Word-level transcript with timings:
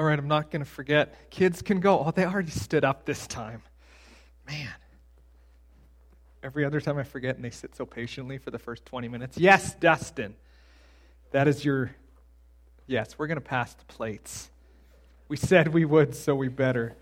All 0.00 0.06
right, 0.06 0.18
I'm 0.18 0.28
not 0.28 0.50
going 0.50 0.64
to 0.64 0.70
forget. 0.70 1.28
Kids 1.28 1.60
can 1.60 1.78
go. 1.78 2.02
Oh, 2.02 2.10
they 2.10 2.24
already 2.24 2.50
stood 2.50 2.86
up 2.86 3.04
this 3.04 3.26
time. 3.26 3.60
Man. 4.46 4.72
Every 6.42 6.64
other 6.64 6.80
time 6.80 6.96
I 6.96 7.02
forget, 7.02 7.36
and 7.36 7.44
they 7.44 7.50
sit 7.50 7.76
so 7.76 7.84
patiently 7.84 8.38
for 8.38 8.50
the 8.50 8.58
first 8.58 8.86
20 8.86 9.08
minutes. 9.08 9.36
Yes, 9.36 9.74
Dustin. 9.74 10.36
That 11.32 11.48
is 11.48 11.66
your. 11.66 11.90
Yes, 12.86 13.18
we're 13.18 13.26
going 13.26 13.36
to 13.36 13.42
pass 13.42 13.74
the 13.74 13.84
plates. 13.84 14.48
We 15.28 15.36
said 15.36 15.68
we 15.68 15.84
would, 15.84 16.14
so 16.14 16.34
we 16.34 16.48
better. 16.48 16.96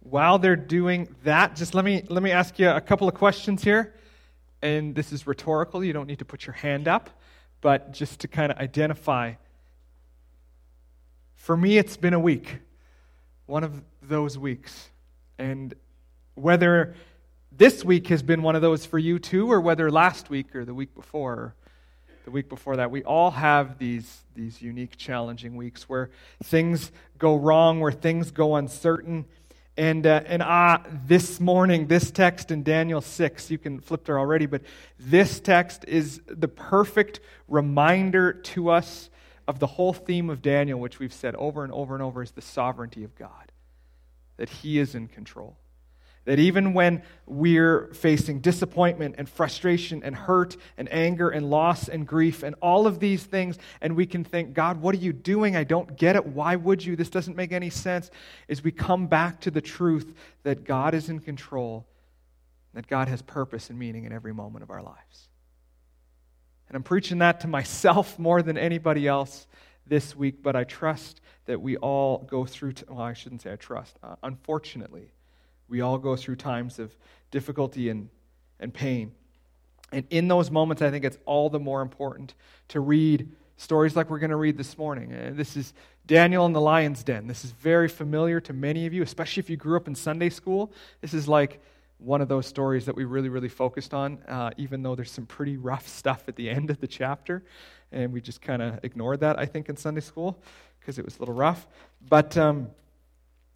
While 0.00 0.38
they're 0.38 0.56
doing 0.56 1.14
that, 1.24 1.56
just 1.56 1.74
let 1.74 1.84
me, 1.84 2.04
let 2.08 2.22
me 2.22 2.30
ask 2.30 2.58
you 2.58 2.70
a 2.70 2.80
couple 2.80 3.06
of 3.06 3.12
questions 3.12 3.62
here. 3.62 3.94
And 4.62 4.94
this 4.94 5.12
is 5.12 5.26
rhetorical. 5.26 5.84
You 5.84 5.92
don't 5.92 6.06
need 6.06 6.20
to 6.20 6.24
put 6.24 6.46
your 6.46 6.54
hand 6.54 6.88
up, 6.88 7.10
but 7.60 7.92
just 7.92 8.20
to 8.20 8.28
kind 8.28 8.50
of 8.50 8.56
identify. 8.56 9.34
For 11.46 11.56
me, 11.56 11.78
it's 11.78 11.96
been 11.96 12.12
a 12.12 12.18
week, 12.18 12.58
one 13.46 13.62
of 13.62 13.80
those 14.02 14.36
weeks. 14.36 14.90
And 15.38 15.72
whether 16.34 16.96
this 17.52 17.84
week 17.84 18.08
has 18.08 18.20
been 18.20 18.42
one 18.42 18.56
of 18.56 18.62
those 18.62 18.84
for 18.84 18.98
you 18.98 19.20
too, 19.20 19.52
or 19.52 19.60
whether 19.60 19.88
last 19.88 20.28
week 20.28 20.56
or 20.56 20.64
the 20.64 20.74
week 20.74 20.92
before, 20.96 21.54
the 22.24 22.32
week 22.32 22.48
before 22.48 22.74
that, 22.74 22.90
we 22.90 23.04
all 23.04 23.30
have 23.30 23.78
these, 23.78 24.24
these 24.34 24.60
unique, 24.60 24.96
challenging 24.96 25.54
weeks 25.54 25.88
where 25.88 26.10
things 26.42 26.90
go 27.16 27.36
wrong, 27.36 27.78
where 27.78 27.92
things 27.92 28.32
go 28.32 28.56
uncertain. 28.56 29.24
And, 29.76 30.04
uh, 30.04 30.22
and 30.26 30.42
uh, 30.42 30.78
this 31.06 31.38
morning, 31.38 31.86
this 31.86 32.10
text 32.10 32.50
in 32.50 32.64
Daniel 32.64 33.00
6, 33.00 33.52
you 33.52 33.58
can 33.58 33.78
flip 33.78 34.04
there 34.04 34.18
already, 34.18 34.46
but 34.46 34.62
this 34.98 35.38
text 35.38 35.84
is 35.86 36.20
the 36.26 36.48
perfect 36.48 37.20
reminder 37.46 38.32
to 38.32 38.70
us 38.70 39.10
of 39.48 39.58
the 39.58 39.66
whole 39.66 39.92
theme 39.92 40.30
of 40.30 40.42
Daniel, 40.42 40.80
which 40.80 40.98
we've 40.98 41.12
said 41.12 41.34
over 41.36 41.62
and 41.64 41.72
over 41.72 41.94
and 41.94 42.02
over 42.02 42.22
is 42.22 42.32
the 42.32 42.42
sovereignty 42.42 43.04
of 43.04 43.14
God, 43.14 43.52
that 44.36 44.48
He 44.48 44.78
is 44.78 44.94
in 44.94 45.08
control. 45.08 45.56
That 46.24 46.40
even 46.40 46.74
when 46.74 47.04
we're 47.24 47.94
facing 47.94 48.40
disappointment 48.40 49.14
and 49.16 49.28
frustration 49.28 50.02
and 50.02 50.16
hurt 50.16 50.56
and 50.76 50.92
anger 50.92 51.28
and 51.30 51.48
loss 51.48 51.88
and 51.88 52.04
grief 52.04 52.42
and 52.42 52.56
all 52.60 52.88
of 52.88 52.98
these 52.98 53.22
things, 53.22 53.56
and 53.80 53.94
we 53.94 54.06
can 54.06 54.24
think, 54.24 54.52
God, 54.52 54.80
what 54.80 54.92
are 54.96 54.98
you 54.98 55.12
doing? 55.12 55.54
I 55.54 55.62
don't 55.62 55.96
get 55.96 56.16
it. 56.16 56.26
Why 56.26 56.56
would 56.56 56.84
you? 56.84 56.96
This 56.96 57.10
doesn't 57.10 57.36
make 57.36 57.52
any 57.52 57.70
sense. 57.70 58.10
Is 58.48 58.64
we 58.64 58.72
come 58.72 59.06
back 59.06 59.40
to 59.42 59.52
the 59.52 59.60
truth 59.60 60.12
that 60.42 60.64
God 60.64 60.94
is 60.94 61.08
in 61.08 61.20
control, 61.20 61.86
that 62.74 62.88
God 62.88 63.06
has 63.06 63.22
purpose 63.22 63.70
and 63.70 63.78
meaning 63.78 64.02
in 64.02 64.12
every 64.12 64.34
moment 64.34 64.64
of 64.64 64.70
our 64.72 64.82
lives. 64.82 65.28
And 66.68 66.76
I'm 66.76 66.82
preaching 66.82 67.18
that 67.18 67.40
to 67.40 67.48
myself 67.48 68.18
more 68.18 68.42
than 68.42 68.58
anybody 68.58 69.06
else 69.06 69.46
this 69.86 70.16
week, 70.16 70.42
but 70.42 70.56
I 70.56 70.64
trust 70.64 71.20
that 71.46 71.60
we 71.60 71.76
all 71.76 72.18
go 72.18 72.44
through, 72.44 72.72
t- 72.72 72.84
well, 72.88 73.00
I 73.00 73.12
shouldn't 73.12 73.42
say 73.42 73.52
I 73.52 73.56
trust. 73.56 73.96
Uh, 74.02 74.16
unfortunately, 74.22 75.12
we 75.68 75.80
all 75.80 75.98
go 75.98 76.16
through 76.16 76.36
times 76.36 76.78
of 76.78 76.96
difficulty 77.30 77.88
and, 77.88 78.08
and 78.58 78.74
pain. 78.74 79.12
And 79.92 80.04
in 80.10 80.28
those 80.28 80.50
moments, 80.50 80.82
I 80.82 80.90
think 80.90 81.04
it's 81.04 81.18
all 81.24 81.48
the 81.48 81.60
more 81.60 81.82
important 81.82 82.34
to 82.68 82.80
read 82.80 83.30
stories 83.56 83.96
like 83.96 84.10
we're 84.10 84.18
going 84.18 84.30
to 84.30 84.36
read 84.36 84.56
this 84.56 84.76
morning. 84.76 85.12
And 85.12 85.36
this 85.36 85.56
is 85.56 85.72
Daniel 86.06 86.46
in 86.46 86.52
the 86.52 86.60
lion's 86.60 87.02
den. 87.02 87.26
This 87.26 87.44
is 87.44 87.52
very 87.52 87.88
familiar 87.88 88.40
to 88.40 88.52
many 88.52 88.86
of 88.86 88.92
you, 88.92 89.02
especially 89.02 89.40
if 89.40 89.50
you 89.50 89.56
grew 89.56 89.76
up 89.76 89.88
in 89.88 89.94
Sunday 89.94 90.28
school. 90.28 90.72
This 91.00 91.14
is 91.14 91.28
like 91.28 91.60
one 91.98 92.20
of 92.20 92.28
those 92.28 92.46
stories 92.46 92.86
that 92.86 92.94
we 92.94 93.04
really, 93.04 93.28
really 93.28 93.48
focused 93.48 93.94
on, 93.94 94.18
uh, 94.28 94.50
even 94.56 94.82
though 94.82 94.94
there's 94.94 95.10
some 95.10 95.26
pretty 95.26 95.56
rough 95.56 95.88
stuff 95.88 96.24
at 96.28 96.36
the 96.36 96.50
end 96.50 96.70
of 96.70 96.80
the 96.80 96.86
chapter. 96.86 97.42
And 97.92 98.12
we 98.12 98.20
just 98.20 98.42
kind 98.42 98.60
of 98.60 98.80
ignored 98.82 99.20
that, 99.20 99.38
I 99.38 99.46
think, 99.46 99.68
in 99.68 99.76
Sunday 99.76 100.00
school 100.00 100.38
because 100.80 100.98
it 100.98 101.04
was 101.04 101.16
a 101.16 101.20
little 101.20 101.34
rough. 101.34 101.66
But, 102.06 102.36
um, 102.36 102.68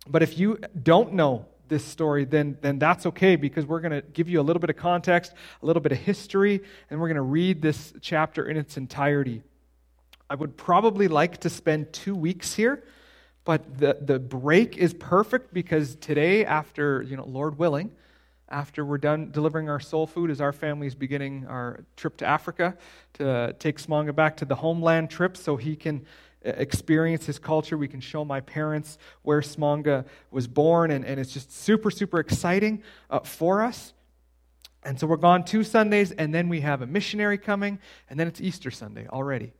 but 0.08 0.22
if 0.22 0.38
you 0.38 0.58
don't 0.82 1.12
know 1.12 1.46
this 1.68 1.84
story, 1.84 2.24
then, 2.24 2.56
then 2.60 2.78
that's 2.78 3.06
okay 3.06 3.36
because 3.36 3.64
we're 3.66 3.80
going 3.80 3.92
to 3.92 4.02
give 4.02 4.28
you 4.28 4.40
a 4.40 4.42
little 4.42 4.60
bit 4.60 4.70
of 4.70 4.76
context, 4.76 5.32
a 5.62 5.66
little 5.66 5.82
bit 5.82 5.92
of 5.92 5.98
history, 5.98 6.62
and 6.88 7.00
we're 7.00 7.08
going 7.08 7.16
to 7.16 7.22
read 7.22 7.62
this 7.62 7.92
chapter 8.00 8.48
in 8.48 8.56
its 8.56 8.76
entirety. 8.76 9.42
I 10.28 10.34
would 10.34 10.56
probably 10.56 11.08
like 11.08 11.38
to 11.38 11.50
spend 11.50 11.92
two 11.92 12.14
weeks 12.14 12.54
here, 12.54 12.84
but 13.44 13.78
the, 13.78 13.98
the 14.00 14.18
break 14.18 14.76
is 14.76 14.94
perfect 14.94 15.52
because 15.52 15.96
today, 15.96 16.44
after, 16.44 17.02
you 17.02 17.16
know, 17.16 17.24
Lord 17.24 17.58
willing, 17.58 17.90
after 18.50 18.84
we're 18.84 18.98
done 18.98 19.30
delivering 19.30 19.68
our 19.68 19.80
soul 19.80 20.06
food, 20.06 20.30
as 20.30 20.40
our 20.40 20.52
family 20.52 20.86
is 20.86 20.94
beginning 20.94 21.46
our 21.46 21.84
trip 21.96 22.16
to 22.18 22.26
Africa 22.26 22.76
to 23.14 23.54
take 23.58 23.78
Smonga 23.78 24.14
back 24.14 24.38
to 24.38 24.44
the 24.44 24.56
homeland 24.56 25.10
trip 25.10 25.36
so 25.36 25.56
he 25.56 25.76
can 25.76 26.04
experience 26.42 27.26
his 27.26 27.38
culture. 27.38 27.76
We 27.76 27.88
can 27.88 28.00
show 28.00 28.24
my 28.24 28.40
parents 28.40 28.98
where 29.22 29.40
Smonga 29.40 30.06
was 30.30 30.48
born, 30.48 30.90
and, 30.90 31.04
and 31.04 31.20
it's 31.20 31.32
just 31.32 31.52
super, 31.52 31.90
super 31.90 32.18
exciting 32.18 32.82
uh, 33.10 33.20
for 33.20 33.62
us. 33.62 33.92
And 34.82 34.98
so 34.98 35.06
we're 35.06 35.16
gone 35.16 35.44
two 35.44 35.62
Sundays, 35.62 36.10
and 36.10 36.34
then 36.34 36.48
we 36.48 36.62
have 36.62 36.80
a 36.82 36.86
missionary 36.86 37.38
coming, 37.38 37.78
and 38.08 38.18
then 38.18 38.26
it's 38.26 38.40
Easter 38.40 38.70
Sunday 38.70 39.06
already. 39.08 39.52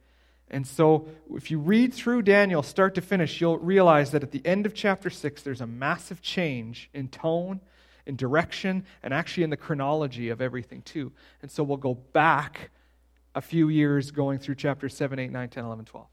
And 0.51 0.67
so 0.67 1.09
if 1.33 1.51
you 1.51 1.61
read 1.61 1.95
through 1.95 2.23
Daniel 2.23 2.63
start 2.63 2.97
to 2.97 3.01
finish, 3.01 3.41
you'll 3.41 3.59
realize 3.59 4.11
that 4.11 4.23
at 4.23 4.33
the 4.33 4.45
end 4.45 4.67
of 4.67 4.75
chapter 4.75 5.09
6, 5.09 5.43
there's 5.43 5.61
a 5.61 5.67
massive 5.67 6.23
change 6.23 6.91
in 6.93 7.09
tone, 7.09 7.61
in 8.11 8.17
direction, 8.17 8.85
and 9.03 9.15
actually 9.15 9.45
in 9.45 9.51
the 9.51 9.57
chronology 9.57 10.29
of 10.29 10.43
everything, 10.43 10.83
too. 10.83 11.13
And 11.41 11.51
so 11.51 11.63
we'll 11.63 11.79
go 11.79 11.95
back 11.95 12.71
a 13.35 13.41
few 13.41 13.69
years 13.69 14.11
going 14.11 14.41
through 14.41 14.57
chapters 14.57 14.95
7, 14.97 15.19
8, 15.19 15.31
9, 15.31 15.49
10, 15.49 15.65
11, 15.65 15.85
12. 15.85 16.07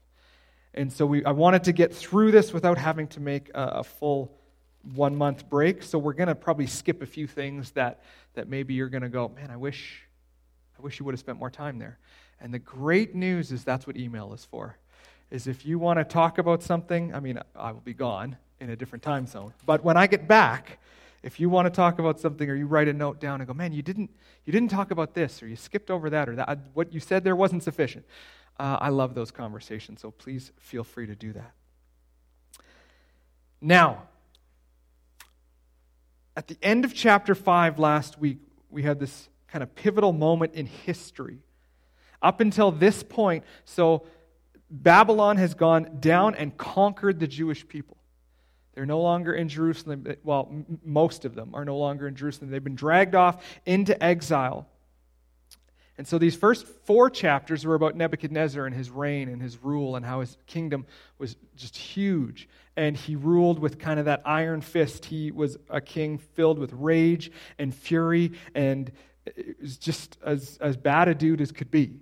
And 0.74 0.92
so 0.92 1.04
we, 1.04 1.24
I 1.24 1.32
wanted 1.32 1.64
to 1.64 1.72
get 1.72 1.92
through 1.92 2.30
this 2.30 2.52
without 2.52 2.78
having 2.78 3.08
to 3.08 3.20
make 3.20 3.50
a, 3.50 3.62
a 3.62 3.84
full 3.84 4.32
one 4.94 5.16
month 5.16 5.48
break. 5.50 5.82
So 5.82 5.98
we're 5.98 6.12
going 6.12 6.28
to 6.28 6.36
probably 6.36 6.68
skip 6.68 7.02
a 7.02 7.06
few 7.06 7.26
things 7.26 7.72
that, 7.72 8.04
that 8.34 8.48
maybe 8.48 8.74
you're 8.74 8.88
going 8.88 9.02
to 9.02 9.08
go, 9.08 9.28
man, 9.28 9.50
I 9.50 9.56
wish, 9.56 10.02
I 10.78 10.82
wish 10.82 11.00
you 11.00 11.04
would 11.04 11.14
have 11.14 11.20
spent 11.20 11.38
more 11.38 11.50
time 11.50 11.78
there. 11.78 11.98
And 12.40 12.54
the 12.54 12.60
great 12.60 13.16
news 13.16 13.50
is 13.50 13.64
that's 13.64 13.88
what 13.88 13.96
email 13.96 14.32
is 14.32 14.44
for. 14.44 14.78
Is 15.32 15.48
if 15.48 15.66
you 15.66 15.80
want 15.80 15.98
to 15.98 16.04
talk 16.04 16.38
about 16.38 16.62
something, 16.62 17.12
I 17.12 17.18
mean, 17.18 17.40
I 17.56 17.72
will 17.72 17.80
be 17.80 17.92
gone 17.92 18.36
in 18.60 18.70
a 18.70 18.76
different 18.76 19.02
time 19.02 19.26
zone. 19.26 19.52
But 19.66 19.84
when 19.84 19.96
I 19.96 20.06
get 20.06 20.28
back, 20.28 20.78
if 21.22 21.40
you 21.40 21.48
want 21.48 21.66
to 21.66 21.70
talk 21.70 21.98
about 21.98 22.20
something 22.20 22.48
or 22.48 22.54
you 22.54 22.66
write 22.66 22.88
a 22.88 22.92
note 22.92 23.20
down 23.20 23.40
and 23.40 23.48
go, 23.48 23.54
man, 23.54 23.72
you 23.72 23.82
didn't, 23.82 24.10
you 24.44 24.52
didn't 24.52 24.70
talk 24.70 24.90
about 24.90 25.14
this 25.14 25.42
or 25.42 25.48
you 25.48 25.56
skipped 25.56 25.90
over 25.90 26.10
that 26.10 26.28
or 26.28 26.36
that, 26.36 26.58
what 26.74 26.92
you 26.92 27.00
said 27.00 27.24
there 27.24 27.36
wasn't 27.36 27.62
sufficient. 27.62 28.04
Uh, 28.58 28.78
I 28.80 28.88
love 28.88 29.14
those 29.14 29.30
conversations, 29.30 30.00
so 30.00 30.10
please 30.10 30.52
feel 30.58 30.84
free 30.84 31.06
to 31.06 31.14
do 31.14 31.32
that. 31.32 31.52
Now, 33.60 34.04
at 36.36 36.46
the 36.46 36.56
end 36.62 36.84
of 36.84 36.94
chapter 36.94 37.34
5 37.34 37.78
last 37.78 38.18
week, 38.18 38.38
we 38.70 38.82
had 38.84 39.00
this 39.00 39.28
kind 39.48 39.62
of 39.62 39.74
pivotal 39.74 40.12
moment 40.12 40.54
in 40.54 40.66
history. 40.66 41.38
Up 42.22 42.40
until 42.40 42.70
this 42.70 43.02
point, 43.02 43.44
so 43.64 44.06
Babylon 44.70 45.36
has 45.36 45.54
gone 45.54 45.98
down 46.00 46.34
and 46.34 46.56
conquered 46.56 47.18
the 47.18 47.26
Jewish 47.26 47.66
people. 47.66 47.96
They're 48.78 48.86
no 48.86 49.00
longer 49.00 49.32
in 49.34 49.48
Jerusalem. 49.48 50.06
Well, 50.22 50.46
m- 50.52 50.78
most 50.84 51.24
of 51.24 51.34
them 51.34 51.52
are 51.52 51.64
no 51.64 51.76
longer 51.76 52.06
in 52.06 52.14
Jerusalem. 52.14 52.52
They've 52.52 52.62
been 52.62 52.76
dragged 52.76 53.16
off 53.16 53.44
into 53.66 54.00
exile. 54.00 54.68
And 55.96 56.06
so 56.06 56.16
these 56.16 56.36
first 56.36 56.64
four 56.64 57.10
chapters 57.10 57.66
were 57.66 57.74
about 57.74 57.96
Nebuchadnezzar 57.96 58.64
and 58.64 58.72
his 58.72 58.88
reign 58.88 59.30
and 59.30 59.42
his 59.42 59.64
rule 59.64 59.96
and 59.96 60.06
how 60.06 60.20
his 60.20 60.36
kingdom 60.46 60.86
was 61.18 61.34
just 61.56 61.76
huge. 61.76 62.48
And 62.76 62.96
he 62.96 63.16
ruled 63.16 63.58
with 63.58 63.80
kind 63.80 63.98
of 63.98 64.04
that 64.04 64.22
iron 64.24 64.60
fist. 64.60 65.06
He 65.06 65.32
was 65.32 65.56
a 65.68 65.80
king 65.80 66.16
filled 66.16 66.60
with 66.60 66.72
rage 66.72 67.32
and 67.58 67.74
fury 67.74 68.30
and 68.54 68.92
it 69.26 69.60
was 69.60 69.76
just 69.76 70.18
as, 70.24 70.56
as 70.60 70.76
bad 70.76 71.08
a 71.08 71.16
dude 71.16 71.40
as 71.40 71.50
could 71.50 71.72
be. 71.72 71.96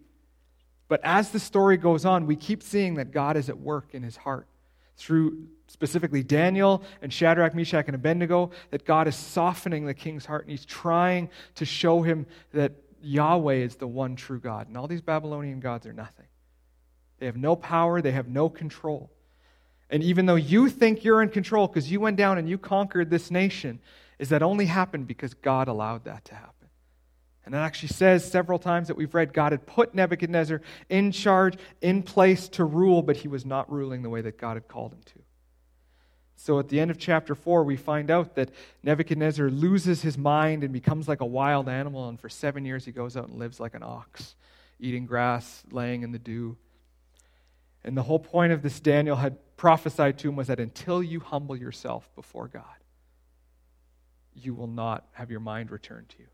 But 0.89 1.01
as 1.03 1.31
the 1.31 1.41
story 1.41 1.79
goes 1.79 2.05
on, 2.05 2.27
we 2.27 2.37
keep 2.37 2.63
seeing 2.63 2.97
that 2.97 3.13
God 3.13 3.39
is 3.39 3.49
at 3.49 3.59
work 3.59 3.95
in 3.95 4.03
his 4.03 4.19
heart 4.19 4.47
through 4.97 5.47
specifically 5.69 6.23
Daniel 6.23 6.83
and 7.03 7.13
Shadrach, 7.13 7.55
Meshach, 7.55 7.87
and 7.87 7.95
Abednego, 7.95 8.51
that 8.71 8.85
God 8.85 9.09
is 9.09 9.17
softening 9.17 9.85
the 9.85 9.95
king's 9.95 10.25
heart 10.25 10.43
and 10.43 10.51
he's 10.51 10.65
trying 10.65 11.29
to 11.57 11.65
show 11.65 12.03
him 12.03 12.27
that 12.53 12.73
Yahweh 13.03 13.57
is 13.57 13.77
the 13.77 13.87
one 13.87 14.17
true 14.17 14.41
God, 14.41 14.69
and 14.69 14.77
all 14.77 14.89
these 14.89 15.03
Babylonian 15.03 15.61
gods 15.61 15.87
are 15.87 15.93
nothing. 15.93 16.27
They 17.19 17.27
have 17.27 17.37
no 17.37 17.57
power, 17.57 18.03
they 18.03 18.13
have 18.13 18.29
no 18.29 18.49
control. 18.49 19.11
And 19.89 20.03
even 20.03 20.27
though 20.27 20.35
you 20.35 20.69
think 20.69 21.05
you're 21.05 21.23
in 21.23 21.29
control 21.29 21.69
because 21.69 21.91
you 21.91 22.01
went 22.01 22.17
down 22.17 22.39
and 22.39 22.49
you 22.49 22.59
conquered 22.59 23.11
this 23.11 23.31
nation, 23.31 23.81
is 24.19 24.31
that 24.31 24.43
only 24.43 24.67
happened 24.67 25.07
because 25.07 25.35
God 25.35 25.69
allowed 25.69 26.05
that 26.05 26.25
to 26.27 26.35
happen. 26.35 26.53
And 27.47 27.55
it 27.55 27.59
actually 27.59 27.91
says 27.91 28.29
several 28.29 28.59
times 28.59 28.89
that 28.89 28.97
we've 28.97 29.15
read 29.15 29.33
God 29.33 29.53
had 29.53 29.67
put 29.67 29.95
Nebuchadnezzar 29.95 30.61
in 30.89 31.13
charge, 31.13 31.57
in 31.81 32.03
place 32.03 32.49
to 32.51 32.65
rule, 32.65 33.03
but 33.03 33.17
he 33.17 33.29
was 33.29 33.47
not 33.47 33.71
ruling 33.73 34.03
the 34.03 34.11
way 34.11 34.21
that 34.21 34.37
God 34.37 34.55
had 34.55 34.67
called 34.67 34.93
him 34.93 35.01
to. 35.07 35.21
So 36.35 36.59
at 36.59 36.69
the 36.69 36.81
end 36.81 36.91
of 36.91 36.99
chapter 36.99 37.37
4, 37.37 37.63
we 37.63 37.77
find 37.77 38.11
out 38.11 38.35
that 38.35 38.51
Nebuchadnezzar 38.83 39.49
loses 39.49 40.03
his 40.03 40.19
mind 40.19 40.65
and 40.65 40.73
becomes 40.73 41.07
like 41.07 41.21
a 41.21 41.27
wild 41.27 41.69
animal, 41.69 42.09
and 42.09 42.21
for 42.21 42.29
seven 42.29 42.65
years 42.65 42.85
he 42.85 42.93
goes 42.93 43.17
out 43.17 43.29
and 43.29 43.39
lives 43.39 43.61
like 43.61 43.75
an 43.75 43.83
ox, 43.85 44.35
eating 44.81 45.07
grass, 45.07 45.63
laying 45.71 46.03
in 46.03 46.11
the 46.11 46.19
dew. 46.19 46.57
And 47.85 47.97
the 47.97 48.03
whole 48.03 48.19
point 48.19 48.53
of 48.53 48.63
this 48.63 48.81
Daniel 48.81 49.17
had 49.17 49.39
prophesied 49.57 50.19
to 50.19 50.29
him 50.29 50.37
was 50.37 50.49
that 50.49 50.59
until 50.59 51.01
you 51.01 51.21
humble 51.21 51.57
yourself 51.57 52.11
before 52.17 52.49
God, 52.49 52.65
you 54.35 54.53
will 54.53 54.67
not 54.67 55.07
have 55.13 55.31
your 55.31 55.41
mind 55.41 55.71
returned 55.71 56.09
to 56.11 56.19
you. 56.19 56.27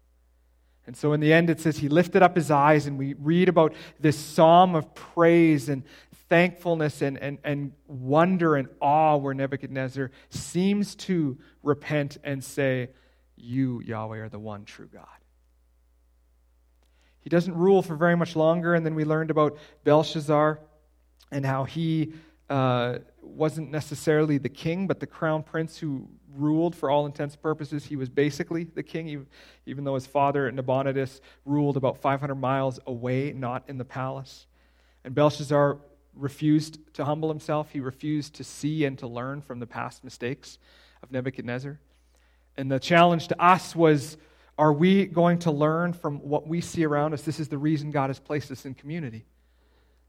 And 0.87 0.97
so 0.97 1.13
in 1.13 1.21
the 1.21 1.33
end, 1.33 1.49
it 1.49 1.61
says 1.61 1.79
he 1.79 1.89
lifted 1.89 2.23
up 2.23 2.35
his 2.35 2.51
eyes, 2.51 2.87
and 2.87 2.99
we 2.99 3.15
read 3.15 3.49
about 3.49 3.73
this 4.01 4.19
psalm 4.19 4.75
of 4.75 4.95
praise 4.95 5.69
and 5.69 5.85
thankfulness 6.29 7.03
and, 7.03 7.19
and, 7.19 7.39
and 7.45 7.73
wonder 7.87 8.57
and 8.57 8.69
awe 8.81 9.17
where 9.17 9.35
Nebuchadnezzar 9.35 10.11
seems 10.31 10.95
to 10.97 11.39
repent 11.63 12.19
and 12.25 12.43
say, 12.43 12.89
You, 13.37 13.81
Yahweh, 13.85 14.19
are 14.19 14.29
the 14.29 14.39
one 14.39 14.65
true 14.65 14.89
God. 14.93 15.07
He 17.21 17.31
doesn't 17.31 17.55
rule 17.55 17.83
for 17.83 17.95
very 17.95 18.17
much 18.17 18.35
longer, 18.35 18.75
and 18.75 18.85
then 18.85 18.97
we 18.97 19.05
learned 19.05 19.31
about 19.31 19.57
Belshazzar 19.85 20.59
and 21.31 21.47
how 21.47 21.65
he 21.65 22.13
uh, 22.51 22.99
wasn't 23.23 23.71
necessarily 23.71 24.39
the 24.39 24.49
king, 24.49 24.87
but 24.87 25.01
the 25.01 25.07
crown 25.07 25.43
prince 25.43 25.79
who 25.79 26.09
ruled 26.37 26.75
for 26.75 26.91
all 26.91 27.07
intents 27.07 27.35
and 27.35 27.43
purposes. 27.43 27.85
He 27.85 27.97
was 27.97 28.09
basically 28.09 28.65
the 28.65 28.83
king, 28.83 29.27
even 29.67 29.85
though 29.85 29.95
his 29.95 30.07
father, 30.07 30.51
Nabonidus, 30.51 31.21
ruled 31.45 31.77
about 31.77 31.99
500 31.99 32.35
miles 32.35 32.81
away, 32.87 33.33
not 33.33 33.65
in 33.69 33.79
the 33.79 33.85
palace. 33.85 34.47
And 35.05 35.15
Belshazzar 35.15 35.79
refused 36.15 36.79
to 36.95 37.05
humble 37.05 37.29
himself. 37.29 37.71
He 37.71 37.81
refused 37.81 38.35
to 38.35 38.45
see 38.45 38.85
and 38.85 38.99
to 38.99 39.07
learn 39.07 39.41
from 39.41 39.61
the 39.61 39.67
past 39.67 40.05
mistakes 40.05 40.59
of 41.03 41.11
Nebuchadnezzar. 41.11 41.79
And 42.57 42.71
the 42.71 42.79
challenge 42.79 43.29
to 43.29 43.43
us 43.43 43.75
was 43.75 44.17
are 44.59 44.73
we 44.73 45.07
going 45.07 45.39
to 45.41 45.51
learn 45.51 45.95
from 45.95 46.19
what 46.19 46.47
we 46.47 46.61
see 46.61 46.85
around 46.85 47.15
us? 47.15 47.23
This 47.23 47.41
is 47.41 47.49
the 47.49 47.57
reason 47.57 47.91
God 47.91 48.11
has 48.11 48.19
placed 48.19 48.51
us 48.51 48.67
in 48.67 48.75
community, 48.75 49.25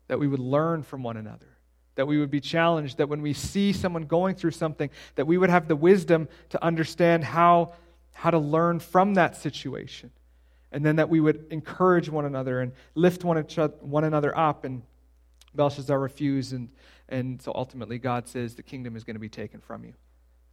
that 0.07 0.19
we 0.19 0.27
would 0.27 0.39
learn 0.39 0.83
from 0.83 1.01
one 1.01 1.15
another 1.15 1.47
that 1.95 2.07
we 2.07 2.19
would 2.19 2.31
be 2.31 2.40
challenged, 2.40 2.98
that 2.98 3.10
when 3.10 3.22
we 3.22 3.34
see 3.34 3.72
someone 3.72 4.04
going 4.04 4.36
through 4.36 4.51
something, 4.51 4.90
that 5.16 5.25
we 5.25 5.38
would 5.38 5.50
have 5.50 5.68
the 5.68 5.75
wisdom 5.75 6.28
to 6.50 6.63
understand 6.63 7.24
how, 7.24 7.74
how 8.13 8.31
to 8.31 8.40
learn 8.40 8.80
from 8.80 9.13
that 9.16 9.36
situation. 9.36 10.12
And 10.72 10.84
then 10.84 10.95
that 10.95 11.10
we 11.10 11.19
would 11.19 11.45
encourage 11.51 12.10
one 12.10 12.25
another 12.25 12.62
and 12.62 12.72
lift 12.95 13.24
one, 13.24 13.38
one 13.81 14.04
another 14.04 14.36
up. 14.38 14.66
And 14.66 14.81
Belshazzar 15.54 16.00
refused, 16.00 16.54
and, 16.54 16.69
and 17.10 17.40
so 17.42 17.51
ultimately 17.54 18.00
God 18.00 18.28
says 18.28 18.56
the 18.56 18.63
kingdom 18.63 18.95
is 18.95 19.04
going 19.04 19.16
to 19.16 19.19
be 19.19 19.30
taken 19.30 19.60
from 19.60 19.84
you. 19.84 19.94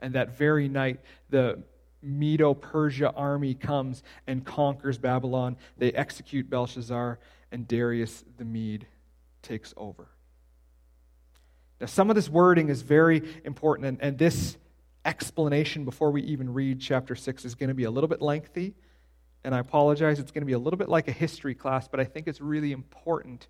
And 0.01 0.15
that 0.15 0.37
very 0.37 0.69
night, 0.69 1.01
the 1.31 1.63
Medo 2.03 2.55
Persia 2.55 3.13
army 3.13 3.55
comes 3.55 4.03
and 4.27 4.45
conquers 4.45 4.99
Babylon. 4.99 5.57
They 5.79 5.93
execute 5.93 6.49
Belshazzar, 6.49 7.19
and 7.53 7.67
Darius 7.67 8.25
the 8.39 8.45
Mede 8.45 8.87
takes 9.43 9.75
over. 9.77 10.09
Now, 11.81 11.87
some 11.87 12.11
of 12.11 12.17
this 12.17 12.29
wording 12.29 12.69
is 12.69 12.83
very 12.83 13.23
important, 13.45 13.87
and, 13.87 14.03
and 14.03 14.19
this 14.19 14.57
explanation 15.05 15.85
before 15.85 16.11
we 16.11 16.23
even 16.23 16.53
read 16.53 16.81
chapter 16.81 17.15
6 17.15 17.45
is 17.45 17.55
going 17.55 17.69
to 17.69 17.75
be 17.75 17.85
a 17.85 17.91
little 17.91 18.09
bit 18.09 18.21
lengthy. 18.21 18.75
And 19.45 19.55
I 19.55 19.59
apologize, 19.59 20.19
it's 20.19 20.31
going 20.31 20.43
to 20.43 20.47
be 20.47 20.53
a 20.53 20.59
little 20.59 20.77
bit 20.77 20.91
like 20.91 21.09
a 21.09 21.13
history 21.13 21.55
class, 21.55 21.89
but 21.89 21.99
I 21.99 22.05
think 22.05 22.29
it's 22.29 22.41
really 22.41 22.73
important 22.73 23.49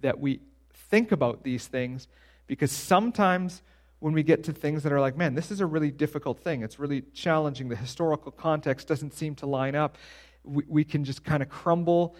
that 0.00 0.18
we 0.18 0.40
think 0.72 1.12
about 1.12 1.44
these 1.44 1.66
things 1.68 2.08
because 2.48 2.72
sometimes 2.72 3.62
when 4.00 4.12
we 4.12 4.24
get 4.24 4.44
to 4.44 4.52
things 4.52 4.82
that 4.82 4.92
are 4.92 5.00
like, 5.00 5.16
man, 5.16 5.34
this 5.34 5.52
is 5.52 5.60
a 5.60 5.66
really 5.66 5.92
difficult 5.92 6.40
thing, 6.40 6.62
it's 6.62 6.80
really 6.80 7.02
challenging, 7.14 7.68
the 7.68 7.76
historical 7.76 8.32
context 8.32 8.88
doesn't 8.88 9.14
seem 9.14 9.36
to 9.36 9.46
line 9.46 9.76
up, 9.76 9.98
we, 10.42 10.64
we 10.66 10.84
can 10.84 11.04
just 11.04 11.22
kind 11.22 11.42
of 11.42 11.48
crumble 11.48 12.16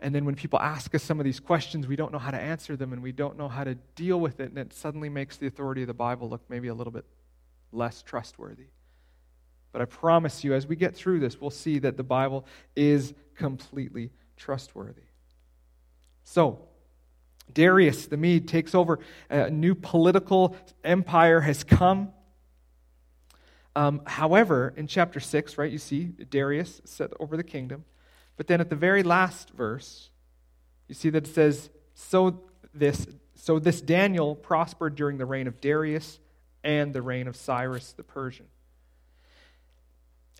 and 0.00 0.14
then 0.14 0.24
when 0.24 0.36
people 0.36 0.60
ask 0.60 0.94
us 0.94 1.02
some 1.02 1.18
of 1.18 1.24
these 1.24 1.40
questions, 1.40 1.86
we 1.88 1.96
don't 1.96 2.12
know 2.12 2.18
how 2.18 2.30
to 2.30 2.38
answer 2.38 2.76
them 2.76 2.92
and 2.92 3.02
we 3.02 3.10
don't 3.10 3.36
know 3.36 3.48
how 3.48 3.64
to 3.64 3.74
deal 3.96 4.20
with 4.20 4.38
it. 4.38 4.50
And 4.50 4.58
it 4.58 4.72
suddenly 4.72 5.08
makes 5.08 5.36
the 5.36 5.48
authority 5.48 5.82
of 5.82 5.88
the 5.88 5.94
Bible 5.94 6.28
look 6.28 6.42
maybe 6.48 6.68
a 6.68 6.74
little 6.74 6.92
bit 6.92 7.04
less 7.72 8.02
trustworthy. 8.02 8.66
But 9.72 9.82
I 9.82 9.86
promise 9.86 10.44
you, 10.44 10.54
as 10.54 10.66
we 10.66 10.76
get 10.76 10.94
through 10.94 11.20
this, 11.20 11.40
we'll 11.40 11.50
see 11.50 11.78
that 11.80 11.96
the 11.96 12.04
Bible 12.04 12.46
is 12.76 13.12
completely 13.34 14.10
trustworthy. 14.36 15.02
So, 16.24 16.60
Darius 17.52 18.06
the 18.06 18.16
Mede 18.16 18.46
takes 18.46 18.74
over. 18.74 19.00
A 19.30 19.50
new 19.50 19.74
political 19.74 20.56
empire 20.84 21.40
has 21.40 21.64
come. 21.64 22.12
Um, 23.74 24.02
however, 24.06 24.74
in 24.76 24.86
chapter 24.86 25.20
6, 25.20 25.58
right, 25.58 25.70
you 25.70 25.78
see 25.78 26.04
Darius 26.04 26.80
set 26.84 27.10
over 27.18 27.36
the 27.36 27.44
kingdom. 27.44 27.84
But 28.38 28.46
then 28.46 28.62
at 28.62 28.70
the 28.70 28.76
very 28.76 29.02
last 29.02 29.50
verse, 29.50 30.08
you 30.86 30.94
see 30.94 31.10
that 31.10 31.26
it 31.26 31.34
says, 31.34 31.68
So 31.94 32.40
this, 32.72 33.06
so 33.34 33.58
this 33.58 33.82
Daniel 33.82 34.34
prospered 34.34 34.94
during 34.94 35.18
the 35.18 35.26
reign 35.26 35.46
of 35.46 35.60
Darius 35.60 36.18
and 36.64 36.94
the 36.94 37.02
reign 37.02 37.28
of 37.28 37.36
Cyrus 37.36 37.92
the 37.92 38.04
Persian. 38.04 38.46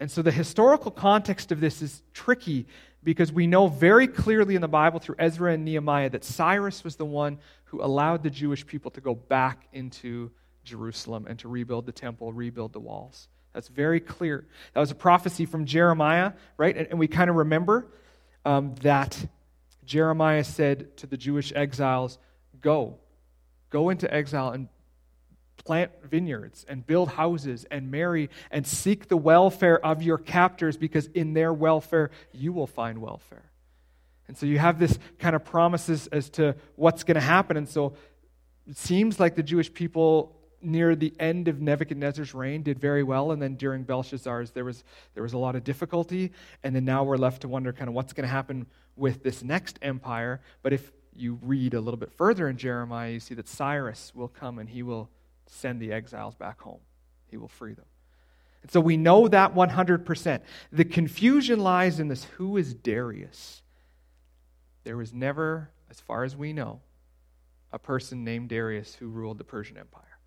And 0.00 0.10
so 0.10 0.22
the 0.22 0.30
historical 0.30 0.92
context 0.92 1.50
of 1.50 1.58
this 1.60 1.82
is 1.82 2.02
tricky 2.14 2.66
because 3.02 3.32
we 3.32 3.48
know 3.48 3.66
very 3.66 4.06
clearly 4.06 4.54
in 4.54 4.60
the 4.60 4.68
Bible 4.68 5.00
through 5.00 5.16
Ezra 5.18 5.52
and 5.52 5.64
Nehemiah 5.64 6.10
that 6.10 6.24
Cyrus 6.24 6.84
was 6.84 6.96
the 6.96 7.04
one 7.04 7.38
who 7.64 7.82
allowed 7.82 8.22
the 8.22 8.30
Jewish 8.30 8.64
people 8.64 8.92
to 8.92 9.00
go 9.00 9.14
back 9.14 9.66
into 9.72 10.30
Jerusalem 10.62 11.26
and 11.28 11.36
to 11.40 11.48
rebuild 11.48 11.86
the 11.86 11.92
temple, 11.92 12.32
rebuild 12.32 12.72
the 12.72 12.80
walls. 12.80 13.28
That's 13.52 13.68
very 13.68 14.00
clear. 14.00 14.46
That 14.74 14.80
was 14.80 14.90
a 14.90 14.94
prophecy 14.94 15.46
from 15.46 15.64
Jeremiah, 15.64 16.32
right? 16.56 16.76
And, 16.76 16.88
and 16.88 16.98
we 16.98 17.08
kind 17.08 17.30
of 17.30 17.36
remember 17.36 17.86
um, 18.44 18.74
that 18.82 19.26
Jeremiah 19.84 20.44
said 20.44 20.96
to 20.98 21.06
the 21.06 21.16
Jewish 21.16 21.52
exiles, 21.54 22.18
Go, 22.60 22.98
go 23.70 23.90
into 23.90 24.12
exile 24.12 24.50
and 24.50 24.68
plant 25.64 25.90
vineyards 26.02 26.64
and 26.68 26.86
build 26.86 27.10
houses 27.10 27.66
and 27.70 27.90
marry 27.90 28.30
and 28.50 28.66
seek 28.66 29.08
the 29.08 29.16
welfare 29.16 29.84
of 29.84 30.02
your 30.02 30.18
captors 30.18 30.76
because 30.76 31.06
in 31.08 31.34
their 31.34 31.52
welfare 31.52 32.10
you 32.32 32.52
will 32.52 32.66
find 32.66 33.00
welfare. 33.02 33.50
And 34.28 34.36
so 34.36 34.46
you 34.46 34.58
have 34.58 34.78
this 34.78 34.98
kind 35.18 35.34
of 35.36 35.44
promises 35.44 36.06
as 36.08 36.30
to 36.30 36.54
what's 36.76 37.04
going 37.04 37.16
to 37.16 37.20
happen. 37.20 37.56
And 37.56 37.68
so 37.68 37.94
it 38.66 38.76
seems 38.76 39.18
like 39.18 39.34
the 39.34 39.42
Jewish 39.42 39.72
people 39.72 40.37
near 40.60 40.96
the 40.96 41.12
end 41.18 41.48
of 41.48 41.60
Nebuchadnezzar's 41.60 42.34
reign 42.34 42.62
did 42.62 42.78
very 42.78 43.02
well, 43.02 43.32
and 43.32 43.40
then 43.40 43.54
during 43.54 43.84
Belshazzar's 43.84 44.50
there 44.50 44.64
was 44.64 44.84
there 45.14 45.22
was 45.22 45.32
a 45.32 45.38
lot 45.38 45.56
of 45.56 45.64
difficulty, 45.64 46.32
and 46.62 46.74
then 46.74 46.84
now 46.84 47.04
we're 47.04 47.16
left 47.16 47.42
to 47.42 47.48
wonder 47.48 47.72
kind 47.72 47.88
of 47.88 47.94
what's 47.94 48.12
going 48.12 48.26
to 48.26 48.32
happen 48.32 48.66
with 48.96 49.22
this 49.22 49.42
next 49.42 49.78
empire. 49.82 50.40
But 50.62 50.72
if 50.72 50.92
you 51.14 51.38
read 51.42 51.74
a 51.74 51.80
little 51.80 51.98
bit 51.98 52.12
further 52.12 52.48
in 52.48 52.56
Jeremiah, 52.56 53.10
you 53.10 53.20
see 53.20 53.34
that 53.34 53.48
Cyrus 53.48 54.12
will 54.14 54.28
come 54.28 54.58
and 54.58 54.68
he 54.68 54.82
will 54.82 55.10
send 55.46 55.80
the 55.80 55.92
exiles 55.92 56.34
back 56.34 56.60
home. 56.60 56.80
He 57.30 57.36
will 57.36 57.48
free 57.48 57.74
them. 57.74 57.84
And 58.62 58.70
so 58.70 58.80
we 58.80 58.96
know 58.96 59.28
that 59.28 59.54
100%. 59.54 60.40
The 60.72 60.84
confusion 60.84 61.60
lies 61.60 62.00
in 62.00 62.08
this 62.08 62.24
who 62.24 62.56
is 62.56 62.74
Darius? 62.74 63.62
There 64.84 64.96
was 64.96 65.12
never, 65.12 65.70
as 65.90 66.00
far 66.00 66.24
as 66.24 66.36
we 66.36 66.52
know, 66.52 66.80
a 67.72 67.78
person 67.78 68.24
named 68.24 68.48
Darius 68.48 68.94
who 68.94 69.08
ruled 69.08 69.38
the 69.38 69.44
Persian 69.44 69.76
Empire. 69.76 70.17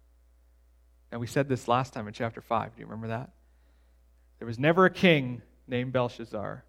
And 1.11 1.19
we 1.19 1.27
said 1.27 1.49
this 1.49 1.67
last 1.67 1.93
time 1.93 2.07
in 2.07 2.13
chapter 2.13 2.41
5. 2.41 2.75
Do 2.75 2.79
you 2.79 2.85
remember 2.85 3.09
that? 3.09 3.31
There 4.39 4.47
was 4.47 4.57
never 4.57 4.85
a 4.85 4.89
king 4.89 5.41
named 5.67 5.93
Belshazzar. 5.93 6.63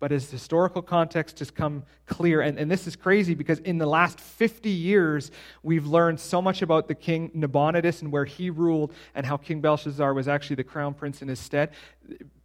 But 0.00 0.10
his 0.10 0.28
historical 0.28 0.82
context 0.82 1.38
has 1.38 1.52
come 1.52 1.84
clear. 2.06 2.40
And, 2.40 2.58
and 2.58 2.68
this 2.68 2.88
is 2.88 2.96
crazy 2.96 3.34
because 3.34 3.60
in 3.60 3.78
the 3.78 3.86
last 3.86 4.18
50 4.18 4.68
years, 4.68 5.30
we've 5.62 5.86
learned 5.86 6.18
so 6.18 6.42
much 6.42 6.60
about 6.60 6.88
the 6.88 6.94
king 6.96 7.30
Nabonidus 7.34 8.02
and 8.02 8.10
where 8.10 8.24
he 8.24 8.50
ruled 8.50 8.92
and 9.14 9.24
how 9.24 9.36
King 9.36 9.60
Belshazzar 9.60 10.12
was 10.12 10.26
actually 10.26 10.56
the 10.56 10.64
crown 10.64 10.94
prince 10.94 11.22
in 11.22 11.28
his 11.28 11.38
stead. 11.38 11.70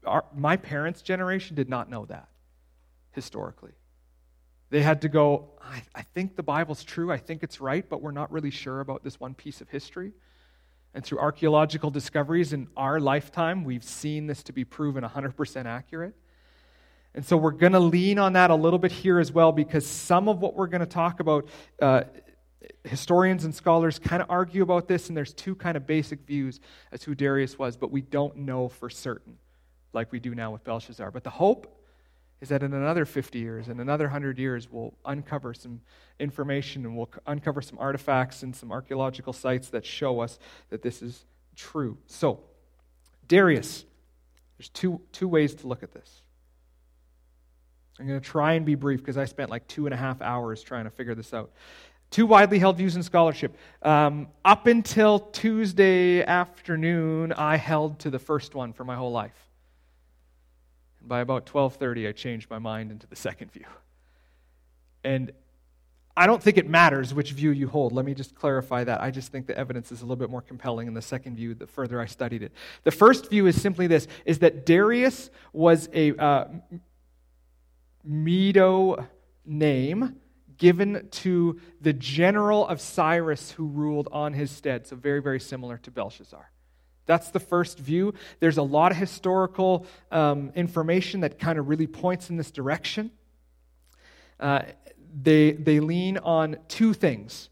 Our, 0.05 0.24
my 0.36 0.55
parents' 0.55 1.01
generation 1.01 1.55
did 1.55 1.67
not 1.67 1.89
know 1.89 2.05
that 2.05 2.27
historically. 3.13 3.72
They 4.69 4.84
had 4.84 5.01
to 5.01 5.10
go, 5.10 5.50
I, 5.60 5.81
I 5.96 6.01
think 6.03 6.36
the 6.36 6.43
Bible's 6.43 6.84
true, 6.84 7.12
I 7.12 7.17
think 7.17 7.41
it's 7.41 7.60
right, 7.60 7.89
but 7.89 8.01
we're 8.03 8.12
not 8.12 8.31
really 8.31 8.51
sure 8.51 8.81
about 8.81 9.03
this 9.03 9.19
one 9.19 9.34
piece 9.34 9.62
of 9.62 9.69
history. 9.69 10.13
And 10.98 11.06
through 11.06 11.20
archaeological 11.20 11.92
discoveries 11.92 12.54
in 12.54 12.70
our 12.75 13.00
lifetime, 13.00 13.63
we've 13.63 13.84
seen 13.84 14.25
this 14.25 14.42
to 14.42 14.51
be 14.51 14.66
proven 14.66 15.04
100% 15.04 15.66
accurate. 15.68 16.16
And 17.13 17.24
so 17.24 17.38
we're 17.38 17.51
going 17.51 17.74
to 17.74 17.80
lean 17.80 18.18
on 18.18 18.34
that 18.34 18.50
a 18.50 18.56
little 18.56 18.80
bit 18.80 18.92
here 18.92 19.20
as 19.20 19.32
well 19.32 19.51
because 19.51 19.86
some 19.86 20.27
of 20.27 20.39
what 20.39 20.56
we're 20.56 20.66
going 20.66 20.80
to 20.82 20.88
talk 20.88 21.20
about, 21.20 21.50
uh, 21.84 22.06
historians 22.84 23.46
and 23.46 23.54
scholars 23.54 24.00
kind 24.00 24.24
of 24.24 24.32
argue 24.32 24.63
about 24.63 24.88
this, 24.88 25.10
and 25.10 25.16
there's 25.16 25.36
two 25.36 25.54
kind 25.54 25.77
of 25.77 25.86
basic 25.86 26.25
views 26.25 26.60
as 26.92 27.04
who 27.04 27.13
Darius 27.13 27.60
was, 27.60 27.77
but 27.77 27.92
we 27.92 28.01
don't 28.01 28.36
know 28.36 28.68
for 28.68 28.89
certain, 28.89 29.38
like 29.94 30.12
we 30.12 30.20
do 30.20 30.34
now 30.34 30.50
with 30.50 30.63
Belshazzar. 30.63 31.12
But 31.12 31.24
the 31.24 31.30
hope 31.30 31.76
is 32.39 32.50
that 32.50 32.62
in 32.62 32.74
another 32.74 33.06
50 33.06 33.39
years, 33.39 33.67
in 33.67 33.79
another 33.79 34.06
100 34.06 34.38
years, 34.38 34.72
we'll 34.72 34.94
uncover 35.06 35.53
some 35.53 35.82
information 36.20 36.86
and 36.86 36.96
we'll 36.96 37.10
uncover 37.25 37.62
some 37.62 37.79
artifacts 37.79 38.44
and 38.44 38.56
some 38.56 38.72
archaeological 38.72 39.34
sites 39.34 39.70
that 39.70 39.86
show 39.86 40.20
us 40.20 40.38
that 40.70 40.82
this 40.82 41.01
is 41.01 41.25
true. 41.56 41.98
So, 42.06 42.41
Darius, 43.27 43.86
there's 44.58 44.70
two, 44.70 45.01
two 45.12 45.27
ways 45.27 45.56
to 45.56 45.67
look 45.67 45.84
at 45.84 45.91
this. 45.94 46.22
I'm 48.00 48.08
going 48.08 48.20
to 48.20 48.25
try 48.25 48.53
and 48.53 48.65
be 48.65 48.75
brief 48.75 49.00
because 49.00 49.17
I 49.17 49.25
spent 49.25 49.50
like 49.50 49.67
two 49.67 49.88
and 49.88 49.94
a 49.94 49.98
half 49.98 50.22
hours 50.22 50.62
trying 50.62 50.84
to 50.84 50.91
figure 50.91 51.15
this 51.15 51.34
out. 51.34 51.51
Two 52.12 52.27
widely 52.27 52.60
held 52.60 52.77
views 52.77 52.96
in 52.96 53.03
scholarship. 53.03 53.58
Um, 53.82 54.27
up 54.46 54.67
until 54.67 55.20
Tuesday 55.20 56.24
afternoon, 56.24 57.34
I 57.34 57.58
held 57.58 58.00
to 58.00 58.10
the 58.12 58.20
first 58.20 58.56
one 58.56 58.72
for 58.72 58.86
my 58.86 58.96
whole 58.96 59.12
life. 59.12 59.47
By 61.08 61.22
about 61.22 61.46
12:30, 61.46 62.08
I 62.08 62.12
changed 62.12 62.50
my 62.50 62.60
mind 62.60 62.92
into 62.92 63.08
the 63.08 63.16
second 63.16 63.52
view. 63.52 63.66
And 65.04 65.32
I 66.18 66.26
don't 66.26 66.42
think 66.42 66.58
it 66.58 66.68
matters 66.68 67.14
which 67.14 67.32
view 67.32 67.52
you 67.52 67.68
hold. 67.68 67.94
Let 67.94 68.04
me 68.04 68.16
just 68.16 68.34
clarify 68.34 68.84
that. 68.84 69.02
I 69.02 69.12
just 69.12 69.32
think 69.32 69.46
the 69.46 69.56
evidence 69.56 69.92
is 69.92 70.02
a 70.02 70.04
little 70.04 70.16
bit 70.16 70.32
more 70.32 70.42
compelling 70.42 70.88
in 70.88 70.96
the 70.96 71.02
second 71.02 71.36
view 71.36 71.54
the 71.54 71.68
further 71.68 72.02
I 72.02 72.08
studied 72.08 72.42
it. 72.42 72.52
The 72.84 72.92
first 72.92 73.30
view 73.30 73.46
is 73.46 73.62
simply 73.62 73.86
this 73.86 74.08
is 74.26 74.40
that 74.40 74.66
Darius 74.66 75.30
was 75.54 75.88
a 75.94 76.16
uh, 76.18 76.48
Medo 78.04 79.08
name 79.46 80.16
given 80.58 81.08
to 81.12 81.60
the 81.82 81.94
general 81.94 82.68
of 82.68 82.82
Cyrus 82.82 83.52
who 83.52 83.68
ruled 83.68 84.08
on 84.12 84.34
his 84.34 84.50
stead. 84.50 84.88
So, 84.88 84.96
very, 84.96 85.22
very 85.22 85.40
similar 85.40 85.78
to 85.78 85.92
Belshazzar. 85.92 86.50
That's 87.08 87.32
the 87.32 87.40
first 87.40 87.80
view. 87.80 88.14
There's 88.40 88.58
a 88.58 88.64
lot 88.64 88.92
of 88.92 88.98
historical 88.98 89.88
um, 90.12 90.52
information 90.54 91.22
that 91.22 91.40
kind 91.40 91.58
of 91.58 91.68
really 91.68 91.88
points 91.88 92.30
in 92.30 92.38
this 92.38 92.52
direction. 92.52 93.10
Uh, 94.40 94.64
they, 95.20 95.54
they 95.54 95.80
lean 95.80 96.20
on 96.20 96.58
two 96.68 96.94
things. 96.94 97.50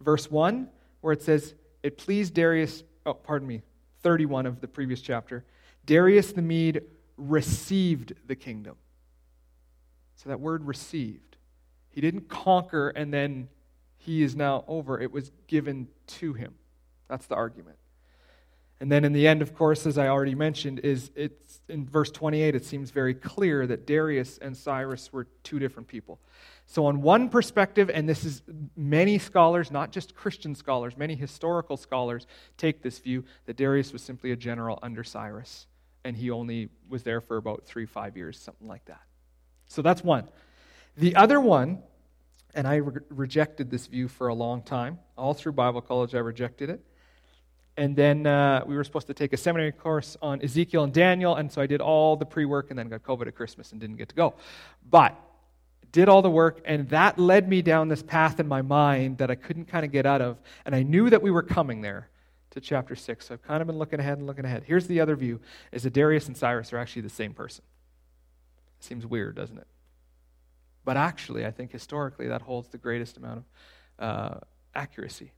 Verse 0.00 0.30
1, 0.30 0.68
where 1.00 1.12
it 1.12 1.22
says, 1.22 1.54
It 1.82 1.98
pleased 1.98 2.34
Darius, 2.34 2.84
oh, 3.06 3.14
pardon 3.14 3.48
me, 3.48 3.62
31 4.02 4.46
of 4.46 4.60
the 4.60 4.68
previous 4.68 5.00
chapter. 5.00 5.44
Darius 5.86 6.32
the 6.32 6.42
Mede 6.42 6.82
received 7.16 8.12
the 8.26 8.36
kingdom. 8.36 8.76
So 10.16 10.28
that 10.28 10.38
word 10.38 10.64
received. 10.66 11.36
He 11.90 12.00
didn't 12.00 12.28
conquer 12.28 12.90
and 12.90 13.12
then 13.12 13.48
he 13.96 14.22
is 14.22 14.36
now 14.36 14.64
over. 14.68 15.00
It 15.00 15.12
was 15.12 15.30
given 15.46 15.88
to 16.06 16.32
him. 16.32 16.54
That's 17.08 17.26
the 17.26 17.34
argument. 17.34 17.76
And 18.82 18.90
then 18.90 19.04
in 19.04 19.12
the 19.12 19.28
end, 19.28 19.42
of 19.42 19.54
course, 19.54 19.86
as 19.86 19.96
I 19.96 20.08
already 20.08 20.34
mentioned, 20.34 20.80
is 20.80 21.12
it's 21.14 21.60
in 21.68 21.86
verse 21.86 22.10
28, 22.10 22.56
it 22.56 22.64
seems 22.64 22.90
very 22.90 23.14
clear 23.14 23.64
that 23.64 23.86
Darius 23.86 24.38
and 24.38 24.56
Cyrus 24.56 25.12
were 25.12 25.28
two 25.44 25.60
different 25.60 25.86
people. 25.86 26.18
So, 26.66 26.86
on 26.86 27.00
one 27.00 27.28
perspective, 27.28 27.92
and 27.94 28.08
this 28.08 28.24
is 28.24 28.42
many 28.76 29.18
scholars, 29.18 29.70
not 29.70 29.92
just 29.92 30.16
Christian 30.16 30.56
scholars, 30.56 30.96
many 30.96 31.14
historical 31.14 31.76
scholars 31.76 32.26
take 32.56 32.82
this 32.82 32.98
view 32.98 33.22
that 33.46 33.56
Darius 33.56 33.92
was 33.92 34.02
simply 34.02 34.32
a 34.32 34.36
general 34.36 34.80
under 34.82 35.04
Cyrus, 35.04 35.68
and 36.02 36.16
he 36.16 36.32
only 36.32 36.68
was 36.88 37.04
there 37.04 37.20
for 37.20 37.36
about 37.36 37.62
three, 37.64 37.86
five 37.86 38.16
years, 38.16 38.36
something 38.36 38.66
like 38.66 38.84
that. 38.86 39.02
So 39.68 39.82
that's 39.82 40.02
one. 40.02 40.26
The 40.96 41.14
other 41.14 41.40
one, 41.40 41.84
and 42.52 42.66
I 42.66 42.76
re- 42.76 43.00
rejected 43.10 43.70
this 43.70 43.86
view 43.86 44.08
for 44.08 44.26
a 44.26 44.34
long 44.34 44.60
time. 44.60 44.98
All 45.16 45.34
through 45.34 45.52
Bible 45.52 45.82
college, 45.82 46.16
I 46.16 46.18
rejected 46.18 46.68
it. 46.68 46.84
And 47.76 47.96
then 47.96 48.26
uh, 48.26 48.64
we 48.66 48.76
were 48.76 48.84
supposed 48.84 49.06
to 49.06 49.14
take 49.14 49.32
a 49.32 49.36
seminary 49.36 49.72
course 49.72 50.16
on 50.20 50.42
Ezekiel 50.42 50.84
and 50.84 50.92
Daniel, 50.92 51.36
and 51.36 51.50
so 51.50 51.62
I 51.62 51.66
did 51.66 51.80
all 51.80 52.16
the 52.16 52.26
pre 52.26 52.44
work 52.44 52.70
and 52.70 52.78
then 52.78 52.88
got 52.88 53.02
COVID 53.02 53.26
at 53.26 53.34
Christmas 53.34 53.72
and 53.72 53.80
didn't 53.80 53.96
get 53.96 54.10
to 54.10 54.14
go. 54.14 54.34
But 54.88 55.18
did 55.90 56.08
all 56.08 56.22
the 56.22 56.30
work, 56.30 56.60
and 56.64 56.88
that 56.88 57.18
led 57.18 57.48
me 57.48 57.62
down 57.62 57.88
this 57.88 58.02
path 58.02 58.40
in 58.40 58.48
my 58.48 58.62
mind 58.62 59.18
that 59.18 59.30
I 59.30 59.34
couldn't 59.34 59.66
kind 59.66 59.84
of 59.84 59.92
get 59.92 60.06
out 60.06 60.22
of. 60.22 60.38
And 60.64 60.74
I 60.74 60.82
knew 60.82 61.10
that 61.10 61.22
we 61.22 61.30
were 61.30 61.42
coming 61.42 61.82
there 61.82 62.08
to 62.50 62.60
chapter 62.60 62.94
6. 62.94 63.26
So 63.26 63.34
I've 63.34 63.42
kind 63.42 63.60
of 63.60 63.66
been 63.66 63.78
looking 63.78 64.00
ahead 64.00 64.18
and 64.18 64.26
looking 64.26 64.44
ahead. 64.44 64.64
Here's 64.66 64.86
the 64.86 65.00
other 65.00 65.16
view 65.16 65.40
is 65.70 65.82
that 65.82 65.92
Darius 65.92 66.28
and 66.28 66.36
Cyrus 66.36 66.72
are 66.72 66.78
actually 66.78 67.02
the 67.02 67.10
same 67.10 67.34
person. 67.34 67.64
Seems 68.80 69.06
weird, 69.06 69.36
doesn't 69.36 69.58
it? 69.58 69.66
But 70.84 70.96
actually, 70.96 71.46
I 71.46 71.50
think 71.50 71.70
historically 71.70 72.28
that 72.28 72.42
holds 72.42 72.68
the 72.68 72.78
greatest 72.78 73.16
amount 73.16 73.44
of 73.98 74.04
uh, 74.04 74.38
accuracy. 74.74 75.32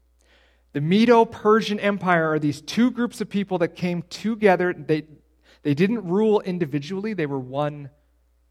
The 0.75 0.81
Medo 0.81 1.25
Persian 1.25 1.79
Empire 1.79 2.33
are 2.33 2.41
these 2.41 2.61
two 2.61 2.91
groups 2.91 3.21
of 3.21 3.31
people 3.31 3.59
that 3.59 3.77
came 3.77 4.03
together. 4.03 4.75
They, 4.75 5.05
they 5.63 5.73
didn't 5.73 6.05
rule 6.05 6.41
individually, 6.41 7.15
they 7.15 7.27
were 7.27 7.39
one 7.39 7.91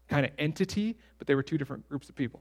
kind 0.08 0.24
of 0.24 0.32
entity, 0.38 0.96
but 1.18 1.26
they 1.26 1.34
were 1.34 1.42
two 1.42 1.58
different 1.58 1.86
groups 1.86 2.08
of 2.08 2.16
people. 2.16 2.40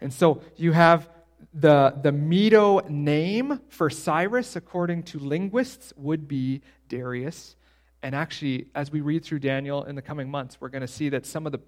And 0.00 0.12
so 0.12 0.42
you 0.56 0.72
have 0.72 1.08
the, 1.52 1.94
the 2.02 2.10
Medo 2.10 2.80
name 2.88 3.60
for 3.68 3.88
Cyrus, 3.90 4.56
according 4.56 5.04
to 5.04 5.20
linguists, 5.20 5.92
would 5.96 6.26
be 6.26 6.62
Darius. 6.88 7.54
And 8.02 8.12
actually, 8.12 8.66
as 8.74 8.90
we 8.90 9.02
read 9.02 9.24
through 9.24 9.38
Daniel 9.38 9.84
in 9.84 9.94
the 9.94 10.02
coming 10.02 10.28
months, 10.28 10.60
we're 10.60 10.68
going 10.68 10.80
to 10.80 10.88
see 10.88 11.10
that 11.10 11.26
some 11.26 11.46
of 11.46 11.52
the, 11.52 11.60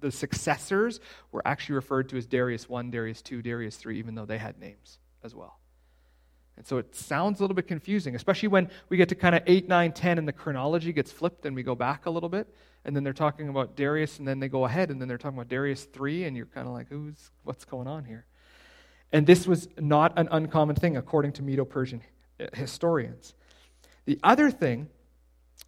the 0.00 0.10
successors 0.10 1.00
were 1.32 1.42
actually 1.44 1.74
referred 1.74 2.08
to 2.08 2.16
as 2.16 2.24
Darius 2.24 2.66
1, 2.66 2.90
Darius 2.90 3.20
2, 3.20 3.42
Darius 3.42 3.76
3, 3.76 3.98
even 3.98 4.14
though 4.14 4.24
they 4.24 4.38
had 4.38 4.58
names 4.58 4.98
as 5.22 5.34
well. 5.34 5.60
And 6.60 6.66
so 6.66 6.76
it 6.76 6.94
sounds 6.94 7.40
a 7.40 7.42
little 7.42 7.54
bit 7.54 7.66
confusing, 7.66 8.14
especially 8.14 8.48
when 8.48 8.68
we 8.90 8.98
get 8.98 9.08
to 9.08 9.14
kind 9.14 9.34
of 9.34 9.42
8, 9.46 9.66
9, 9.66 9.92
10 9.92 10.18
and 10.18 10.28
the 10.28 10.32
chronology 10.34 10.92
gets 10.92 11.10
flipped 11.10 11.46
and 11.46 11.56
we 11.56 11.62
go 11.62 11.74
back 11.74 12.04
a 12.04 12.10
little 12.10 12.28
bit. 12.28 12.54
And 12.84 12.94
then 12.94 13.02
they're 13.02 13.14
talking 13.14 13.48
about 13.48 13.76
Darius 13.76 14.18
and 14.18 14.28
then 14.28 14.40
they 14.40 14.48
go 14.50 14.66
ahead 14.66 14.90
and 14.90 15.00
then 15.00 15.08
they're 15.08 15.16
talking 15.16 15.38
about 15.38 15.48
Darius 15.48 15.84
3 15.84 16.24
and 16.24 16.36
you're 16.36 16.44
kind 16.44 16.68
of 16.68 16.74
like, 16.74 16.90
who's, 16.90 17.30
what's 17.44 17.64
going 17.64 17.86
on 17.86 18.04
here? 18.04 18.26
And 19.10 19.26
this 19.26 19.46
was 19.46 19.68
not 19.78 20.12
an 20.18 20.28
uncommon 20.30 20.76
thing 20.76 20.98
according 20.98 21.32
to 21.32 21.42
Medo 21.42 21.64
Persian 21.64 22.02
historians. 22.52 23.32
The 24.04 24.20
other 24.22 24.50
thing 24.50 24.90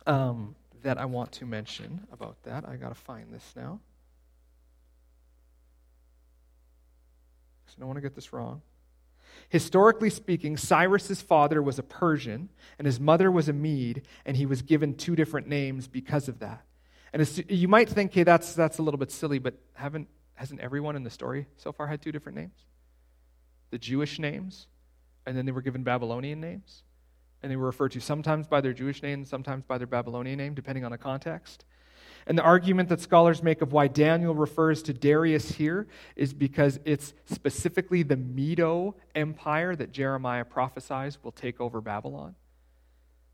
um, 0.07 0.55
that 0.83 0.99
I 0.99 1.07
want 1.07 1.33
to 1.33 1.47
mention 1.47 2.07
about 2.13 2.37
that. 2.43 2.69
I 2.69 2.77
got 2.77 2.91
to 2.91 2.95
find 2.95 3.33
this 3.33 3.55
now. 3.57 3.81
I 7.67 7.81
don't 7.81 7.89
want 7.89 7.97
to 7.97 8.03
get 8.03 8.15
this 8.15 8.35
wrong. 8.35 8.61
Historically 9.49 10.11
speaking, 10.11 10.57
Cyrus's 10.57 11.21
father 11.23 11.63
was 11.63 11.79
a 11.79 11.83
Persian 11.83 12.49
and 12.79 12.87
his 12.87 12.99
mother 12.99 13.31
was 13.31 13.49
a 13.49 13.53
Mede, 13.53 14.03
and 14.25 14.37
he 14.37 14.47
was 14.47 14.63
given 14.63 14.95
two 14.95 15.15
different 15.17 15.47
names 15.47 15.89
because 15.89 16.29
of 16.29 16.39
that. 16.41 16.65
And 17.13 17.45
you 17.49 17.69
might 17.69 17.89
think, 17.89 18.15
hey, 18.15 18.23
that's, 18.23 18.55
that's 18.55 18.79
a 18.79 18.83
little 18.83 18.99
bit 18.99 19.11
silly, 19.11 19.39
but 19.39 19.55
haven't, 19.75 20.09
hasn't 20.35 20.61
everyone 20.61 20.97
in 20.97 21.03
the 21.03 21.11
story 21.11 21.47
so 21.57 21.73
far 21.73 21.87
had 21.87 22.01
two 22.01 22.13
different 22.13 22.39
names? 22.39 22.65
The 23.71 23.79
Jewish 23.79 24.19
names, 24.19 24.67
and 25.27 25.37
then 25.37 25.47
they 25.47 25.53
were 25.53 25.63
given 25.63 25.83
Babylonian 25.83 26.41
names 26.41 26.85
and 27.43 27.51
they 27.51 27.57
were 27.57 27.67
referred 27.67 27.93
to 27.93 28.01
sometimes 28.01 28.47
by 28.47 28.61
their 28.61 28.73
Jewish 28.73 29.03
name, 29.03 29.25
sometimes 29.25 29.65
by 29.65 29.79
their 29.79 29.87
Babylonian 29.87 30.39
name, 30.39 30.55
depending 30.55 30.85
on 30.85 30.93
the 30.93 30.99
context. 30.99 31.65
And 32.27 32.39
the 32.39 32.43
argument 32.43 32.89
that 32.91 33.01
scholars 33.01 33.43
make 33.43 33.63
of 33.63 33.73
why 33.73 33.89
Daniel 33.89 34.35
refers 34.35 34.83
to 34.85 34.93
Darius 34.93 35.53
here 35.53 35.87
is 36.15 36.33
because 36.33 36.79
it's 36.85 37.15
specifically 37.25 38.03
the 38.03 38.17
Medo 38.17 38.95
Empire 39.15 39.75
that 39.77 39.93
Jeremiah 39.93 40.45
prophesies 40.45 41.19
will 41.23 41.33
take 41.33 41.61
over 41.61 41.81
Babylon. 41.81 42.35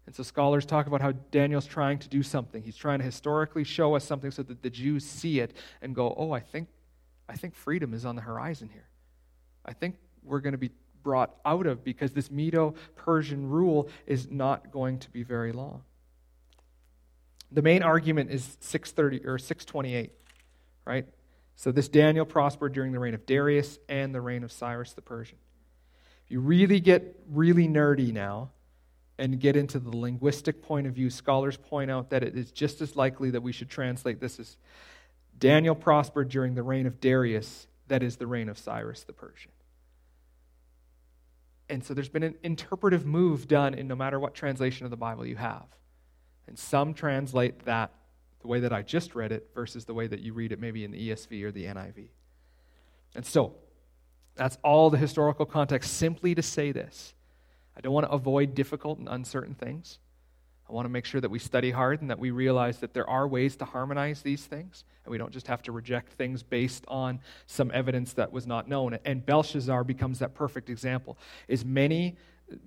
And 0.07 0.15
so 0.15 0.23
scholars 0.23 0.65
talk 0.65 0.87
about 0.87 1.03
how 1.03 1.13
Daniel's 1.13 1.67
trying 1.67 1.99
to 1.99 2.09
do 2.09 2.23
something. 2.23 2.63
He's 2.63 2.77
trying 2.77 3.01
to 3.01 3.05
historically 3.05 3.63
show 3.63 3.95
us 3.95 4.05
something 4.05 4.31
so 4.31 4.43
that 4.45 4.63
the 4.63 4.71
Jews 4.71 5.05
see 5.05 5.41
it 5.41 5.55
and 5.83 5.95
go, 5.95 6.15
oh, 6.17 6.33
I 6.33 6.41
think, 6.41 6.69
I 7.29 7.37
think 7.37 7.55
freedom 7.55 7.93
is 7.93 8.07
on 8.07 8.17
the 8.17 8.23
horizon 8.23 8.71
here. 8.73 8.89
I 9.67 9.75
think 9.75 9.97
we're 10.23 10.41
going 10.41 10.53
to 10.53 10.59
be 10.59 10.71
brought 11.03 11.37
out 11.45 11.67
of 11.67 11.85
because 11.85 12.13
this 12.13 12.31
Medo 12.31 12.75
Persian 12.97 13.51
rule 13.51 13.89
is 14.07 14.31
not 14.31 14.73
going 14.73 14.99
to 15.01 15.11
be 15.11 15.23
very 15.23 15.53
long. 15.53 15.83
The 17.51 17.63
main 17.63 17.83
argument 17.83 18.31
is 18.31 18.57
630 18.61 19.27
or 19.27 19.39
628, 19.39 20.13
right? 20.85 21.07
So 21.57 21.73
this 21.73 21.89
Daniel 21.89 22.25
prospered 22.25 22.73
during 22.73 22.93
the 22.93 22.99
reign 22.99 23.15
of 23.15 23.27
Darius 23.27 23.79
and 23.89 24.15
the 24.15 24.21
reign 24.21 24.45
of 24.45 24.53
Cyrus 24.53 24.93
the 24.93 25.03
Persian. 25.03 25.39
If 26.25 26.31
you 26.31 26.41
really 26.41 26.79
get 26.79 27.17
really 27.31 27.67
nerdy 27.67 28.13
now 28.13 28.51
and 29.19 29.41
get 29.41 29.57
into 29.57 29.79
the 29.79 29.97
linguistic 29.97 30.63
point 30.63 30.87
of 30.87 30.95
view, 30.95 31.11
scholars 31.11 31.57
point 31.57 31.91
out 31.91 32.11
that 32.11 32.23
it 32.23 32.37
is 32.37 32.53
just 32.53 32.81
as 32.81 32.95
likely 32.97 33.31
that 33.31 33.43
we 33.43 33.53
should 33.53 33.71
translate 33.71 34.21
this 34.21 34.39
as 34.39 34.57
Daniel 35.39 35.75
prospered 35.75 36.29
during 36.29 36.55
the 36.55 36.63
reign 36.63 36.87
of 36.87 37.01
Darius, 37.01 37.67
that 37.89 38.03
is 38.03 38.17
the 38.17 38.27
reign 38.27 38.49
of 38.49 38.59
Cyrus 38.59 39.05
the 39.05 39.13
Persian. 39.13 39.53
And 41.69 41.85
so 41.85 41.95
there's 41.95 42.09
been 42.09 42.23
an 42.23 42.37
interpretive 42.43 43.05
move 43.05 43.49
done 43.49 43.75
in 43.75 43.89
no 43.89 43.97
matter 43.97 44.19
what 44.19 44.35
translation 44.35 44.85
of 44.85 44.91
the 44.91 44.97
Bible 44.97 45.27
you 45.27 45.37
have. 45.37 45.67
And 46.49 46.59
some 46.59 46.95
translate 46.95 47.67
that 47.67 47.93
the 48.41 48.49
way 48.49 48.61
that 48.61 48.73
I 48.73 48.83
just 48.83 49.15
read 49.15 49.33
it 49.33 49.51
versus 49.55 49.85
the 49.85 49.95
way 49.95 50.07
that 50.07 50.21
you 50.21 50.33
read 50.33 50.51
it 50.51 50.59
maybe 50.59 50.85
in 50.85 50.91
the 50.91 51.11
ESV 51.11 51.43
or 51.45 51.53
the 51.53 51.67
NIV. 51.67 52.09
And 53.15 53.25
so 53.25 53.55
that's 54.35 54.57
all 54.65 54.91
the 54.91 54.99
historical 54.99 55.45
context 55.45 55.95
simply 55.95 56.35
to 56.35 56.43
say 56.43 56.73
this. 56.73 57.15
I 57.77 57.81
don't 57.81 57.93
want 57.93 58.07
to 58.07 58.13
avoid 58.13 58.55
difficult 58.55 58.99
and 58.99 59.09
uncertain 59.09 59.55
things. 59.55 59.99
I 60.69 60.73
want 60.73 60.85
to 60.85 60.91
make 60.91 61.05
sure 61.07 61.21
that 61.21 61.31
we 61.31 61.39
study 61.39 61.71
hard 61.71 62.03
and 62.03 62.11
that 62.11 62.19
we 62.19 62.31
realize 62.31 62.79
that 62.79 62.93
there 62.93 63.09
are 63.09 63.27
ways 63.27 63.57
to 63.57 63.65
harmonize 63.65 64.21
these 64.21 64.45
things, 64.45 64.85
and 65.05 65.11
we 65.11 65.17
don't 65.17 65.33
just 65.33 65.47
have 65.47 65.63
to 65.63 65.73
reject 65.73 66.13
things 66.13 66.43
based 66.43 66.85
on 66.89 67.21
some 67.47 67.71
evidence 67.73 68.13
that 68.15 68.33
was 68.33 68.47
not 68.47 68.69
known. 68.69 68.99
And 69.05 69.25
Belshazzar 69.25 69.85
becomes 69.85 70.19
that 70.19 70.35
perfect 70.35 70.69
example. 70.69 71.17
Is 71.47 71.65
many 71.65 72.17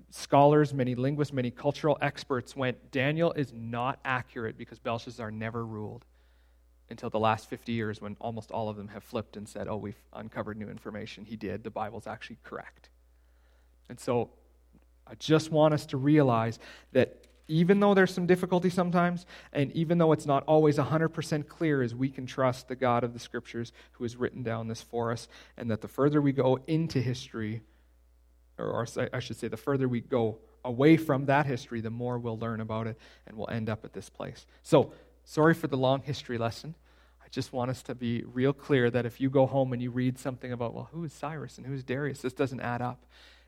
scholars, 0.09 0.73
many 0.73 0.95
linguists, 0.95 1.33
many 1.33 1.51
cultural 1.51 1.97
experts 2.01 2.55
went, 2.55 2.91
Daniel 2.91 3.31
is 3.33 3.53
not 3.53 3.99
accurate 4.05 4.57
because 4.57 4.79
Belshazzar 4.79 5.31
never 5.31 5.65
ruled 5.65 6.05
until 6.89 7.09
the 7.09 7.19
last 7.19 7.49
50 7.49 7.71
years 7.71 8.01
when 8.01 8.17
almost 8.19 8.51
all 8.51 8.69
of 8.69 8.75
them 8.75 8.89
have 8.89 9.03
flipped 9.03 9.37
and 9.37 9.47
said, 9.47 9.67
oh, 9.67 9.77
we've 9.77 10.01
uncovered 10.13 10.57
new 10.57 10.69
information. 10.69 11.25
He 11.25 11.35
did. 11.35 11.63
The 11.63 11.69
Bible's 11.69 12.05
actually 12.05 12.37
correct. 12.43 12.89
And 13.89 13.99
so 13.99 14.29
I 15.07 15.15
just 15.15 15.51
want 15.51 15.73
us 15.73 15.85
to 15.87 15.97
realize 15.97 16.59
that 16.91 17.27
even 17.47 17.79
though 17.79 17.93
there's 17.93 18.13
some 18.13 18.25
difficulty 18.25 18.69
sometimes, 18.69 19.25
and 19.51 19.71
even 19.73 19.97
though 19.97 20.11
it's 20.13 20.25
not 20.25 20.43
always 20.47 20.77
100% 20.77 21.47
clear, 21.47 21.81
as 21.81 21.93
we 21.93 22.09
can 22.09 22.25
trust 22.25 22.67
the 22.67 22.75
God 22.75 23.03
of 23.03 23.13
the 23.13 23.19
Scriptures 23.19 23.73
who 23.93 24.03
has 24.03 24.15
written 24.15 24.43
down 24.43 24.67
this 24.67 24.81
for 24.81 25.11
us, 25.11 25.27
and 25.57 25.69
that 25.69 25.81
the 25.81 25.87
further 25.87 26.21
we 26.21 26.31
go 26.31 26.59
into 26.67 27.01
history, 27.01 27.61
or, 28.61 28.85
I 29.13 29.19
should 29.19 29.37
say, 29.37 29.47
the 29.47 29.57
further 29.57 29.87
we 29.87 30.01
go 30.01 30.39
away 30.63 30.97
from 30.97 31.25
that 31.25 31.45
history, 31.45 31.81
the 31.81 31.89
more 31.89 32.19
we'll 32.19 32.37
learn 32.37 32.61
about 32.61 32.87
it, 32.87 32.97
and 33.27 33.37
we'll 33.37 33.49
end 33.49 33.69
up 33.69 33.83
at 33.85 33.93
this 33.93 34.09
place. 34.09 34.45
So, 34.63 34.93
sorry 35.23 35.53
for 35.53 35.67
the 35.67 35.77
long 35.77 36.01
history 36.01 36.37
lesson 36.37 36.75
I 37.23 37.27
just 37.29 37.53
want 37.53 37.71
us 37.71 37.81
to 37.83 37.95
be 37.95 38.23
real 38.25 38.51
clear 38.51 38.89
that 38.89 39.05
if 39.05 39.21
you 39.21 39.29
go 39.29 39.45
home 39.45 39.73
and 39.73 39.81
you 39.81 39.89
read 39.89 40.17
something 40.17 40.51
about, 40.51 40.73
well, 40.73 40.89
who 40.91 41.03
is 41.03 41.13
Cyrus 41.13 41.57
and 41.57 41.65
who 41.65 41.73
is 41.73 41.83
Darius, 41.83 42.21
this 42.21 42.33
doesn't 42.33 42.59
add 42.59 42.81
up, 42.81 43.05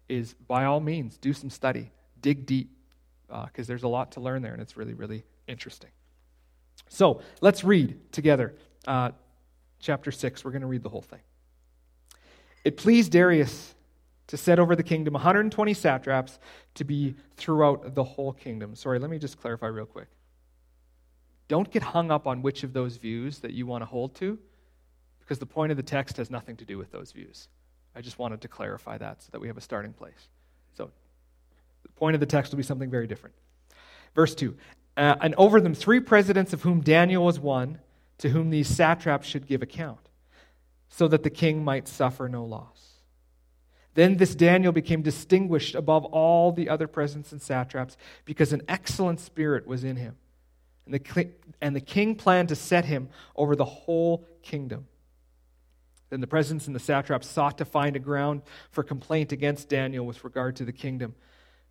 is 0.07 0.33
by 0.47 0.65
all 0.65 0.79
means, 0.79 1.17
do 1.17 1.33
some 1.33 1.49
study, 1.49 1.91
dig 2.21 2.45
deep, 2.45 2.69
because 3.27 3.67
uh, 3.67 3.67
there's 3.67 3.83
a 3.83 3.87
lot 3.87 4.11
to 4.13 4.19
learn 4.19 4.41
there, 4.41 4.53
and 4.53 4.61
it's 4.61 4.77
really, 4.77 4.93
really 4.93 5.23
interesting. 5.47 5.89
So 6.87 7.21
let's 7.41 7.63
read 7.63 7.99
together 8.11 8.55
uh, 8.87 9.11
chapter 9.79 10.11
6. 10.11 10.45
We're 10.45 10.51
going 10.51 10.61
to 10.61 10.67
read 10.67 10.83
the 10.83 10.89
whole 10.89 11.01
thing. 11.01 11.21
It 12.63 12.77
pleased 12.77 13.11
Darius 13.11 13.73
to 14.27 14.37
set 14.37 14.59
over 14.59 14.75
the 14.75 14.83
kingdom 14.83 15.13
120 15.13 15.73
satraps 15.73 16.39
to 16.75 16.83
be 16.83 17.15
throughout 17.35 17.95
the 17.95 18.03
whole 18.03 18.33
kingdom. 18.33 18.75
Sorry, 18.75 18.99
let 18.99 19.09
me 19.09 19.19
just 19.19 19.39
clarify 19.39 19.67
real 19.67 19.85
quick. 19.85 20.07
Don't 21.47 21.69
get 21.69 21.83
hung 21.83 22.09
up 22.09 22.25
on 22.25 22.41
which 22.41 22.63
of 22.63 22.73
those 22.73 22.97
views 22.97 23.39
that 23.39 23.51
you 23.51 23.65
want 23.65 23.81
to 23.81 23.85
hold 23.85 24.15
to, 24.15 24.39
because 25.19 25.39
the 25.39 25.45
point 25.45 25.71
of 25.71 25.77
the 25.77 25.83
text 25.83 26.17
has 26.17 26.29
nothing 26.29 26.55
to 26.57 26.65
do 26.65 26.77
with 26.77 26.91
those 26.91 27.11
views. 27.11 27.49
I 27.95 28.01
just 28.01 28.17
wanted 28.17 28.41
to 28.41 28.47
clarify 28.47 28.97
that 28.97 29.21
so 29.21 29.29
that 29.31 29.41
we 29.41 29.47
have 29.47 29.57
a 29.57 29.61
starting 29.61 29.93
place. 29.93 30.29
So, 30.75 30.89
the 31.83 31.89
point 31.89 32.15
of 32.15 32.19
the 32.19 32.25
text 32.25 32.51
will 32.51 32.57
be 32.57 32.63
something 32.63 32.89
very 32.89 33.07
different. 33.07 33.35
Verse 34.15 34.33
2 34.33 34.55
uh, 34.97 35.15
And 35.21 35.35
over 35.35 35.61
them 35.61 35.75
three 35.75 35.99
presidents, 35.99 36.53
of 36.53 36.63
whom 36.63 36.81
Daniel 36.81 37.25
was 37.25 37.39
one, 37.39 37.79
to 38.19 38.29
whom 38.29 38.49
these 38.49 38.67
satraps 38.67 39.27
should 39.27 39.47
give 39.47 39.61
account, 39.61 40.09
so 40.89 41.07
that 41.07 41.23
the 41.23 41.29
king 41.29 41.63
might 41.63 41.87
suffer 41.87 42.29
no 42.29 42.45
loss. 42.45 42.92
Then 43.95 44.17
this 44.17 44.35
Daniel 44.35 44.71
became 44.71 45.01
distinguished 45.01 45.75
above 45.75 46.05
all 46.05 46.51
the 46.51 46.69
other 46.69 46.87
presidents 46.87 47.31
and 47.31 47.41
satraps, 47.41 47.95
because 48.25 48.53
an 48.53 48.63
excellent 48.67 49.19
spirit 49.19 49.67
was 49.67 49.83
in 49.83 49.97
him 49.97 50.15
and 50.85 50.93
the, 50.93 51.29
and 51.61 51.75
the 51.75 51.81
king 51.81 52.15
planned 52.15 52.49
to 52.49 52.55
set 52.55 52.85
him 52.85 53.09
over 53.35 53.55
the 53.55 53.65
whole 53.65 54.25
kingdom. 54.41 54.87
Then 56.09 56.21
the 56.21 56.27
presidents 56.27 56.67
and 56.67 56.75
the 56.75 56.79
satraps 56.79 57.27
sought 57.27 57.57
to 57.57 57.65
find 57.65 57.95
a 57.95 57.99
ground 57.99 58.43
for 58.69 58.83
complaint 58.83 59.31
against 59.31 59.69
Daniel 59.69 60.05
with 60.05 60.23
regard 60.23 60.57
to 60.57 60.65
the 60.65 60.73
kingdom, 60.73 61.15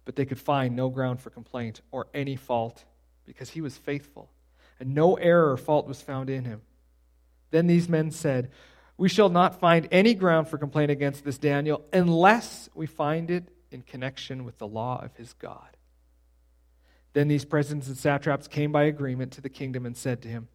but 0.05 0.17
they 0.17 0.25
could 0.25 0.41
find 0.41 0.75
no 0.75 0.89
ground 0.89 1.21
for 1.21 1.31
complaint 1.31 1.81
or 1.91 2.09
any 2.13 2.37
fault 2.37 2.85
because 3.25 3.51
he 3.51 3.61
was 3.61 3.77
faithful, 3.77 4.31
and 4.81 4.95
no 4.95 5.15
error 5.15 5.53
or 5.53 5.57
fault 5.57 5.87
was 5.87 6.03
found 6.03 6.29
in 6.29 6.45
him. 6.45 6.63
Then 7.51 7.67
these 7.67 7.89
men 7.89 8.11
said, 8.11 8.51
We 9.03 9.09
shall 9.09 9.31
not 9.31 9.59
find 9.59 9.89
any 9.91 10.15
ground 10.15 10.47
for 10.47 10.59
complaint 10.59 10.93
against 10.93 11.25
this 11.25 11.37
Daniel 11.37 11.85
unless 11.93 12.69
we 12.73 12.87
find 12.87 13.33
it 13.33 13.49
in 13.73 13.83
connection 13.83 14.45
with 14.45 14.59
the 14.59 14.67
law 14.69 15.03
of 15.05 15.17
his 15.17 15.33
God. 15.33 15.77
Then 17.13 17.27
these 17.27 17.45
presidents 17.45 17.89
and 17.89 17.99
satraps 17.99 18.47
came 18.47 18.71
by 18.71 18.85
agreement 18.85 19.33
to 19.33 19.41
the 19.41 19.49
kingdom 19.49 19.87
and 19.87 19.97
said 19.97 20.23
to 20.23 20.29
him, 20.29 20.47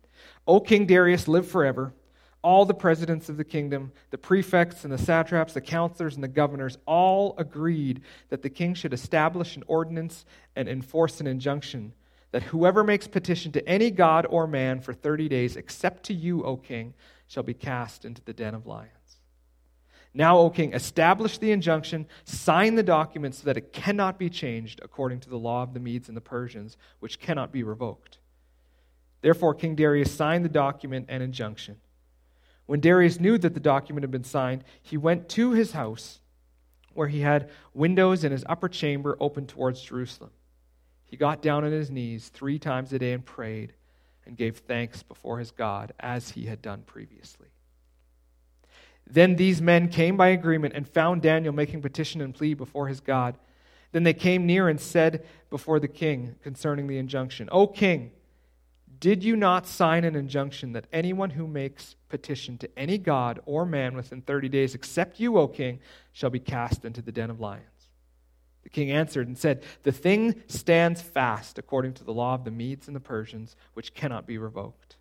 O 0.47 0.61
King 0.61 0.85
Darius, 0.85 1.27
live 1.27 1.45
forever. 1.45 1.93
All 2.41 2.63
the 2.63 2.73
presidents 2.73 3.27
of 3.27 3.35
the 3.35 3.43
kingdom, 3.43 3.91
the 4.11 4.17
prefects 4.17 4.85
and 4.85 4.93
the 4.93 4.97
satraps, 4.97 5.51
the 5.51 5.59
counselors 5.59 6.15
and 6.15 6.23
the 6.23 6.29
governors, 6.29 6.77
all 6.85 7.35
agreed 7.37 7.99
that 8.29 8.43
the 8.43 8.49
king 8.49 8.75
should 8.75 8.93
establish 8.93 9.57
an 9.57 9.65
ordinance 9.67 10.23
and 10.55 10.69
enforce 10.69 11.19
an 11.19 11.27
injunction 11.27 11.91
that 12.31 12.43
whoever 12.43 12.83
makes 12.83 13.07
petition 13.07 13.51
to 13.53 13.67
any 13.67 13.89
god 13.89 14.25
or 14.29 14.47
man 14.47 14.79
for 14.79 14.93
30 14.93 15.29
days, 15.29 15.55
except 15.55 16.03
to 16.03 16.13
you, 16.13 16.43
O 16.43 16.57
king, 16.57 16.93
shall 17.27 17.43
be 17.43 17.53
cast 17.53 18.05
into 18.05 18.21
the 18.23 18.33
den 18.33 18.55
of 18.55 18.65
lions. 18.65 18.91
Now, 20.13 20.39
O 20.39 20.49
king, 20.49 20.73
establish 20.73 21.37
the 21.37 21.51
injunction, 21.51 22.07
sign 22.23 22.75
the 22.75 22.83
document 22.83 23.35
so 23.35 23.45
that 23.45 23.57
it 23.57 23.71
cannot 23.73 24.17
be 24.17 24.29
changed 24.29 24.79
according 24.81 25.19
to 25.21 25.29
the 25.29 25.37
law 25.37 25.61
of 25.61 25.73
the 25.73 25.79
Medes 25.79 26.07
and 26.07 26.17
the 26.17 26.21
Persians, 26.21 26.77
which 26.99 27.19
cannot 27.19 27.51
be 27.51 27.61
revoked. 27.61 28.17
Therefore, 29.21 29.53
King 29.53 29.75
Darius 29.75 30.11
signed 30.11 30.45
the 30.45 30.49
document 30.49 31.05
and 31.09 31.21
injunction. 31.21 31.77
When 32.65 32.79
Darius 32.79 33.19
knew 33.19 33.37
that 33.37 33.53
the 33.53 33.59
document 33.59 34.03
had 34.03 34.11
been 34.11 34.23
signed, 34.23 34.63
he 34.81 34.97
went 34.97 35.29
to 35.29 35.51
his 35.51 35.73
house, 35.73 36.19
where 36.93 37.07
he 37.07 37.21
had 37.21 37.49
windows 37.73 38.23
in 38.23 38.31
his 38.31 38.43
upper 38.47 38.69
chamber 38.69 39.17
open 39.19 39.45
towards 39.45 39.81
Jerusalem. 39.81 40.31
He 41.05 41.15
got 41.15 41.41
down 41.41 41.63
on 41.63 41.71
his 41.71 41.91
knees 41.91 42.29
three 42.29 42.59
times 42.59 42.91
a 42.91 42.99
day 42.99 43.13
and 43.13 43.25
prayed 43.25 43.73
and 44.27 44.37
gave 44.37 44.57
thanks 44.57 45.03
before 45.03 45.39
his 45.39 45.51
God, 45.51 45.93
as 45.99 46.31
he 46.31 46.45
had 46.45 46.61
done 46.61 46.83
previously. 46.85 47.47
Then 49.09 49.35
these 49.35 49.61
men 49.61 49.87
came 49.87 50.17
by 50.17 50.27
agreement 50.29 50.73
and 50.75 50.87
found 50.87 51.21
Daniel 51.21 51.53
making 51.53 51.81
petition 51.81 52.21
and 52.21 52.35
plea 52.35 52.53
before 52.53 52.87
his 52.87 52.99
God. 52.99 53.37
Then 53.93 54.03
they 54.03 54.13
came 54.13 54.45
near 54.45 54.67
and 54.67 54.79
said 54.79 55.25
before 55.49 55.79
the 55.79 55.87
king 55.87 56.35
concerning 56.43 56.87
the 56.87 56.97
injunction, 56.97 57.47
O 57.51 57.67
king, 57.67 58.11
did 58.99 59.23
you 59.23 59.35
not 59.35 59.67
sign 59.67 60.03
an 60.03 60.15
injunction 60.15 60.73
that 60.73 60.87
anyone 60.91 61.29
who 61.29 61.47
makes 61.47 61.95
petition 62.09 62.57
to 62.57 62.69
any 62.77 62.97
god 62.97 63.39
or 63.45 63.65
man 63.65 63.95
within 63.95 64.21
30 64.21 64.49
days, 64.49 64.75
except 64.75 65.19
you, 65.19 65.37
O 65.37 65.47
king, 65.47 65.79
shall 66.11 66.29
be 66.29 66.39
cast 66.39 66.83
into 66.83 67.01
the 67.01 67.11
den 67.11 67.29
of 67.29 67.39
lions? 67.39 67.63
The 68.67 68.71
king 68.71 68.91
answered 68.91 69.27
and 69.27 69.37
said, 69.37 69.63
The 69.83 69.93
thing 69.93 70.43
stands 70.47 71.01
fast 71.01 71.57
according 71.57 71.93
to 71.93 72.03
the 72.03 72.13
law 72.13 72.33
of 72.33 72.43
the 72.43 72.51
Medes 72.51 72.87
and 72.87 72.95
the 72.95 72.99
Persians, 72.99 73.55
which 73.73 73.93
cannot 73.93 74.27
be 74.27 74.37
revoked. 74.37 74.97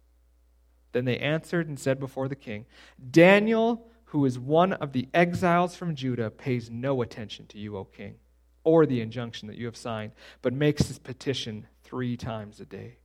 Then 0.92 1.04
they 1.04 1.18
answered 1.18 1.68
and 1.68 1.78
said 1.78 1.98
before 1.98 2.28
the 2.28 2.36
king, 2.36 2.66
Daniel 3.10 3.90
who 4.06 4.24
is 4.24 4.38
one 4.38 4.72
of 4.74 4.92
the 4.92 5.08
exiles 5.12 5.74
from 5.74 5.94
Judah, 5.94 6.30
pays 6.30 6.70
no 6.70 7.02
attention 7.02 7.46
to 7.48 7.58
you, 7.58 7.76
O 7.76 7.84
king, 7.84 8.14
or 8.62 8.86
the 8.86 9.00
injunction 9.00 9.48
that 9.48 9.56
you 9.56 9.66
have 9.66 9.76
signed, 9.76 10.12
but 10.42 10.52
makes 10.52 10.86
his 10.86 10.98
petition 10.98 11.66
three 11.82 12.16
times 12.16 12.60
a 12.60 12.64
day. 12.64 12.98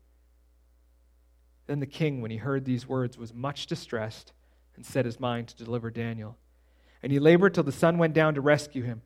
Then 1.66 1.80
the 1.80 1.88
king, 1.88 2.22
when 2.22 2.32
he 2.32 2.38
heard 2.38 2.66
these 2.66 2.88
words, 2.88 3.18
was 3.18 3.34
much 3.34 3.66
distressed 3.66 4.32
and 4.76 4.86
set 4.86 5.06
his 5.06 5.20
mind 5.20 5.48
to 5.50 5.64
deliver 5.64 5.90
Daniel. 5.90 6.38
And 7.02 7.12
he 7.12 7.20
labored 7.20 7.56
till 7.56 7.64
the 7.64 7.72
sun 7.72 7.98
went 7.98 8.14
down 8.14 8.36
to 8.36 8.42
rescue 8.42 8.84
him. 8.84 9.02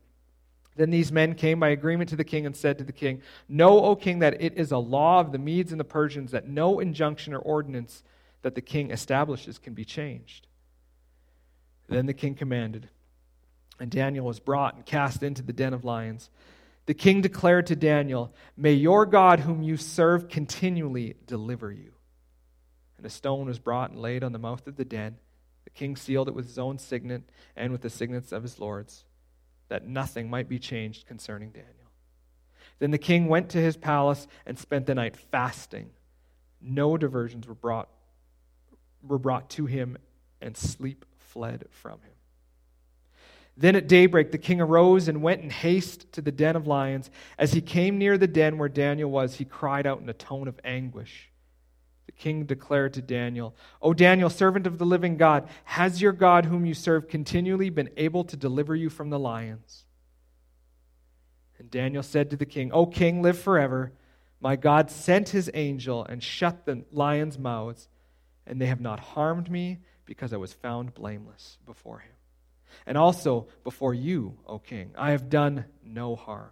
Then 0.76 0.90
these 0.90 1.12
men 1.12 1.36
came 1.36 1.60
by 1.60 1.70
agreement 1.70 2.10
to 2.10 2.16
the 2.16 2.24
king 2.24 2.46
and 2.46 2.56
said 2.56 2.78
to 2.78 2.84
the 2.84 2.92
king, 2.92 3.22
Know, 3.48 3.84
O 3.84 3.96
king, 3.96 4.20
that 4.20 4.42
it 4.42 4.58
is 4.58 4.72
a 4.72 4.78
law 4.78 5.22
of 5.22 5.32
the 5.32 5.38
Medes 5.38 5.72
and 5.72 5.80
the 5.80 5.86
Persians 5.86 6.32
that 6.32 6.48
no 6.48 6.80
injunction 6.80 7.34
or 7.34 7.40
ordinance 7.40 8.04
that 8.42 8.56
the 8.56 8.62
king 8.62 8.92
establishes 8.92 9.58
can 9.58 9.74
be 9.74 9.86
changed. 9.86 10.48
Then 11.88 12.06
the 12.06 12.14
king 12.14 12.36
commanded, 12.36 12.90
and 13.80 13.90
Daniel 13.90 14.26
was 14.26 14.40
brought 14.40 14.76
and 14.76 14.86
cast 14.86 15.24
into 15.24 15.42
the 15.42 15.54
den 15.54 15.74
of 15.74 15.86
lions. 15.86 16.30
The 16.88 16.94
king 16.94 17.22
declared 17.22 17.68
to 17.68 17.76
Daniel, 17.76 18.34
May 18.58 18.74
your 18.74 19.06
God, 19.06 19.40
whom 19.42 19.64
you 19.64 19.78
serve, 19.78 20.30
continually 20.30 21.16
deliver 21.26 21.72
you. 21.72 21.94
And 22.98 23.06
a 23.06 23.10
stone 23.10 23.48
was 23.48 23.60
brought 23.60 23.92
and 23.92 24.00
laid 24.00 24.24
on 24.24 24.32
the 24.32 24.40
mouth 24.40 24.68
of 24.68 24.76
the 24.76 24.86
den. 24.86 25.18
The 25.64 25.70
king 25.72 25.96
sealed 25.96 26.28
it 26.28 26.36
with 26.36 26.46
his 26.46 26.60
own 26.60 26.78
signet 26.78 27.24
and 27.56 27.72
with 27.72 27.82
the 27.82 27.90
signets 27.90 28.32
of 28.32 28.44
his 28.44 28.60
lords, 28.60 29.06
that 29.70 29.88
nothing 29.88 30.30
might 30.30 30.48
be 30.48 30.60
changed 30.60 31.08
concerning 31.08 31.50
Daniel. 31.50 31.72
Then 32.80 32.92
the 32.92 32.98
king 32.98 33.28
went 33.28 33.50
to 33.50 33.58
his 33.58 33.78
palace 33.78 34.28
and 34.46 34.60
spent 34.60 34.86
the 34.86 34.96
night 34.96 35.16
fasting. 35.16 35.92
No 36.62 36.98
diversions 36.98 37.48
were 37.48 37.56
brought, 37.56 37.90
were 39.02 39.20
brought 39.20 39.50
to 39.52 39.66
him, 39.66 39.98
and 40.42 40.58
sleep 40.58 41.06
fled 41.18 41.66
from 41.70 42.02
him. 42.02 42.12
Then 43.58 43.76
at 43.76 43.88
daybreak, 43.88 44.32
the 44.32 44.38
king 44.38 44.60
arose 44.60 45.08
and 45.08 45.22
went 45.22 45.42
in 45.42 45.50
haste 45.50 46.12
to 46.14 46.22
the 46.22 46.32
den 46.32 46.58
of 46.58 46.68
lions. 46.68 47.10
As 47.38 47.54
he 47.54 47.62
came 47.62 47.98
near 47.98 48.18
the 48.18 48.28
den 48.28 48.58
where 48.58 48.68
Daniel 48.68 49.10
was, 49.10 49.36
he 49.36 49.46
cried 49.46 49.88
out 49.88 50.02
in 50.02 50.10
a 50.10 50.14
tone 50.14 50.50
of 50.50 50.60
anguish. 50.66 51.30
The 52.06 52.12
king 52.12 52.46
declared 52.46 52.94
to 52.94 53.02
Daniel, 53.02 53.56
O 53.82 53.94
Daniel, 53.94 54.30
servant 54.30 54.68
of 54.68 54.78
the 54.78 54.86
living 54.86 55.18
God, 55.18 55.48
has 55.64 56.02
your 56.02 56.12
God, 56.12 56.46
whom 56.46 56.66
you 56.66 56.74
serve, 56.74 57.08
continually 57.08 57.70
been 57.70 57.90
able 57.98 58.24
to 58.26 58.38
deliver 58.38 58.76
you 58.76 58.90
from 58.90 59.10
the 59.10 59.20
lions? 59.20 59.86
And 61.58 61.72
Daniel 61.72 62.04
said 62.04 62.30
to 62.30 62.36
the 62.38 62.46
king, 62.46 62.72
O 62.72 62.86
king, 62.86 63.22
live 63.22 63.40
forever. 63.40 63.94
My 64.40 64.56
God 64.56 64.92
sent 64.92 65.30
his 65.30 65.50
angel 65.54 66.06
and 66.06 66.22
shut 66.22 66.66
the 66.66 66.84
lions' 66.92 67.40
mouths, 67.40 67.88
and 68.46 68.62
they 68.62 68.68
have 68.68 68.82
not 68.82 69.00
harmed 69.00 69.50
me 69.50 69.80
because 70.06 70.34
I 70.34 70.38
was 70.38 70.54
found 70.54 70.94
blameless 70.94 71.58
before 71.66 72.00
him. 72.00 72.12
And 72.86 72.98
also 72.98 73.48
before 73.64 73.94
you, 73.94 74.38
O 74.46 74.60
king, 74.60 74.92
I 74.98 75.12
have 75.12 75.30
done 75.30 75.66
no 75.84 76.16
harm. 76.16 76.52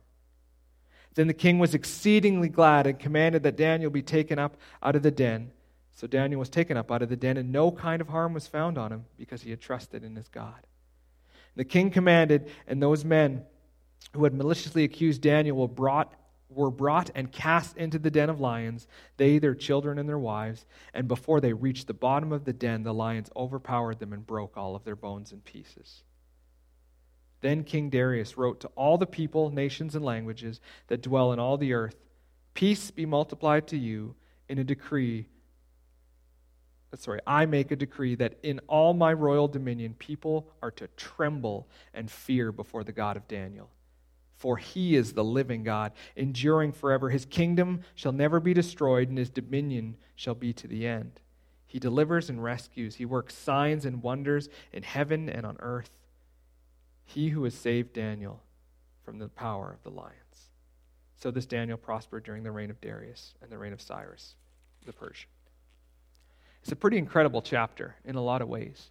Then 1.16 1.28
the 1.28 1.34
king 1.34 1.60
was 1.60 1.76
exceedingly 1.76 2.50
glad 2.50 2.88
and 2.88 3.00
commanded 3.00 3.44
that 3.44 3.58
Daniel 3.58 3.92
be 3.92 4.02
taken 4.02 4.40
up 4.40 4.58
out 4.82 4.96
of 4.96 5.04
the 5.04 5.12
den. 5.12 5.52
So 5.96 6.08
Daniel 6.08 6.40
was 6.40 6.50
taken 6.50 6.76
up 6.76 6.92
out 6.92 7.04
of 7.04 7.10
the 7.10 7.16
den, 7.16 7.38
and 7.38 7.52
no 7.52 7.72
kind 7.72 8.02
of 8.02 8.10
harm 8.10 8.34
was 8.34 8.48
found 8.48 8.78
on 8.78 8.92
him 8.92 9.06
because 9.18 9.44
he 9.44 9.52
had 9.52 9.62
trusted 9.62 10.04
in 10.04 10.16
his 10.16 10.28
God. 10.28 10.66
The 11.56 11.66
king 11.66 11.92
commanded, 11.92 12.50
and 12.68 12.82
those 12.82 13.06
men 13.06 13.44
who 14.14 14.24
had 14.24 14.34
maliciously 14.34 14.84
accused 14.84 15.22
Daniel 15.22 15.56
were 15.56 15.68
brought, 15.68 16.14
were 16.50 16.72
brought 16.72 17.12
and 17.14 17.32
cast 17.32 17.78
into 17.78 18.00
the 18.00 18.10
den 18.10 18.30
of 18.30 18.40
lions, 18.40 18.88
they, 19.18 19.38
their 19.38 19.54
children, 19.54 20.00
and 20.00 20.10
their 20.10 20.18
wives. 20.18 20.66
And 20.96 21.08
before 21.08 21.40
they 21.40 21.54
reached 21.54 21.86
the 21.86 21.94
bottom 21.94 22.32
of 22.32 22.46
the 22.46 22.54
den, 22.54 22.82
the 22.82 22.94
lions 22.94 23.30
overpowered 23.36 24.00
them 24.00 24.14
and 24.14 24.26
broke 24.26 24.58
all 24.58 24.76
of 24.76 24.84
their 24.84 24.96
bones 24.96 25.32
in 25.32 25.42
pieces. 25.42 26.04
Then 27.44 27.66
King 27.66 27.90
Darius 27.90 28.38
wrote 28.38 28.62
to 28.62 28.70
all 28.70 28.98
the 28.98 29.06
people, 29.06 29.50
nations, 29.52 29.96
and 29.96 30.06
languages 30.06 30.62
that 30.88 31.02
dwell 31.02 31.34
in 31.34 31.40
all 31.40 31.58
the 31.58 31.74
earth 31.74 31.98
Peace 32.54 32.92
be 32.92 33.06
multiplied 33.06 33.68
to 33.68 33.78
you 33.78 34.16
in 34.48 34.60
a 34.60 34.64
decree. 34.64 35.28
Sorry, 36.96 37.20
I 37.26 37.48
make 37.48 37.72
a 37.72 37.76
decree 37.76 38.14
that 38.16 38.38
in 38.44 38.60
all 38.68 38.94
my 38.94 39.12
royal 39.12 39.48
dominion 39.48 39.96
people 39.96 40.48
are 40.62 40.70
to 40.72 40.88
tremble 40.96 41.68
and 41.94 42.10
fear 42.10 42.52
before 42.52 42.84
the 42.84 42.92
God 42.92 43.18
of 43.18 43.28
Daniel. 43.28 43.72
For 44.36 44.58
he 44.58 44.96
is 44.96 45.14
the 45.14 45.24
living 45.24 45.64
God, 45.64 45.94
enduring 46.16 46.72
forever. 46.72 47.10
His 47.10 47.26
kingdom 47.26 47.82
shall 47.96 48.12
never 48.12 48.40
be 48.40 48.54
destroyed, 48.54 49.10
and 49.10 49.18
his 49.18 49.32
dominion 49.32 49.98
shall 50.16 50.36
be 50.36 50.54
to 50.54 50.68
the 50.68 50.86
end. 50.86 51.20
He 51.66 51.80
delivers 51.80 52.30
and 52.30 52.44
rescues. 52.44 52.96
He 52.96 53.06
works 53.06 53.36
signs 53.36 53.86
and 53.86 54.04
wonders 54.04 54.50
in 54.72 54.84
heaven 54.84 55.28
and 55.28 55.46
on 55.46 55.58
earth. 55.60 55.90
He 57.06 57.30
who 57.30 57.44
has 57.44 57.54
saved 57.54 57.94
Daniel 57.94 58.42
from 59.04 59.20
the 59.20 59.28
power 59.28 59.72
of 59.72 59.84
the 59.84 59.96
lions. 59.96 60.50
So 61.16 61.32
this 61.32 61.46
Daniel 61.46 61.78
prospered 61.78 62.24
during 62.24 62.44
the 62.44 62.52
reign 62.52 62.70
of 62.70 62.82
Darius 62.82 63.36
and 63.42 63.52
the 63.52 63.58
reign 63.58 63.74
of 63.74 63.82
Cyrus 63.82 64.36
the 64.86 64.94
Persian. 64.94 65.30
It's 66.62 66.72
a 66.72 66.76
pretty 66.76 66.98
incredible 66.98 67.42
chapter 67.42 67.96
in 68.06 68.16
a 68.16 68.22
lot 68.22 68.42
of 68.42 68.48
ways. 68.48 68.90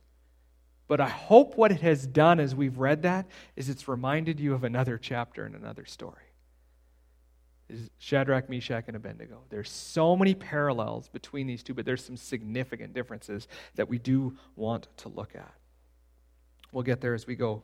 But 0.88 1.01
I 1.01 1.09
hope 1.09 1.57
what 1.57 1.72
it 1.72 1.81
has 1.81 2.07
done 2.07 2.40
as 2.40 2.55
we've 2.55 2.79
read 2.79 3.03
that 3.03 3.27
is 3.57 3.68
it's 3.68 3.88
reminded 3.88 4.40
you 4.40 4.53
of 4.55 4.64
another 4.64 4.98
chapter 4.98 5.44
and 5.44 5.55
another 5.55 5.87
story. 5.87 6.25
Is 7.68 7.88
Shadrach, 7.98 8.51
Meshach, 8.51 8.85
and 8.88 8.96
Abednego. 8.96 9.42
There's 9.48 9.70
so 9.70 10.16
many 10.16 10.35
parallels 10.35 11.09
between 11.09 11.46
these 11.46 11.62
two, 11.62 11.72
but 11.72 11.87
there's 11.87 12.05
some 12.05 12.18
significant 12.18 12.92
differences 12.92 13.48
that 13.77 13.88
we 13.88 13.98
do 13.98 14.37
want 14.57 14.88
to 14.98 15.09
look 15.09 15.35
at. 15.35 15.55
We'll 16.72 16.83
get 16.83 17.01
there 17.01 17.14
as 17.14 17.27
we 17.27 17.37
go 17.37 17.62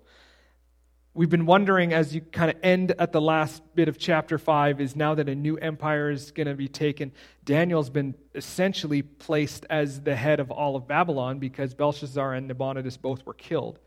we've 1.18 1.28
been 1.28 1.46
wondering 1.46 1.92
as 1.92 2.14
you 2.14 2.20
kind 2.20 2.48
of 2.48 2.57
end 2.62 2.94
at 3.00 3.11
the 3.11 3.20
last 3.20 3.61
bit 3.74 3.88
of 3.88 3.98
chapter 3.98 4.38
5 4.38 4.81
is 4.81 4.94
now 4.94 5.16
that 5.16 5.28
a 5.28 5.35
new 5.35 5.57
empire 5.57 6.12
is 6.12 6.31
going 6.31 6.46
to 6.46 6.54
be 6.54 6.68
taken 6.68 7.11
daniel's 7.44 7.90
been 7.90 8.14
essentially 8.37 9.02
placed 9.02 9.66
as 9.68 10.00
the 10.02 10.14
head 10.14 10.38
of 10.38 10.52
all 10.52 10.76
of 10.76 10.87
babylon 10.87 11.40
because 11.40 11.74
belshazzar 11.74 12.35
and 12.35 12.46
nabonidus 12.46 12.96
both 12.96 13.26
were 13.26 13.35
killed. 13.35 13.81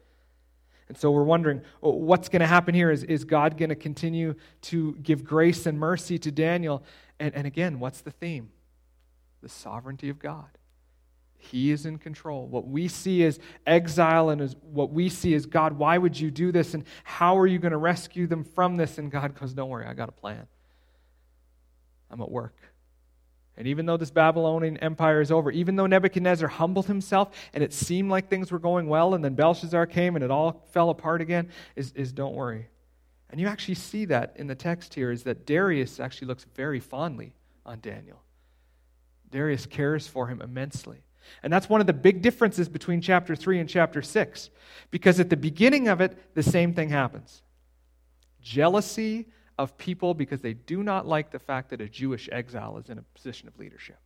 And 0.90 0.98
so 0.98 1.10
we're 1.10 1.24
wondering 1.24 1.62
oh, 1.82 1.92
what's 1.92 2.28
going 2.28 2.42
to 2.42 2.48
happen 2.48 2.76
here? 2.76 2.92
Is, 2.92 3.06
is 3.06 3.24
god 3.24 3.58
going 3.58 3.70
to 3.70 3.76
continue 3.76 4.36
to 4.64 4.98
give 5.02 5.24
grace 5.24 5.66
and 5.66 5.80
mercy 5.80 6.20
to 6.20 6.32
daniel? 6.32 6.84
And, 7.18 7.34
and 7.34 7.48
again 7.48 7.80
what's 7.80 8.02
the 8.02 8.12
theme? 8.12 8.50
The 9.42 9.48
sovereignty 9.48 10.10
of 10.10 10.20
god 10.20 10.58
he 11.42 11.72
is 11.72 11.86
in 11.86 11.98
control. 11.98 12.48
What 12.48 12.68
we 12.68 12.88
see 12.88 13.24
is 13.24 13.40
exile 13.66 14.30
and 14.30 14.42
is 14.42 14.56
what 14.62 14.92
we 14.92 15.10
see 15.10 15.34
is 15.34 15.46
God, 15.46 15.74
why 15.74 15.98
would 15.98 16.20
you 16.20 16.32
do 16.32 16.52
this? 16.52 16.74
And 16.74 16.84
how 17.04 17.38
are 17.38 17.48
you 17.48 17.60
going 17.60 17.72
to 17.72 17.78
rescue 17.78 18.28
them 18.28 18.44
from 18.44 18.78
this? 18.78 18.98
And 18.98 19.12
God 19.12 19.38
goes, 19.38 19.54
Don't 19.54 19.70
worry, 19.70 19.86
I 19.86 19.94
got 19.94 20.10
a 20.10 20.14
plan. 20.14 20.48
I'm 22.10 22.22
at 22.22 22.30
work. 22.30 22.56
And 23.58 23.68
even 23.68 23.86
though 23.86 23.98
this 23.98 24.12
Babylonian 24.12 24.78
empire 24.78 25.22
is 25.22 25.32
over, 25.32 25.52
even 25.52 25.76
though 25.76 25.86
Nebuchadnezzar 25.86 26.48
humbled 26.48 26.88
himself 26.88 27.30
and 27.54 27.64
it 27.64 27.74
seemed 27.74 28.10
like 28.10 28.30
things 28.30 28.52
were 28.52 28.60
going 28.60 28.88
well, 28.88 29.14
and 29.14 29.24
then 29.24 29.36
Belshazzar 29.36 29.86
came 29.88 30.16
and 30.16 30.24
it 30.24 30.32
all 30.32 30.66
fell 30.72 30.90
apart 30.90 31.22
again, 31.22 31.50
is, 31.76 31.92
is 31.94 32.12
don't 32.12 32.34
worry. 32.34 32.68
And 33.30 33.40
you 33.40 33.48
actually 33.48 33.76
see 33.76 34.06
that 34.06 34.34
in 34.36 34.48
the 34.48 34.56
text 34.56 34.94
here 34.94 35.12
is 35.12 35.24
that 35.24 35.46
Darius 35.46 36.00
actually 36.00 36.28
looks 36.28 36.46
very 36.56 36.80
fondly 36.80 37.34
on 37.66 37.80
Daniel. 37.80 38.22
Darius 39.32 39.66
cares 39.66 40.08
for 40.08 40.28
him 40.28 40.42
immensely. 40.42 41.04
And 41.44 41.52
that's 41.52 41.70
one 41.70 41.82
of 41.82 41.88
the 41.88 41.94
big 41.94 42.22
differences 42.22 42.70
between 42.70 43.02
chapter 43.02 43.36
3 43.36 43.60
and 43.60 43.70
chapter 43.70 44.02
6. 44.02 44.50
Because 44.90 45.20
at 45.20 45.30
the 45.30 45.38
beginning 45.38 45.88
of 45.88 46.02
it, 46.02 46.36
the 46.36 46.44
same 46.44 46.74
thing 46.74 46.90
happens 46.90 47.42
jealousy 48.42 49.28
of 49.58 49.78
people 49.78 50.16
because 50.16 50.42
they 50.42 50.54
do 50.54 50.82
not 50.82 51.06
like 51.06 51.32
the 51.32 51.40
fact 51.40 51.70
that 51.70 51.82
a 51.82 51.88
Jewish 51.88 52.28
exile 52.32 52.78
is 52.78 52.90
in 52.90 52.98
a 52.98 53.04
position 53.14 53.48
of 53.48 53.58
leadership. 53.60 53.98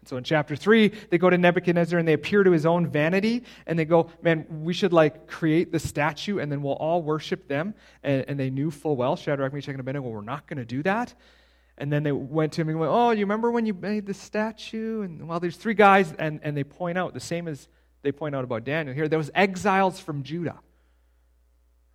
And 0.00 0.08
so 0.08 0.16
in 0.16 0.24
chapter 0.24 0.56
3, 0.56 0.88
they 1.10 1.16
go 1.16 1.30
to 1.30 1.38
Nebuchadnezzar 1.38 1.98
and 1.98 2.06
they 2.06 2.12
appear 2.12 2.42
to 2.42 2.50
his 2.50 2.66
own 2.66 2.86
vanity 2.86 3.44
and 3.66 3.78
they 3.78 3.84
go, 3.84 4.10
Man, 4.22 4.44
we 4.62 4.72
should 4.74 4.92
like 4.92 5.26
create 5.26 5.72
the 5.72 5.78
statue 5.78 6.40
and 6.40 6.50
then 6.50 6.62
we'll 6.62 6.74
all 6.74 7.02
worship 7.02 7.48
them. 7.48 7.74
And, 8.02 8.24
and 8.28 8.38
they 8.38 8.50
knew 8.50 8.70
full 8.70 8.96
well, 8.96 9.16
Shadrach, 9.16 9.52
Meshach, 9.52 9.70
and 9.70 9.80
Abednego, 9.80 10.08
we're 10.08 10.20
not 10.20 10.46
going 10.46 10.58
to 10.58 10.64
do 10.64 10.82
that. 10.82 11.14
And 11.76 11.92
then 11.92 12.02
they 12.04 12.12
went 12.12 12.52
to 12.54 12.60
him 12.60 12.68
and 12.68 12.78
went, 12.78 12.92
Oh, 12.92 13.10
you 13.10 13.20
remember 13.20 13.50
when 13.50 13.66
you 13.66 13.74
made 13.74 14.06
the 14.06 14.14
statue? 14.14 15.02
And 15.02 15.26
well, 15.28 15.40
there's 15.40 15.56
three 15.56 15.74
guys, 15.74 16.12
and, 16.18 16.40
and 16.42 16.56
they 16.56 16.64
point 16.64 16.96
out 16.98 17.14
the 17.14 17.20
same 17.20 17.48
as 17.48 17.68
they 18.02 18.12
point 18.12 18.34
out 18.34 18.44
about 18.44 18.64
Daniel 18.64 18.94
here. 18.94 19.08
There 19.08 19.18
was 19.18 19.30
exiles 19.34 19.98
from 19.98 20.22
Judah. 20.22 20.60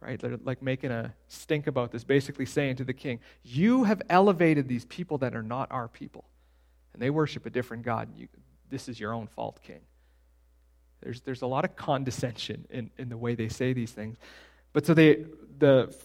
Right? 0.02 0.20
They're 0.20 0.38
like 0.44 0.62
making 0.62 0.92
a 0.92 1.14
stink 1.28 1.68
about 1.68 1.92
this, 1.92 2.04
basically 2.04 2.46
saying 2.46 2.78
to 2.78 2.84
the 2.84 2.94
king, 2.94 3.20
You 3.44 3.84
have 3.84 4.02
elevated 4.10 4.68
these 4.68 4.86
people 4.86 5.18
that 5.20 5.36
are 5.36 5.44
not 5.44 5.72
our 5.72 5.88
people. 5.88 6.26
And 6.94 7.02
they 7.02 7.10
worship 7.10 7.46
a 7.46 7.50
different 7.50 7.84
God. 7.84 8.10
You, 8.16 8.28
this 8.70 8.90
is 8.90 9.00
your 9.00 9.14
own 9.14 9.28
fault, 9.28 9.60
king. 9.62 9.82
There's, 11.02 11.22
there's 11.22 11.42
a 11.42 11.48
lot 11.48 11.64
of 11.64 11.76
condescension 11.76 12.66
in, 12.70 12.92
in 12.98 13.10
the 13.10 13.18
way 13.18 13.36
they 13.36 13.50
say 13.50 13.74
these 13.74 13.92
things. 13.92 14.18
But 14.74 14.86
so 14.86 14.94
they, 14.94 15.26
the, 15.58 15.96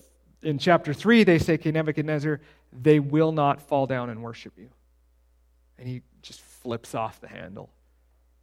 in 0.43 0.59
chapter 0.59 0.93
3, 0.93 1.25
they 1.25 1.39
say, 1.39 1.59
King 1.59 1.75
Nebuchadnezzar, 1.75 2.41
they 2.75 2.99
will 3.01 3.33
not 3.33 3.63
fall 3.63 3.87
down 3.87 4.11
and 4.11 4.23
worship 4.23 4.59
you. 4.59 4.69
And 5.79 5.89
he 5.89 6.03
just 6.23 6.41
flips 6.41 6.95
off 6.95 7.21
the 7.21 7.29
handle, 7.29 7.71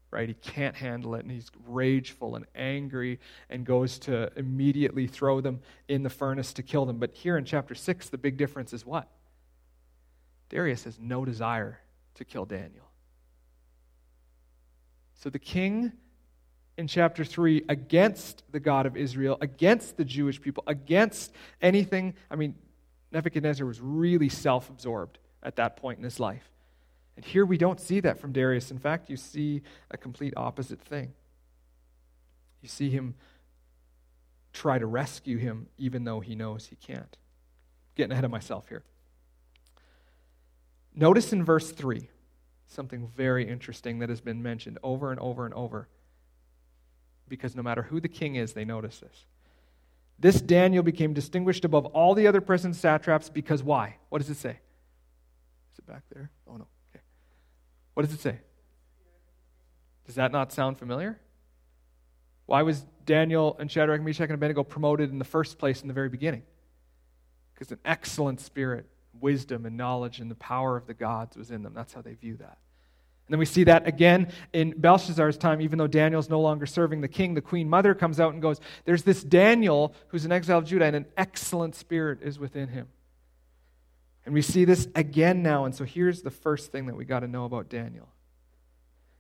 right? 0.10 0.28
He 0.28 0.36
can't 0.36 0.76
handle 0.76 1.16
it, 1.16 1.24
and 1.24 1.32
he's 1.32 1.50
rageful 1.68 2.36
and 2.36 2.46
angry 2.56 3.20
and 3.50 3.66
goes 3.66 4.00
to 4.00 4.32
immediately 4.38 5.08
throw 5.08 5.42
them 5.42 5.62
in 5.88 6.04
the 6.04 6.10
furnace 6.10 6.54
to 6.54 6.64
kill 6.64 6.86
them. 6.86 6.98
But 6.98 7.14
here 7.14 7.38
in 7.38 7.46
chapter 7.46 7.76
6, 7.76 8.10
the 8.10 8.18
big 8.18 8.38
difference 8.38 8.74
is 8.74 8.86
what? 8.86 9.08
Darius 10.50 10.84
has 10.84 11.00
no 11.00 11.26
desire 11.26 11.80
to 12.16 12.26
kill 12.26 12.46
Daniel. 12.46 12.90
So 15.16 15.30
the 15.30 15.40
king 15.40 15.94
in 16.78 16.88
chapter 16.88 17.24
3 17.24 17.66
against 17.70 18.44
the 18.52 18.60
God 18.60 18.86
of 18.86 18.98
Israel, 18.98 19.38
against 19.40 19.98
the 19.98 20.04
Jewish 20.04 20.42
people, 20.42 20.64
against 20.68 21.32
anything. 21.62 22.16
I 22.30 22.36
mean, 22.36 22.56
Nebuchadnezzar 23.12 23.66
was 23.66 23.82
really 23.82 24.30
self 24.30 24.70
absorbed 24.70 25.20
at 25.44 25.56
that 25.58 25.76
point 25.76 25.98
in 25.98 26.04
his 26.04 26.20
life. 26.20 26.50
And 27.16 27.26
here 27.26 27.46
we 27.46 27.58
don't 27.58 27.80
see 27.80 28.00
that 28.00 28.20
from 28.20 28.32
Darius. 28.32 28.72
In 28.72 28.80
fact, 28.80 29.10
you 29.10 29.18
see 29.18 29.64
a 29.90 29.98
complete 29.98 30.34
opposite 30.38 30.82
thing. 30.82 31.14
You 32.62 32.70
see 32.70 32.90
him 32.90 33.16
try 34.54 34.78
to 34.80 34.86
rescue 34.86 35.38
him 35.38 35.68
even 35.78 36.04
though 36.04 36.20
he 36.20 36.36
knows 36.36 36.68
he 36.68 36.76
can't. 36.76 37.18
Getting 37.96 38.12
ahead 38.12 38.26
of 38.26 38.32
myself 38.32 38.70
here. 38.70 38.84
Notice 40.94 41.34
in 41.34 41.44
verse 41.44 41.72
3 41.72 42.10
something 42.68 43.10
very 43.16 43.48
interesting 43.48 44.00
that 44.00 44.10
has 44.10 44.22
been 44.22 44.42
mentioned 44.42 44.80
over 44.82 45.12
and 45.12 45.20
over 45.20 45.46
and 45.46 45.54
over. 45.54 45.90
Because 47.28 47.56
no 47.56 47.64
matter 47.64 47.84
who 47.84 48.00
the 48.00 48.08
king 48.08 48.36
is, 48.36 48.54
they 48.54 48.66
notice 48.66 49.00
this. 49.00 49.26
This 50.22 50.40
Daniel 50.40 50.84
became 50.84 51.14
distinguished 51.14 51.66
above 51.66 51.88
all 51.88 52.14
the 52.14 52.28
other 52.28 52.42
present 52.42 52.76
satraps 52.76 53.28
because 53.28 53.64
why? 53.64 53.98
What 54.10 54.20
does 54.20 54.30
it 54.30 54.38
say? 54.38 54.52
Is 54.52 55.80
it 55.80 55.88
back 55.88 56.04
there? 56.14 56.30
Oh, 56.48 56.58
no. 56.58 56.68
Okay. 56.92 57.04
What 57.96 58.06
does 58.06 58.14
it 58.14 58.20
say? 58.20 58.38
Does 60.06 60.16
that 60.16 60.32
not 60.32 60.54
sound 60.54 60.78
familiar? 60.78 61.20
Why 62.46 62.62
was 62.62 62.86
Daniel 63.04 63.58
and 63.60 63.72
Shadrach, 63.72 64.00
Meshach, 64.02 64.26
and 64.26 64.36
Abednego 64.36 64.64
promoted 64.64 65.10
in 65.10 65.18
the 65.18 65.26
first 65.26 65.58
place 65.58 65.82
in 65.82 65.88
the 65.88 65.94
very 65.94 66.10
beginning? 66.10 66.44
Because 67.56 67.72
an 67.72 67.80
excellent 67.84 68.42
spirit, 68.42 68.86
wisdom, 69.20 69.66
and 69.66 69.76
knowledge 69.76 70.20
and 70.20 70.30
the 70.30 70.36
power 70.36 70.78
of 70.78 70.86
the 70.86 70.94
gods 70.94 71.36
was 71.36 71.50
in 71.50 71.64
them. 71.64 71.74
That's 71.74 71.94
how 71.94 72.04
they 72.04 72.14
view 72.14 72.38
that. 72.38 72.60
And 73.32 73.36
then 73.36 73.40
we 73.40 73.46
see 73.46 73.64
that 73.64 73.88
again 73.88 74.28
in 74.52 74.72
Belshazzar's 74.72 75.38
time, 75.38 75.62
even 75.62 75.80
though 75.80 75.88
Daniel's 75.88 76.30
no 76.30 76.42
longer 76.42 76.66
serving 76.66 77.00
the 77.00 77.08
king, 77.08 77.34
the 77.34 77.40
queen 77.40 77.70
mother 77.70 77.96
comes 77.96 78.20
out 78.20 78.34
and 78.34 78.42
goes, 78.42 78.60
There's 78.84 79.04
this 79.04 79.24
Daniel 79.24 79.96
who's 80.10 80.26
an 80.26 80.34
exile 80.34 80.58
of 80.58 80.66
Judah, 80.66 80.84
and 80.84 80.98
an 80.98 81.06
excellent 81.16 81.76
spirit 81.76 82.22
is 82.24 82.38
within 82.38 82.68
him. 82.68 82.90
And 84.26 84.34
we 84.34 84.42
see 84.42 84.66
this 84.66 84.86
again 84.96 85.44
now. 85.44 85.64
And 85.64 85.74
so 85.74 85.86
here's 85.86 86.24
the 86.24 86.30
first 86.30 86.74
thing 86.74 86.88
that 86.88 86.98
we 86.98 87.06
got 87.06 87.22
to 87.22 87.28
know 87.30 87.46
about 87.46 87.70
Daniel 87.70 88.10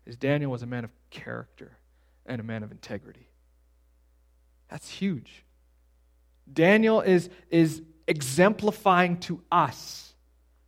is 0.05 0.17
Daniel 0.17 0.51
was 0.51 0.61
a 0.61 0.67
man 0.67 0.83
of 0.83 0.91
character 1.09 1.77
and 2.25 2.41
a 2.41 2.43
man 2.43 2.63
of 2.63 2.71
integrity. 2.73 3.29
That's 4.67 4.89
huge. 4.89 5.45
Daniel 6.51 6.99
is, 6.99 7.29
is 7.49 7.81
exemplifying 8.09 9.21
to 9.21 9.41
us 9.49 10.10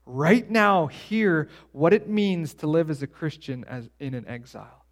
right 0.06 0.50
now, 0.50 0.88
here, 0.88 1.50
what 1.72 1.94
it 1.94 2.10
means 2.10 2.56
to 2.56 2.68
live 2.68 2.90
as 2.90 3.02
a 3.02 3.08
Christian 3.08 3.64
as 3.66 3.90
in 4.00 4.14
an 4.14 4.28
exile. 4.28 4.86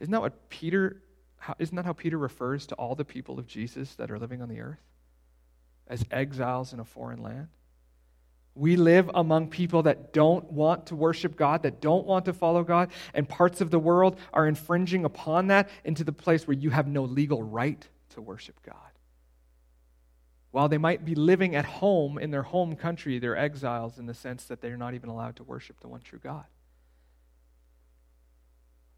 Isn't 0.00 0.12
that 0.12 0.20
what 0.20 0.48
Peter, 0.48 1.02
how, 1.36 1.54
isn't 1.58 1.76
that 1.76 1.84
how 1.84 1.92
Peter 1.92 2.18
refers 2.18 2.66
to 2.68 2.74
all 2.76 2.94
the 2.94 3.04
people 3.04 3.38
of 3.38 3.46
Jesus 3.46 3.94
that 3.96 4.10
are 4.10 4.18
living 4.18 4.42
on 4.42 4.48
the 4.48 4.60
earth? 4.60 4.80
As 5.86 6.04
exiles 6.10 6.72
in 6.72 6.80
a 6.80 6.84
foreign 6.84 7.22
land? 7.22 7.48
We 8.54 8.76
live 8.76 9.10
among 9.14 9.48
people 9.48 9.84
that 9.84 10.12
don't 10.12 10.50
want 10.52 10.86
to 10.86 10.96
worship 10.96 11.36
God, 11.36 11.62
that 11.62 11.80
don't 11.80 12.06
want 12.06 12.24
to 12.24 12.32
follow 12.32 12.64
God, 12.64 12.90
and 13.14 13.28
parts 13.28 13.60
of 13.60 13.70
the 13.70 13.78
world 13.78 14.18
are 14.32 14.46
infringing 14.46 15.04
upon 15.04 15.48
that 15.48 15.68
into 15.84 16.04
the 16.04 16.12
place 16.12 16.46
where 16.46 16.56
you 16.56 16.70
have 16.70 16.86
no 16.86 17.04
legal 17.04 17.42
right 17.42 17.86
to 18.10 18.20
worship 18.20 18.60
God. 18.64 18.89
While 20.50 20.68
they 20.68 20.78
might 20.78 21.04
be 21.04 21.14
living 21.14 21.54
at 21.54 21.64
home 21.64 22.18
in 22.18 22.30
their 22.30 22.42
home 22.42 22.74
country, 22.74 23.18
they're 23.18 23.36
exiles 23.36 23.98
in 23.98 24.06
the 24.06 24.14
sense 24.14 24.44
that 24.44 24.60
they're 24.60 24.76
not 24.76 24.94
even 24.94 25.08
allowed 25.08 25.36
to 25.36 25.44
worship 25.44 25.80
the 25.80 25.88
one 25.88 26.00
true 26.00 26.18
God. 26.22 26.44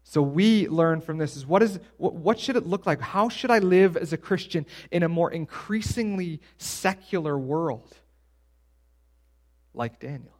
So 0.03 0.21
we 0.21 0.67
learn 0.67 0.99
from 0.99 1.17
this 1.17 1.37
is 1.37 1.45
what 1.45 1.63
is 1.63 1.79
what, 1.97 2.13
what 2.13 2.39
should 2.39 2.55
it 2.55 2.67
look 2.67 2.85
like? 2.85 2.99
How 2.99 3.29
should 3.29 3.51
I 3.51 3.59
live 3.59 3.95
as 3.95 4.11
a 4.13 4.17
Christian 4.17 4.65
in 4.91 5.03
a 5.03 5.09
more 5.09 5.31
increasingly 5.31 6.41
secular 6.57 7.37
world 7.37 7.95
like 9.73 9.99
Daniel? 9.99 10.35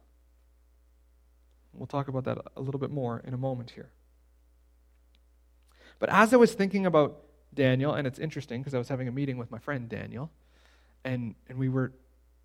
We'll 1.72 1.86
talk 1.86 2.08
about 2.08 2.24
that 2.24 2.38
a 2.56 2.60
little 2.60 2.78
bit 2.78 2.90
more 2.90 3.22
in 3.24 3.34
a 3.34 3.38
moment 3.38 3.70
here. 3.70 3.90
But 5.98 6.08
as 6.10 6.34
I 6.34 6.36
was 6.36 6.52
thinking 6.52 6.86
about 6.86 7.22
Daniel, 7.52 7.94
and 7.94 8.06
it's 8.06 8.18
interesting 8.18 8.60
because 8.60 8.74
I 8.74 8.78
was 8.78 8.88
having 8.88 9.08
a 9.08 9.12
meeting 9.12 9.38
with 9.38 9.50
my 9.50 9.58
friend 9.58 9.88
Daniel, 9.88 10.30
and, 11.04 11.34
and 11.48 11.58
we 11.58 11.68
were 11.68 11.92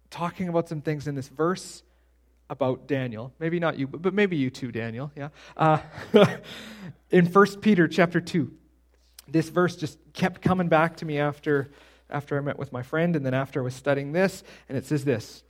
talking 0.10 0.50
about 0.50 0.67
some 0.67 0.82
things 0.82 1.08
in 1.08 1.15
this 1.15 1.28
verse 1.28 1.84
about 2.50 2.88
Daniel. 2.88 3.34
Maybe 3.39 3.60
not 3.60 3.78
you, 3.78 3.88
but, 3.88 4.02
but 4.02 4.13
maybe 4.13 4.38
you 4.38 4.50
too, 4.50 4.72
Daniel. 4.72 5.12
Yeah. 5.15 5.30
Uh, 5.56 5.80
in 7.12 7.28
1 7.28 7.62
Peter 7.62 7.88
chapter 7.88 8.19
2, 8.19 8.52
this 9.28 9.50
verse 9.50 9.76
just 9.76 10.00
kept 10.13 10.41
coming 10.41 10.67
back 10.67 10.98
to 10.98 11.06
me 11.06 11.19
after, 11.19 11.69
after 12.10 12.38
I 12.38 12.41
met 12.41 12.58
with 12.58 12.74
my 12.74 12.82
friend 12.82 13.15
and 13.15 13.26
then 13.26 13.34
after 13.34 13.62
I 13.62 13.63
was 13.63 13.76
studying 13.76 14.12
this. 14.12 14.43
And 14.67 14.78
it 14.78 14.86
says 14.86 15.06
this 15.06 15.43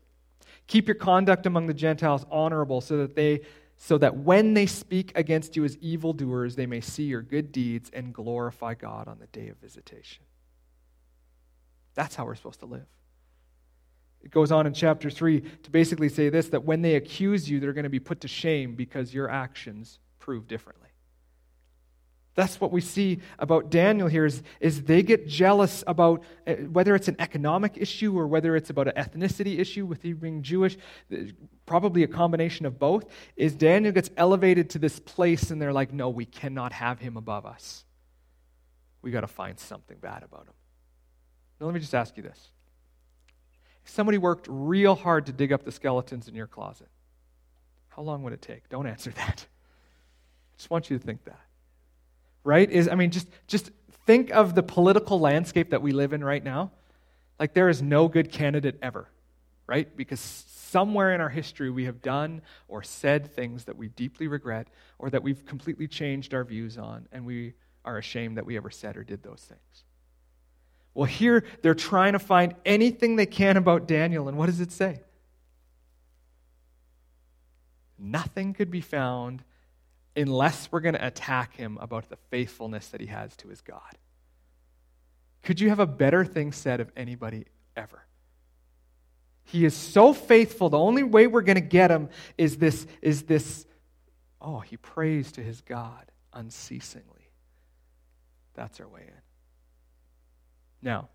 Keep 0.67 0.87
your 0.87 0.95
conduct 0.95 1.45
among 1.45 1.67
the 1.67 1.73
Gentiles 1.73 2.25
honorable 2.29 2.81
so 2.81 2.97
that 2.97 3.15
they 3.15 3.41
so 3.81 3.97
that 3.97 4.17
when 4.17 4.55
they 4.55 4.65
speak 4.65 5.13
against 5.15 5.55
you 5.55 5.63
as 5.63 5.77
evildoers, 5.77 6.57
they 6.57 6.65
may 6.65 6.81
see 6.81 7.03
your 7.03 7.21
good 7.21 7.53
deeds 7.53 7.89
and 7.93 8.13
glorify 8.13 8.73
God 8.73 9.07
on 9.07 9.19
the 9.19 9.27
day 9.27 9.47
of 9.47 9.55
visitation. 9.57 10.25
That's 11.93 12.13
how 12.13 12.25
we're 12.25 12.35
supposed 12.35 12.59
to 12.59 12.65
live. 12.65 12.85
It 14.21 14.31
goes 14.31 14.51
on 14.51 14.67
in 14.67 14.73
chapter 14.73 15.09
3 15.09 15.41
to 15.41 15.71
basically 15.71 16.09
say 16.09 16.29
this 16.29 16.49
that 16.49 16.63
when 16.63 16.81
they 16.81 16.95
accuse 16.95 17.49
you, 17.49 17.59
they're 17.59 17.73
going 17.73 17.83
to 17.83 17.89
be 17.89 17.99
put 17.99 18.21
to 18.21 18.27
shame 18.27 18.75
because 18.75 19.13
your 19.13 19.29
actions 19.29 19.99
prove 20.19 20.47
differently. 20.47 20.89
That's 22.35 22.61
what 22.61 22.71
we 22.71 22.79
see 22.79 23.19
about 23.37 23.69
Daniel 23.69 24.07
here 24.07 24.25
is, 24.25 24.43
is 24.61 24.83
they 24.83 25.03
get 25.03 25.27
jealous 25.27 25.83
about 25.87 26.23
uh, 26.47 26.53
whether 26.53 26.95
it's 26.95 27.09
an 27.09 27.17
economic 27.19 27.73
issue 27.75 28.17
or 28.17 28.27
whether 28.27 28.55
it's 28.55 28.69
about 28.69 28.87
an 28.87 28.93
ethnicity 28.95 29.59
issue 29.59 29.85
with 29.85 30.05
you 30.05 30.15
being 30.15 30.41
Jewish, 30.41 30.77
probably 31.65 32.03
a 32.03 32.07
combination 32.07 32.65
of 32.65 32.79
both, 32.79 33.05
is 33.35 33.55
Daniel 33.55 33.91
gets 33.91 34.09
elevated 34.15 34.69
to 34.69 34.79
this 34.79 34.99
place 34.99 35.51
and 35.51 35.61
they're 35.61 35.73
like, 35.73 35.91
no, 35.91 36.07
we 36.07 36.23
cannot 36.23 36.71
have 36.71 36.99
him 36.99 37.17
above 37.17 37.45
us. 37.45 37.83
We 39.01 39.11
got 39.11 39.21
to 39.21 39.27
find 39.27 39.59
something 39.59 39.97
bad 39.99 40.23
about 40.23 40.43
him. 40.43 40.53
Now, 41.59 41.65
let 41.65 41.73
me 41.75 41.81
just 41.81 41.95
ask 41.95 42.15
you 42.15 42.23
this 42.23 42.51
somebody 43.89 44.17
worked 44.17 44.47
real 44.49 44.95
hard 44.95 45.25
to 45.27 45.31
dig 45.31 45.51
up 45.51 45.63
the 45.63 45.71
skeletons 45.71 46.27
in 46.27 46.35
your 46.35 46.47
closet, 46.47 46.87
how 47.89 48.01
long 48.01 48.23
would 48.23 48.33
it 48.33 48.41
take? 48.41 48.69
Don't 48.69 48.87
answer 48.87 49.11
that. 49.11 49.45
I 49.45 50.57
just 50.57 50.69
want 50.69 50.89
you 50.89 50.97
to 50.97 51.03
think 51.03 51.25
that. 51.25 51.39
Right? 52.43 52.69
Is 52.69 52.87
I 52.87 52.95
mean 52.95 53.11
just 53.11 53.27
just 53.47 53.71
think 54.05 54.31
of 54.31 54.55
the 54.55 54.63
political 54.63 55.19
landscape 55.19 55.71
that 55.71 55.81
we 55.81 55.91
live 55.91 56.13
in 56.13 56.23
right 56.23 56.43
now. 56.43 56.71
Like 57.39 57.53
there 57.53 57.69
is 57.69 57.81
no 57.81 58.07
good 58.07 58.31
candidate 58.31 58.79
ever, 58.81 59.07
right? 59.67 59.95
Because 59.95 60.19
somewhere 60.19 61.13
in 61.13 61.21
our 61.21 61.29
history 61.29 61.69
we 61.69 61.85
have 61.85 62.01
done 62.01 62.41
or 62.67 62.83
said 62.83 63.33
things 63.35 63.65
that 63.65 63.75
we 63.75 63.89
deeply 63.89 64.27
regret 64.27 64.67
or 64.97 65.09
that 65.09 65.23
we've 65.23 65.45
completely 65.45 65.87
changed 65.87 66.33
our 66.33 66.43
views 66.43 66.77
on 66.77 67.07
and 67.11 67.25
we 67.25 67.53
are 67.85 67.97
ashamed 67.97 68.37
that 68.37 68.45
we 68.45 68.57
ever 68.57 68.69
said 68.69 68.97
or 68.97 69.03
did 69.03 69.23
those 69.23 69.41
things. 69.41 69.83
Well, 70.93 71.05
here 71.05 71.43
they're 71.61 71.75
trying 71.75 72.13
to 72.13 72.19
find 72.19 72.55
anything 72.65 73.15
they 73.15 73.25
can 73.25 73.57
about 73.57 73.87
Daniel, 73.87 74.27
and 74.27 74.37
what 74.37 74.47
does 74.47 74.59
it 74.59 74.71
say? 74.71 75.01
Nothing 77.97 78.53
could 78.53 78.71
be 78.71 78.81
found 78.81 79.43
unless 80.15 80.71
we're 80.71 80.79
going 80.79 80.95
to 80.95 81.05
attack 81.05 81.55
him 81.55 81.77
about 81.81 82.09
the 82.09 82.17
faithfulness 82.29 82.87
that 82.89 83.01
he 83.01 83.07
has 83.07 83.35
to 83.37 83.49
his 83.49 83.61
God. 83.61 83.97
Could 85.43 85.59
you 85.59 85.69
have 85.69 85.79
a 85.79 85.87
better 85.87 86.25
thing 86.25 86.51
said 86.51 86.79
of 86.79 86.91
anybody 86.95 87.45
ever? 87.75 88.05
He 89.45 89.65
is 89.65 89.73
so 89.73 90.13
faithful. 90.13 90.69
The 90.69 90.77
only 90.77 91.03
way 91.03 91.27
we're 91.27 91.41
going 91.41 91.55
to 91.55 91.61
get 91.61 91.89
him 91.89 92.09
is 92.37 92.57
this 92.57 92.85
is 93.01 93.23
this 93.23 93.65
oh, 94.41 94.59
he 94.59 94.77
prays 94.77 95.31
to 95.33 95.41
his 95.41 95.61
God 95.61 96.11
unceasingly. 96.33 97.31
That's 98.53 98.79
our 98.79 98.87
way 98.87 99.01
in. 99.07 99.21
Now, 100.81 101.09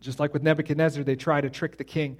just 0.00 0.20
like 0.20 0.32
with 0.32 0.42
Nebuchadnezzar, 0.42 1.02
they 1.02 1.16
try 1.16 1.40
to 1.40 1.50
trick 1.50 1.76
the 1.76 1.84
king. 1.84 2.18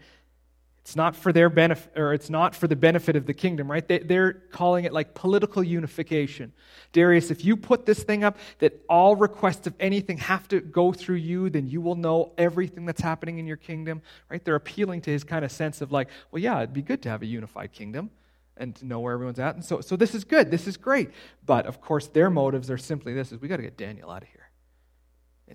It's 0.81 0.97
not 0.97 1.15
for 1.15 1.33
their 1.33 1.51
benefit, 1.51 1.93
or 1.97 2.15
it's 2.15 2.31
not 2.31 2.55
for 2.55 2.67
the 2.67 2.75
benefit 2.75 3.15
of 3.15 3.27
the 3.27 3.35
kingdom, 3.35 3.71
right? 3.71 3.87
They, 3.87 3.99
they're 3.99 4.33
calling 4.33 4.87
it 4.87 4.93
like 4.93 5.15
political 5.15 5.63
unification. 5.63 6.53
Darius, 6.93 7.31
if 7.31 7.45
you 7.45 7.59
put 7.59 7.85
this 7.85 8.03
thing 8.03 8.25
up 8.25 8.39
that 8.61 8.83
all 8.89 9.15
requests 9.15 9.67
of 9.67 9.75
anything 9.79 10.17
have 10.17 10.49
to 10.49 10.61
go 10.61 10.93
through 10.93 11.17
you, 11.17 11.51
then 11.51 11.67
you 11.67 11.83
will 11.83 11.95
know 11.95 12.33
everything 12.39 12.87
that's 12.87 13.03
happening 13.03 13.39
in 13.39 13.47
your 13.47 13.59
kingdom, 13.59 14.01
right? 14.31 14.43
They're 14.43 14.55
appealing 14.55 15.03
to 15.03 15.11
his 15.11 15.25
kind 15.25 15.45
of 15.45 15.53
sense 15.53 15.83
of 15.83 15.93
like, 15.93 16.09
well, 16.31 16.43
yeah, 16.43 16.57
it'd 16.59 16.73
be 16.73 16.83
good 16.83 17.03
to 17.03 17.11
have 17.11 17.21
a 17.21 17.27
unified 17.27 17.73
kingdom 17.73 18.11
and 18.57 18.75
to 18.77 18.87
know 18.87 18.99
where 18.99 19.13
everyone's 19.13 19.39
at. 19.39 19.57
And 19.57 19.65
so, 19.65 19.83
so 19.83 19.95
this 19.95 20.15
is 20.15 20.25
good. 20.25 20.51
This 20.51 20.67
is 20.67 20.79
great. 20.79 21.11
But 21.45 21.67
of 21.67 21.83
course, 21.83 22.07
their 22.07 22.31
motives 22.31 22.71
are 22.71 22.79
simply 22.79 23.13
this: 23.13 23.31
is 23.31 23.43
we 23.43 23.47
got 23.47 23.59
to 23.59 23.63
get 23.63 23.77
Daniel 23.77 24.11
out 24.11 24.23
of 24.23 24.29
here 24.29 24.38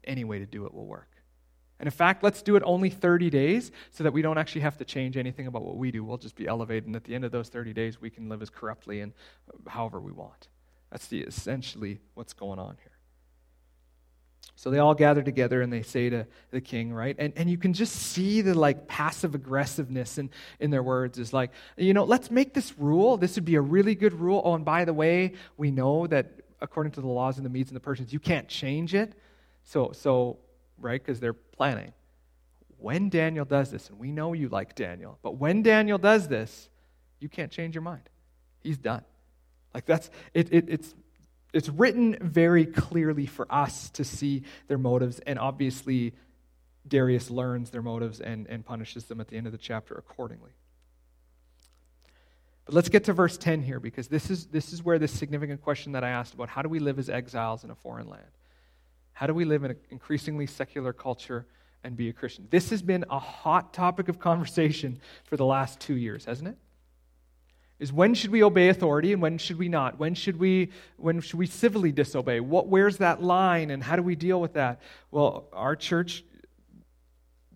any 0.04 0.24
way 0.24 0.40
to 0.40 0.46
do 0.46 0.66
it 0.66 0.74
will 0.74 0.86
work. 0.86 1.10
And 1.80 1.88
in 1.88 1.92
fact, 1.92 2.24
let's 2.24 2.42
do 2.42 2.56
it 2.56 2.64
only 2.66 2.90
30 2.90 3.30
days 3.30 3.72
so 3.92 4.04
that 4.04 4.14
we 4.14 4.22
don't 4.22 4.38
actually 4.38 4.62
have 4.62 4.78
to 4.78 4.86
change 4.86 5.18
anything 5.18 5.48
about 5.48 5.64
what 5.64 5.76
we 5.76 5.92
do. 5.92 6.04
We'll 6.04 6.18
just 6.18 6.36
be 6.36 6.48
elevated, 6.48 6.86
and 6.86 6.96
at 6.96 7.04
the 7.04 7.16
end 7.16 7.26
of 7.26 7.32
those 7.32 7.50
30 7.50 7.74
days, 7.74 8.00
we 8.00 8.10
can 8.10 8.30
live 8.30 8.42
as 8.42 8.50
corruptly 8.50 9.02
and 9.02 9.12
uh, 9.50 9.70
however 9.70 10.00
we 10.00 10.12
want. 10.12 10.48
That's 10.92 11.08
the, 11.08 11.22
essentially 11.22 12.00
what's 12.14 12.34
going 12.34 12.60
on 12.60 12.78
here. 12.82 12.94
So 14.56 14.70
they 14.70 14.78
all 14.78 14.94
gather 14.94 15.22
together 15.22 15.62
and 15.62 15.74
they 15.74 15.82
say 15.82 16.10
to 16.10 16.28
the 16.52 16.62
king, 16.62 16.94
right? 16.94 17.16
And, 17.18 17.34
and 17.36 17.50
you 17.50 17.58
can 17.58 17.74
just 17.74 17.96
see 17.96 18.42
the 18.42 18.54
like 18.54 18.88
passive 18.88 19.36
aggressiveness 19.36 20.18
in, 20.18 20.30
in 20.60 20.70
their 20.70 20.84
words 20.84 21.18
is 21.18 21.34
like, 21.34 21.52
you 21.76 21.94
know, 21.94 22.04
let's 22.04 22.30
make 22.30 22.54
this 22.54 22.78
rule. 22.78 23.18
This 23.18 23.36
would 23.36 23.46
be 23.46 23.56
a 23.56 23.62
really 23.62 23.96
good 23.96 24.14
rule. 24.14 24.42
Oh, 24.46 24.54
and 24.54 24.64
by 24.64 24.86
the 24.86 24.94
way, 24.94 25.34
we 25.58 25.72
know 25.72 26.08
that 26.08 26.42
according 26.62 26.94
to 26.94 27.02
the 27.02 27.08
laws 27.08 27.38
and 27.38 27.46
the 27.46 27.50
Medes 27.50 27.72
and 27.72 27.76
the 27.76 27.82
Persians, 27.82 28.14
you 28.14 28.20
can't 28.20 28.48
change 28.48 28.94
it. 28.94 29.16
So, 29.63 29.91
so 29.93 30.39
right, 30.78 31.04
because 31.04 31.19
they're 31.19 31.34
planning. 31.34 31.93
When 32.78 33.10
Daniel 33.10 33.45
does 33.45 33.71
this, 33.71 33.89
and 33.89 33.97
we 33.97 34.12
know 34.12 34.34
you 34.34 34.49
like 34.49 34.76
Daniel, 34.76 35.17
but 35.21 35.38
when 35.38 35.63
Daniel 35.63 35.97
does 35.97 36.28
this, 36.28 36.69
you 37.19 37.30
can't 37.30 37.52
change 37.52 37.76
your 37.76 37.82
mind. 37.82 38.10
He's 38.62 38.78
done. 38.78 39.04
Like 39.73 39.86
that's 39.86 40.10
it, 40.34 40.52
it 40.52 40.65
it's 40.67 40.93
it's 41.54 41.69
written 41.69 42.17
very 42.19 42.65
clearly 42.65 43.26
for 43.26 43.47
us 43.49 43.89
to 43.91 44.04
see 44.04 44.43
their 44.67 44.78
motives, 44.78 45.19
and 45.19 45.39
obviously 45.39 46.13
Darius 46.88 47.30
learns 47.30 47.69
their 47.69 47.82
motives 47.82 48.19
and, 48.19 48.47
and 48.47 48.65
punishes 48.65 49.06
them 49.06 49.21
at 49.21 49.28
the 49.28 49.38
end 49.38 49.45
of 49.45 49.52
the 49.52 49.58
chapter 49.58 49.95
accordingly. 49.95 50.52
But 52.65 52.76
let's 52.76 52.89
get 52.89 53.06
to 53.06 53.13
verse 53.13 53.38
10 53.38 53.62
here 53.62 53.80
because 53.80 54.08
this 54.08 54.30
is, 54.30 54.47
this 54.47 54.73
is 54.73 54.84
where 54.84 54.99
this 54.99 55.12
significant 55.12 55.62
question 55.62 55.93
that 55.93 56.04
I 56.04 56.10
asked 56.10 56.34
about 56.34 56.49
how 56.49 56.62
do 56.62 56.69
we 56.69 56.80
live 56.80 56.99
as 56.99 57.10
exiles 57.10 57.63
in 57.63 57.71
a 57.71 57.76
foreign 57.76 58.08
land? 58.08 58.23
How 59.13 59.28
do 59.28 59.34
we 59.34 59.45
live 59.45 59.63
in 59.63 59.71
an 59.71 59.78
increasingly 59.89 60.47
secular 60.47 60.93
culture 60.93 61.45
and 61.84 61.95
be 61.95 62.10
a 62.10 62.13
Christian? 62.13 62.47
This 62.49 62.69
has 62.71 62.82
been 62.82 63.06
a 63.10 63.19
hot 63.19 63.73
topic 63.73 64.10
of 64.10 64.19
conversation 64.19 64.99
for 65.26 65.38
the 65.38 65.45
last 65.45 65.80
two 65.80 65.95
years, 65.95 66.26
hasn't 66.26 66.49
it? 66.49 66.58
Is 67.80 67.91
when 67.91 68.13
should 68.13 68.32
we 68.32 68.43
obey 68.43 68.69
authority 68.69 69.13
and 69.13 69.21
when 69.21 69.38
should 69.38 69.58
we 69.58 69.67
not? 69.67 69.99
When 69.99 70.13
should 70.15 70.38
we 70.38 70.71
when 70.97 71.19
should 71.21 71.38
we 71.38 71.47
civilly 71.47 71.91
disobey? 71.91 72.39
What 72.39 72.67
where's 72.67 72.97
that 72.97 73.21
line 73.21 73.71
and 73.71 73.84
how 73.84 73.95
do 73.95 74.04
we 74.04 74.15
deal 74.15 74.39
with 74.39 74.54
that? 74.54 74.82
Well, 75.12 75.49
our 75.52 75.76
church 75.76 76.23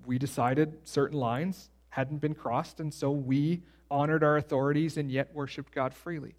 we 0.05 0.17
decided 0.17 0.79
certain 0.83 1.17
lines 1.17 1.69
hadn't 1.89 2.17
been 2.17 2.33
crossed 2.33 2.79
and 2.79 2.93
so 2.93 3.11
we 3.11 3.61
honored 3.89 4.23
our 4.23 4.37
authorities 4.37 4.97
and 4.97 5.09
yet 5.09 5.33
worshiped 5.33 5.73
God 5.73 5.93
freely. 5.93 6.35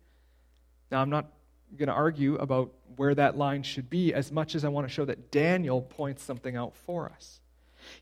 Now, 0.91 1.01
I'm 1.01 1.11
not 1.11 1.31
going 1.77 1.89
to 1.89 1.95
argue 1.95 2.37
about 2.37 2.73
where 2.97 3.15
that 3.15 3.37
line 3.37 3.63
should 3.63 3.91
be 3.91 4.15
as 4.15 4.33
much 4.33 4.55
as 4.55 4.65
I 4.65 4.69
want 4.69 4.87
to 4.87 4.93
show 4.93 5.05
that 5.05 5.31
Daniel 5.31 5.83
points 5.83 6.23
something 6.23 6.57
out 6.57 6.75
for 6.75 7.11
us. 7.11 7.41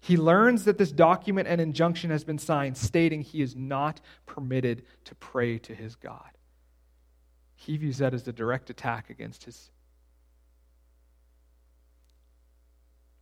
He 0.01 0.17
learns 0.17 0.65
that 0.65 0.79
this 0.79 0.91
document 0.91 1.49
and 1.49 1.61
injunction 1.61 2.11
has 2.11 2.25
been 2.25 2.39
signed, 2.39 2.77
stating 2.77 3.23
he 3.23 3.43
is 3.43 3.55
not 3.55 4.01
permitted 4.25 4.85
to 5.05 5.15
pray 5.17 5.59
to 5.59 5.75
his 5.75 5.95
God. 5.97 6.31
He 7.55 7.77
views 7.77 7.99
that 7.99 8.15
as 8.15 8.27
a 8.27 8.33
direct 8.33 8.71
attack 8.71 9.11
against 9.11 9.45
his 9.45 9.71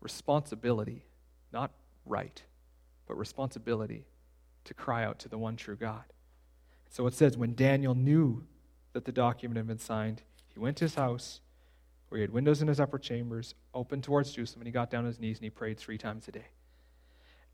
responsibility, 0.00 1.06
not 1.52 1.72
right, 2.04 2.42
but 3.06 3.14
responsibility 3.14 4.06
to 4.64 4.74
cry 4.74 5.04
out 5.04 5.18
to 5.20 5.28
the 5.28 5.38
one 5.38 5.56
true 5.56 5.76
God. 5.76 6.04
So 6.90 7.06
it 7.06 7.14
says, 7.14 7.36
when 7.36 7.54
Daniel 7.54 7.94
knew 7.94 8.44
that 8.92 9.04
the 9.04 9.12
document 9.12 9.56
had 9.56 9.66
been 9.66 9.78
signed, 9.78 10.22
he 10.54 10.60
went 10.60 10.76
to 10.78 10.84
his 10.84 10.94
house 10.94 11.40
where 12.08 12.18
he 12.18 12.22
had 12.22 12.30
windows 12.30 12.62
in 12.62 12.68
his 12.68 12.78
upper 12.78 12.98
chambers 12.98 13.54
open 13.74 14.00
towards 14.00 14.32
Jerusalem, 14.32 14.62
and 14.62 14.68
he 14.68 14.72
got 14.72 14.88
down 14.88 15.00
on 15.00 15.06
his 15.06 15.18
knees 15.18 15.38
and 15.38 15.44
he 15.44 15.50
prayed 15.50 15.78
three 15.78 15.98
times 15.98 16.28
a 16.28 16.32
day. 16.32 16.46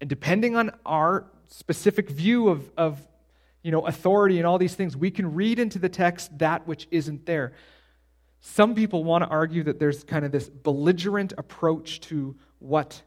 And 0.01 0.09
depending 0.09 0.57
on 0.57 0.71
our 0.85 1.25
specific 1.49 2.11
view 2.11 2.49
of, 2.49 2.71
of 2.77 3.01
you 3.63 3.71
know, 3.71 3.87
authority 3.87 4.39
and 4.39 4.47
all 4.47 4.59
these 4.59 4.75
things, 4.75 4.97
we 4.97 5.11
can 5.11 5.35
read 5.35 5.59
into 5.59 5.79
the 5.79 5.89
text 5.89 6.39
that 6.39 6.67
which 6.67 6.89
isn't 6.91 7.27
there. 7.27 7.53
Some 8.41 8.75
people 8.75 9.05
want 9.05 9.25
to 9.25 9.29
argue 9.29 9.63
that 9.65 9.79
there's 9.79 10.05
kind 10.05 10.25
of 10.25 10.33
this 10.33 10.49
belligerent 10.49 11.35
approach 11.37 12.01
to 12.03 12.37
what 12.59 13.03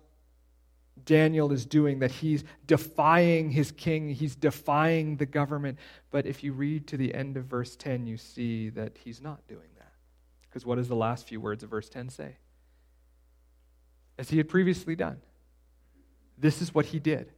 Daniel 1.06 1.52
is 1.52 1.66
doing, 1.66 2.00
that 2.00 2.12
he's 2.12 2.44
defying 2.66 3.52
his 3.52 3.72
king, 3.72 4.10
he's 4.10 4.36
defying 4.36 5.18
the 5.18 5.26
government. 5.26 5.80
But 6.12 6.26
if 6.26 6.44
you 6.44 6.54
read 6.54 6.88
to 6.88 6.98
the 6.98 7.14
end 7.14 7.36
of 7.38 7.46
verse 7.46 7.76
10, 7.76 8.06
you 8.06 8.18
see 8.18 8.70
that 8.70 8.98
he's 9.04 9.22
not 9.22 9.46
doing. 9.48 9.73
Because 10.54 10.68
what 10.68 10.76
does 10.76 10.88
the 10.88 10.96
last 10.96 11.28
few 11.28 11.42
words 11.42 11.64
of 11.64 11.72
verse 11.72 11.90
10 11.90 12.10
say? 12.10 12.36
As 14.20 14.30
he 14.30 14.38
had 14.38 14.48
previously 14.48 14.96
done. 14.96 15.18
This 16.38 16.62
is 16.62 16.76
what 16.76 16.86
he 16.86 17.00
did. 17.00 17.32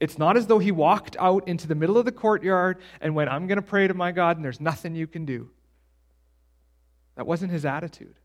It's 0.00 0.16
not 0.16 0.38
as 0.38 0.46
though 0.46 0.58
he 0.58 0.72
walked 0.72 1.14
out 1.20 1.46
into 1.46 1.68
the 1.68 1.74
middle 1.74 1.98
of 1.98 2.06
the 2.06 2.12
courtyard 2.12 2.78
and 3.02 3.14
went, 3.14 3.28
I'm 3.28 3.46
going 3.46 3.56
to 3.56 3.62
pray 3.62 3.86
to 3.88 3.92
my 3.92 4.10
God 4.10 4.36
and 4.38 4.44
there's 4.44 4.58
nothing 4.58 4.94
you 4.94 5.06
can 5.06 5.26
do. 5.26 5.50
That 7.16 7.26
wasn't 7.26 7.52
his 7.52 7.66
attitude. 7.66 8.18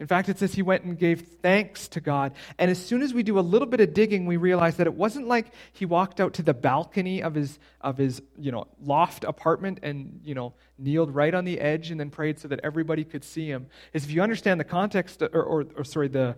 In 0.00 0.06
fact, 0.08 0.28
it 0.28 0.38
says 0.38 0.54
he 0.54 0.62
went 0.62 0.82
and 0.82 0.98
gave 0.98 1.20
thanks 1.42 1.86
to 1.88 2.00
God. 2.00 2.32
And 2.58 2.70
as 2.70 2.84
soon 2.84 3.02
as 3.02 3.14
we 3.14 3.22
do 3.22 3.38
a 3.38 3.40
little 3.40 3.68
bit 3.68 3.80
of 3.80 3.94
digging, 3.94 4.26
we 4.26 4.36
realize 4.36 4.76
that 4.78 4.88
it 4.88 4.94
wasn't 4.94 5.28
like 5.28 5.52
he 5.72 5.86
walked 5.86 6.20
out 6.20 6.34
to 6.34 6.42
the 6.42 6.54
balcony 6.54 7.22
of 7.22 7.34
his, 7.34 7.58
of 7.80 7.98
his 7.98 8.20
you 8.36 8.50
know, 8.50 8.66
loft 8.82 9.22
apartment 9.22 9.78
and 9.82 10.20
you 10.24 10.34
know, 10.34 10.54
kneeled 10.76 11.14
right 11.14 11.32
on 11.32 11.44
the 11.44 11.60
edge 11.60 11.90
and 11.92 12.00
then 12.00 12.10
prayed 12.10 12.40
so 12.40 12.48
that 12.48 12.58
everybody 12.64 13.04
could 13.04 13.22
see 13.22 13.46
him. 13.46 13.68
Is 13.92 14.04
if 14.04 14.10
you 14.10 14.22
understand 14.22 14.58
the 14.58 14.64
context, 14.64 15.22
or, 15.22 15.42
or, 15.42 15.66
or 15.76 15.84
sorry, 15.84 16.08
the, 16.08 16.36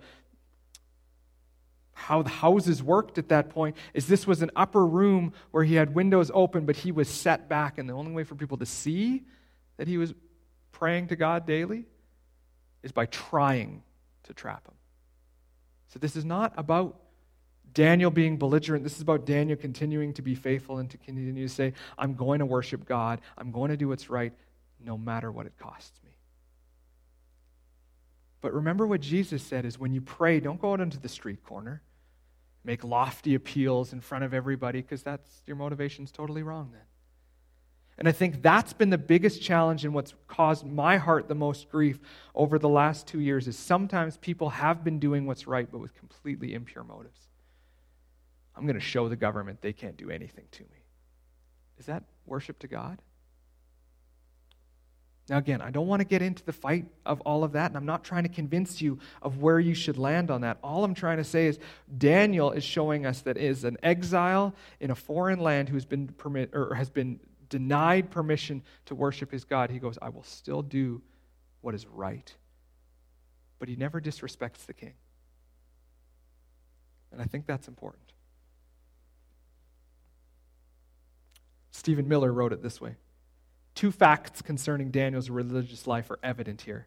how 1.95 2.21
the 2.21 2.29
houses 2.29 2.83
worked 2.83 3.17
at 3.17 3.31
that 3.31 3.49
point 3.49 3.77
is 3.95 4.07
this 4.07 4.27
was 4.27 4.43
an 4.43 4.51
upper 4.57 4.85
room 4.85 5.33
where 5.53 5.65
he 5.65 5.75
had 5.77 5.95
windows 5.95 6.31
open 6.35 6.67
but 6.67 6.77
he 6.77 6.93
was 6.93 7.09
set 7.09 7.49
back 7.49 7.79
and 7.79 7.89
the 7.89 7.95
only 7.95 8.13
way 8.13 8.25
for 8.25 8.35
people 8.35 8.59
to 8.59 8.67
see 8.67 9.23
that 9.79 9.89
he 9.89 9.97
was 9.97 10.13
praying 10.73 11.07
to 11.07 11.17
god 11.17 11.47
daily 11.47 11.87
is 12.85 12.93
by 12.93 13.07
trying 13.07 13.83
to 14.25 14.35
trap 14.35 14.67
him. 14.67 14.75
So 15.89 15.99
this 15.99 16.15
is 16.15 16.25
not 16.25 16.53
about 16.57 17.01
Daniel 17.73 18.11
being 18.11 18.37
belligerent. 18.37 18.85
This 18.85 18.95
is 18.95 19.01
about 19.01 19.27
Daniel 19.27 19.57
continuing 19.57 20.13
to 20.15 20.23
be 20.23 20.35
faithful 20.35 20.79
and 20.79 20.89
to 20.91 20.99
continue 20.99 21.49
to 21.49 21.53
say, 21.53 21.73
I'm 21.99 22.15
going 22.15 22.39
to 22.39 22.47
worship 22.47 22.85
God. 22.85 23.21
I'm 23.37 23.51
going 23.51 23.71
to 23.71 23.77
do 23.77 23.89
what's 23.89 24.09
right 24.09 24.33
no 24.85 24.97
matter 24.97 25.33
what 25.33 25.47
it 25.47 25.55
costs 25.59 25.99
me. 26.05 26.11
But 28.41 28.53
remember 28.53 28.87
what 28.87 29.01
Jesus 29.01 29.43
said 29.43 29.65
is 29.65 29.79
when 29.79 29.93
you 29.93 30.03
pray, 30.03 30.39
don't 30.39 30.61
go 30.61 30.73
out 30.73 30.81
into 30.81 31.01
the 31.01 31.09
street 31.09 31.43
corner. 31.43 31.83
Make 32.63 32.85
lofty 32.85 33.35
appeals 33.35 33.93
in 33.93 34.01
front 34.01 34.25
of 34.25 34.35
everybody 34.35 34.83
because 34.83 35.03
that's 35.03 35.43
your 35.47 35.57
motivation's 35.57 36.13
totally 36.13 36.43
wrong 36.43 36.71
then. 36.73 36.83
And 37.99 38.09
I 38.09 38.13
think 38.13 38.43
that's 38.43 38.73
been 38.73 38.91
the 38.91 38.99
biggest 38.99 39.41
challenge 39.41 39.85
and 39.85 39.95
what's 39.95 40.15
caused 40.27 40.67
my 40.67 40.97
heart 40.97 41.29
the 41.29 41.35
most 41.35 41.71
grief 41.71 42.01
over 42.35 42.59
the 42.59 42.69
last 42.69 43.07
two 43.07 43.21
years 43.21 43.47
is 43.47 43.57
sometimes 43.57 44.17
people 44.17 44.51
have 44.51 44.83
been 44.83 44.99
doing 44.99 45.27
what's 45.27 45.47
right, 45.47 45.71
but 45.71 45.79
with 45.79 45.95
completely 45.95 46.55
impure 46.55 46.83
motives. 46.83 47.21
I'm 48.57 48.67
going 48.67 48.75
to 48.75 48.81
show 48.81 49.09
the 49.09 49.17
government 49.17 49.61
they 49.63 49.73
can't 49.73 49.97
do 49.97 50.11
anything 50.11 50.45
to 50.53 50.63
me. 50.63 50.85
Is 51.79 51.87
that 51.87 52.05
worship 52.27 52.59
to 52.61 52.69
God? 52.69 53.01
Now, 55.29 55.39
again, 55.39 55.63
I 55.63 55.71
don't 55.71 55.87
want 55.87 56.01
to 56.01 56.05
get 56.05 56.21
into 56.21 56.45
the 56.45 56.53
fight 56.53 56.85
of 57.07 57.21
all 57.23 57.45
of 57.45 57.53
that, 57.53 57.71
and 57.71 57.79
I'm 57.79 57.87
not 57.87 58.05
trying 58.05 58.25
to 58.25 58.29
convince 58.29 58.83
you 58.83 58.99
of 59.23 59.41
where 59.41 59.59
you 59.59 59.75
should 59.75 59.97
land 59.97 60.31
on 60.31 60.43
that. 60.43 60.59
All 60.63 60.85
I'm 60.85 60.95
trying 60.95 61.17
to 61.17 61.25
say 61.25 61.47
is 61.47 61.59
Daniel 61.97 62.51
is 62.51 62.63
showing 62.63 63.07
us 63.07 63.23
that 63.23 63.39
is 63.39 63.65
an 63.65 63.79
exile 63.83 64.55
in 64.81 64.91
a 64.91 64.95
foreign 64.95 65.41
land 65.41 65.71
who's 65.71 65.87
been 65.87 66.15
or 66.53 66.75
has 66.75 66.91
been 66.91 67.21
denied 67.49 68.11
permission 68.11 68.63
to 68.87 68.95
worship 68.95 69.31
his 69.31 69.45
God, 69.45 69.71
he 69.71 69.79
goes, 69.79 69.99
I 70.01 70.09
will 70.09 70.23
still 70.23 70.63
do 70.63 71.03
what 71.61 71.75
is 71.75 71.87
right. 71.87 72.35
But 73.59 73.69
he 73.69 73.77
never 73.77 74.01
disrespects 74.01 74.67
the 74.67 74.75
king. 74.75 74.95
And 77.13 77.23
I 77.23 77.25
think 77.25 77.47
that's 77.47 77.69
important. 77.69 78.13
Stephen 81.71 82.09
Miller 82.09 82.33
wrote 82.33 82.53
it 82.53 82.63
this 82.63 82.81
way 82.81 82.97
Two 83.75 83.91
facts 83.91 84.43
concerning 84.43 84.91
Daniel's 84.91 85.31
religious 85.31 85.87
life 85.87 86.11
are 86.11 86.19
evident 86.23 86.63
here. 86.63 86.87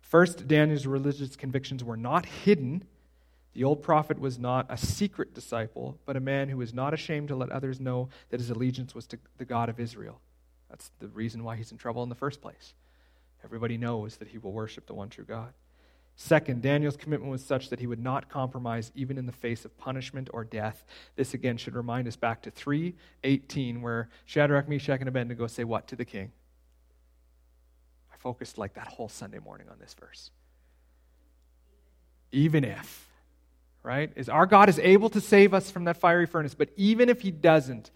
First, 0.00 0.48
Daniel's 0.48 0.86
religious 0.86 1.36
convictions 1.36 1.84
were 1.84 1.96
not 1.96 2.26
hidden 2.26 2.84
the 3.54 3.64
old 3.64 3.82
prophet 3.82 4.18
was 4.18 4.38
not 4.38 4.66
a 4.68 4.76
secret 4.76 5.34
disciple, 5.34 5.98
but 6.06 6.16
a 6.16 6.20
man 6.20 6.48
who 6.48 6.56
was 6.56 6.72
not 6.72 6.94
ashamed 6.94 7.28
to 7.28 7.36
let 7.36 7.50
others 7.50 7.80
know 7.80 8.08
that 8.30 8.40
his 8.40 8.50
allegiance 8.50 8.94
was 8.94 9.06
to 9.08 9.18
the 9.36 9.44
God 9.44 9.68
of 9.68 9.78
Israel. 9.78 10.20
That's 10.70 10.90
the 11.00 11.08
reason 11.08 11.44
why 11.44 11.56
he's 11.56 11.70
in 11.70 11.78
trouble 11.78 12.02
in 12.02 12.08
the 12.08 12.14
first 12.14 12.40
place. 12.40 12.72
Everybody 13.44 13.76
knows 13.76 14.16
that 14.16 14.28
he 14.28 14.38
will 14.38 14.52
worship 14.52 14.86
the 14.86 14.94
one 14.94 15.10
true 15.10 15.24
God. 15.24 15.52
Second, 16.16 16.62
Daniel's 16.62 16.96
commitment 16.96 17.30
was 17.30 17.44
such 17.44 17.70
that 17.70 17.80
he 17.80 17.86
would 17.86 18.02
not 18.02 18.28
compromise 18.28 18.92
even 18.94 19.18
in 19.18 19.26
the 19.26 19.32
face 19.32 19.64
of 19.64 19.76
punishment 19.78 20.30
or 20.32 20.44
death. 20.44 20.84
This 21.16 21.34
again 21.34 21.56
should 21.56 21.74
remind 21.74 22.06
us 22.06 22.16
back 22.16 22.42
to 22.42 22.50
3:18 22.50 23.82
where 23.82 24.08
Shadrach, 24.24 24.68
Meshach 24.68 25.00
and 25.00 25.08
Abednego 25.08 25.46
say 25.46 25.64
what 25.64 25.86
to 25.88 25.96
the 25.96 26.04
king? 26.04 26.32
I 28.12 28.16
focused 28.16 28.58
like 28.58 28.74
that 28.74 28.88
whole 28.88 29.08
Sunday 29.08 29.38
morning 29.40 29.68
on 29.68 29.78
this 29.78 29.94
verse. 29.94 30.30
Even 32.30 32.64
if 32.64 33.11
right? 33.82 34.12
Is 34.16 34.28
our 34.28 34.46
God 34.46 34.68
is 34.68 34.78
able 34.78 35.10
to 35.10 35.20
save 35.20 35.54
us 35.54 35.70
from 35.70 35.84
that 35.84 35.96
fiery 35.96 36.26
furnace, 36.26 36.54
but 36.54 36.70
even 36.76 37.08
if 37.08 37.20
he 37.20 37.30
doesn't, 37.30 37.90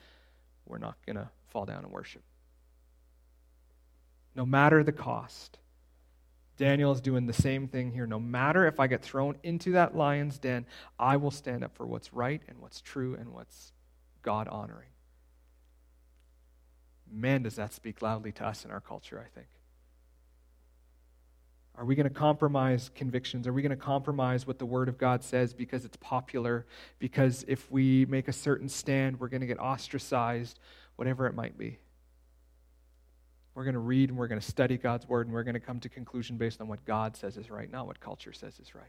we're 0.67 0.79
not 0.79 0.97
going 1.07 1.17
to 1.17 1.29
fall 1.49 1.65
down 1.65 1.85
and 1.85 1.93
worship. 1.93 2.23
No 4.35 4.45
matter 4.45 4.83
the 4.83 4.93
cost. 4.93 5.59
Daniel 6.57 6.93
is 6.93 7.03
doing 7.03 7.27
the 7.27 7.35
same 7.35 7.69
thing 7.69 7.93
here. 7.93 8.07
No 8.07 8.19
matter 8.19 8.67
if 8.67 8.81
I 8.81 8.87
get 8.87 9.03
thrown 9.03 9.37
into 9.43 9.73
that 9.73 9.95
lion's 9.95 10.39
den, 10.39 10.65
I 10.99 11.19
will 11.19 11.31
stand 11.31 11.63
up 11.63 11.77
for 11.77 11.87
what's 11.87 12.13
right 12.15 12.41
and 12.49 12.59
what's 12.61 12.81
true 12.81 13.15
and 13.15 13.33
what's 13.33 13.73
God 14.23 14.49
honoring. 14.49 14.89
Man, 17.11 17.43
does 17.43 17.57
that 17.57 17.75
speak 17.75 18.03
loudly 18.03 18.33
to 18.33 18.47
us 18.47 18.65
in 18.65 18.71
our 18.71 18.81
culture, 18.81 19.23
I 19.25 19.29
think. 19.35 19.49
Are 21.79 21.85
we 21.85 21.95
going 21.95 22.09
to 22.09 22.15
compromise 22.15 22.91
convictions? 22.95 23.47
Are 23.47 23.53
we 23.53 23.61
going 23.61 23.71
to 23.71 23.77
compromise 23.77 24.47
what 24.47 24.59
the 24.59 24.65
Word 24.65 24.89
of 24.89 24.97
God 24.97 25.23
says 25.23 25.53
because 25.53 25.85
it's 25.85 25.97
popular? 25.99 26.65
Because 26.99 27.45
if 27.49 27.71
we 27.71 28.07
make 28.07 28.29
a 28.29 28.33
certain 28.33 28.69
stand, 28.69 29.21
we're 29.21 29.29
going 29.29 29.43
to 29.43 29.47
get 29.47 29.61
ostracized, 29.61 30.59
whatever 30.97 31.27
it 31.27 31.35
might 31.35 31.59
be. 31.59 31.79
We're 33.55 33.65
going 33.65 33.75
to 33.75 33.81
read 33.81 34.09
and 34.09 34.19
we're 34.19 34.29
going 34.29 34.41
to 34.41 34.47
study 34.47 34.79
God's 34.79 35.07
Word 35.07 35.27
and 35.27 35.35
we're 35.35 35.43
going 35.43 35.55
to 35.55 35.61
come 35.61 35.81
to 35.81 35.89
conclusion 35.89 36.39
based 36.39 36.61
on 36.63 36.69
what 36.69 36.85
God 36.87 37.17
says 37.17 37.37
is 37.37 37.51
right, 37.51 37.71
not 37.71 37.87
what 37.87 38.01
culture 38.01 38.33
says 38.33 38.59
is 38.59 38.75
right. 38.75 38.85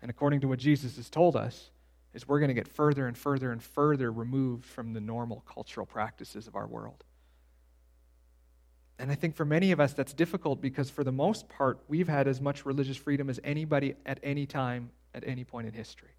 And 0.00 0.10
according 0.10 0.40
to 0.40 0.48
what 0.48 0.58
Jesus 0.58 0.96
has 0.96 1.10
told 1.10 1.36
us, 1.36 1.70
is 2.14 2.28
we're 2.28 2.40
going 2.40 2.48
to 2.48 2.54
get 2.54 2.68
further 2.68 3.06
and 3.06 3.16
further 3.16 3.52
and 3.52 3.62
further 3.62 4.10
removed 4.12 4.64
from 4.64 4.92
the 4.92 5.00
normal 5.00 5.42
cultural 5.46 5.86
practices 5.86 6.46
of 6.46 6.56
our 6.56 6.66
world. 6.66 7.04
And 8.98 9.10
I 9.10 9.14
think 9.14 9.34
for 9.34 9.44
many 9.44 9.72
of 9.72 9.80
us, 9.80 9.92
that's 9.94 10.12
difficult 10.12 10.60
because, 10.60 10.90
for 10.90 11.02
the 11.02 11.12
most 11.12 11.48
part, 11.48 11.80
we've 11.88 12.08
had 12.08 12.28
as 12.28 12.40
much 12.40 12.64
religious 12.64 12.96
freedom 12.96 13.28
as 13.30 13.40
anybody 13.42 13.94
at 14.06 14.20
any 14.22 14.46
time, 14.46 14.90
at 15.14 15.24
any 15.26 15.44
point 15.44 15.66
in 15.66 15.72
history. 15.72 16.16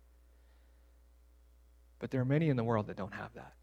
But 1.99 2.11
there 2.11 2.19
are 2.21 2.25
many 2.25 2.49
in 2.49 2.57
the 2.57 2.63
world 2.63 2.87
that 2.87 2.97
don't 2.97 3.13
have 3.13 3.33
that. 3.35 3.53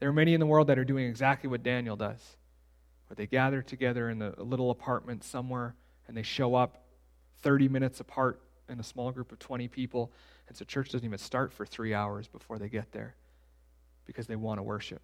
There 0.00 0.08
are 0.08 0.12
many 0.12 0.34
in 0.34 0.40
the 0.40 0.46
world 0.46 0.66
that 0.66 0.78
are 0.78 0.84
doing 0.84 1.06
exactly 1.06 1.48
what 1.48 1.62
Daniel 1.62 1.96
does, 1.96 2.36
where 3.06 3.14
they 3.14 3.26
gather 3.26 3.62
together 3.62 4.10
in 4.10 4.20
a 4.20 4.42
little 4.42 4.70
apartment 4.70 5.24
somewhere 5.24 5.74
and 6.06 6.16
they 6.16 6.22
show 6.22 6.54
up 6.54 6.84
30 7.42 7.68
minutes 7.68 8.00
apart 8.00 8.40
in 8.68 8.78
a 8.78 8.82
small 8.82 9.10
group 9.10 9.32
of 9.32 9.38
20 9.38 9.68
people. 9.68 10.12
And 10.48 10.56
so 10.56 10.64
church 10.64 10.90
doesn't 10.90 11.04
even 11.04 11.18
start 11.18 11.52
for 11.52 11.64
three 11.64 11.94
hours 11.94 12.28
before 12.28 12.58
they 12.58 12.68
get 12.68 12.92
there 12.92 13.16
because 14.04 14.26
they 14.26 14.36
want 14.36 14.58
to 14.58 14.62
worship 14.62 15.00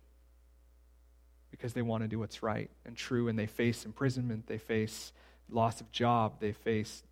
because 1.54 1.72
they 1.72 1.82
want 1.82 2.02
to 2.02 2.08
do 2.08 2.18
what's 2.18 2.42
right 2.42 2.68
and 2.84 2.96
true, 2.96 3.28
and 3.28 3.38
they 3.38 3.46
face 3.46 3.84
imprisonment, 3.84 4.48
they 4.48 4.58
face 4.58 5.12
loss 5.48 5.80
of 5.80 5.92
job, 5.92 6.40
they 6.40 6.50
face 6.50 7.04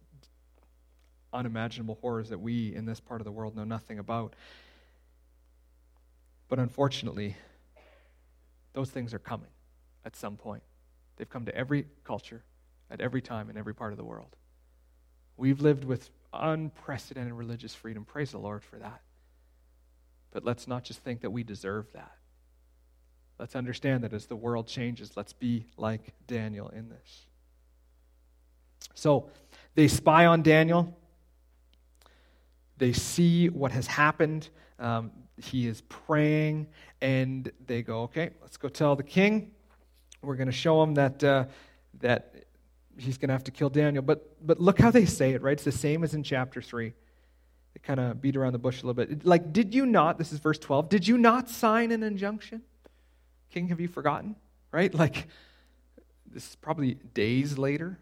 unimaginable 1.33 1.97
horrors 2.01 2.29
that 2.31 2.41
we 2.41 2.75
in 2.75 2.85
this 2.85 2.99
part 2.99 3.21
of 3.21 3.25
the 3.25 3.31
world 3.31 3.55
know 3.55 3.63
nothing 3.63 4.01
about. 4.01 4.35
But 6.49 6.59
unfortunately, 6.59 7.37
those 8.73 8.91
things 8.91 9.15
are 9.15 9.21
coming 9.21 9.51
at 10.05 10.17
some 10.17 10.37
point. 10.37 10.65
They've 11.17 11.31
come 11.31 11.45
to 11.45 11.55
every 11.55 11.87
culture, 12.03 12.43
at 12.91 13.01
every 13.01 13.23
time, 13.23 13.49
in 13.49 13.57
every 13.57 13.77
part 13.77 13.93
of 13.93 13.97
the 13.97 14.05
world. 14.05 14.35
We've 15.37 15.61
lived 15.61 15.85
with 15.85 16.11
unprecedented 16.33 17.33
religious 17.33 17.77
freedom. 17.77 18.05
Praise 18.05 18.33
the 18.33 18.39
Lord 18.39 18.65
for 18.65 18.81
that. 18.81 19.03
But 20.33 20.45
let's 20.45 20.67
not 20.67 20.83
just 20.83 20.99
think 21.05 21.21
that 21.21 21.31
we 21.31 21.45
deserve 21.45 21.87
that. 21.93 22.17
Let's 23.43 23.57
understand 23.57 24.05
that 24.05 24.13
as 24.13 24.27
the 24.27 24.37
world 24.37 24.69
changes, 24.69 25.17
let's 25.17 25.33
be 25.33 25.67
like 25.77 26.15
Daniel 26.29 26.69
in 26.69 26.89
this. 26.89 27.27
So 28.95 29.31
they 29.75 29.89
spy 29.89 30.27
on 30.27 30.43
Daniel. 30.43 30.97
They 32.79 32.93
see 32.93 33.49
what 33.49 33.73
has 33.73 33.89
happened. 33.89 34.49
Um, 34.79 35.11
he 35.39 35.67
is 35.67 35.81
praying, 35.89 36.69
and 37.01 37.51
they 37.67 37.83
go, 37.83 38.03
"Okay, 38.03 38.31
let's 38.43 38.57
go 38.57 38.69
tell 38.69 38.95
the 38.95 39.03
king. 39.03 39.51
We're 40.23 40.37
going 40.37 40.47
to 40.47 40.53
show 40.53 40.81
him 40.81 40.95
that 40.95 41.25
uh, 41.25 41.47
that 41.99 42.45
he's 42.97 43.19
going 43.19 43.31
to 43.31 43.35
have 43.35 43.43
to 43.43 43.51
kill 43.51 43.71
Daniel." 43.71 44.05
But 44.05 44.37
but 44.47 44.61
look 44.61 44.79
how 44.79 44.93
they 44.93 45.05
say 45.05 45.33
it. 45.33 45.43
Right? 45.43 45.55
It's 45.55 45.65
the 45.65 45.73
same 45.73 46.05
as 46.05 46.15
in 46.15 46.23
chapter 46.23 46.63
three. 46.63 46.91
They 47.75 47.81
kind 47.83 47.99
of 47.99 48.23
beat 48.23 48.37
around 48.37 48.53
the 48.53 48.61
bush 48.61 48.85
a 48.85 48.87
little 48.87 49.05
bit. 49.05 49.27
Like, 49.27 49.53
did 49.53 49.75
you 49.75 49.85
not? 49.85 50.17
This 50.17 50.33
is 50.33 50.39
verse 50.39 50.61
twelve. 50.61 50.89
Did 50.89 51.09
you 51.09 51.19
not 51.19 51.51
sign 51.51 51.91
an 51.91 52.05
injunction, 52.05 52.63
King? 53.53 53.69
Have 53.69 53.81
you 53.81 53.89
forgotten? 53.89 54.37
Right? 54.71 54.93
Like, 55.03 55.29
this 56.27 56.49
is 56.49 56.57
probably 56.57 56.95
days 56.95 57.59
later 57.59 57.99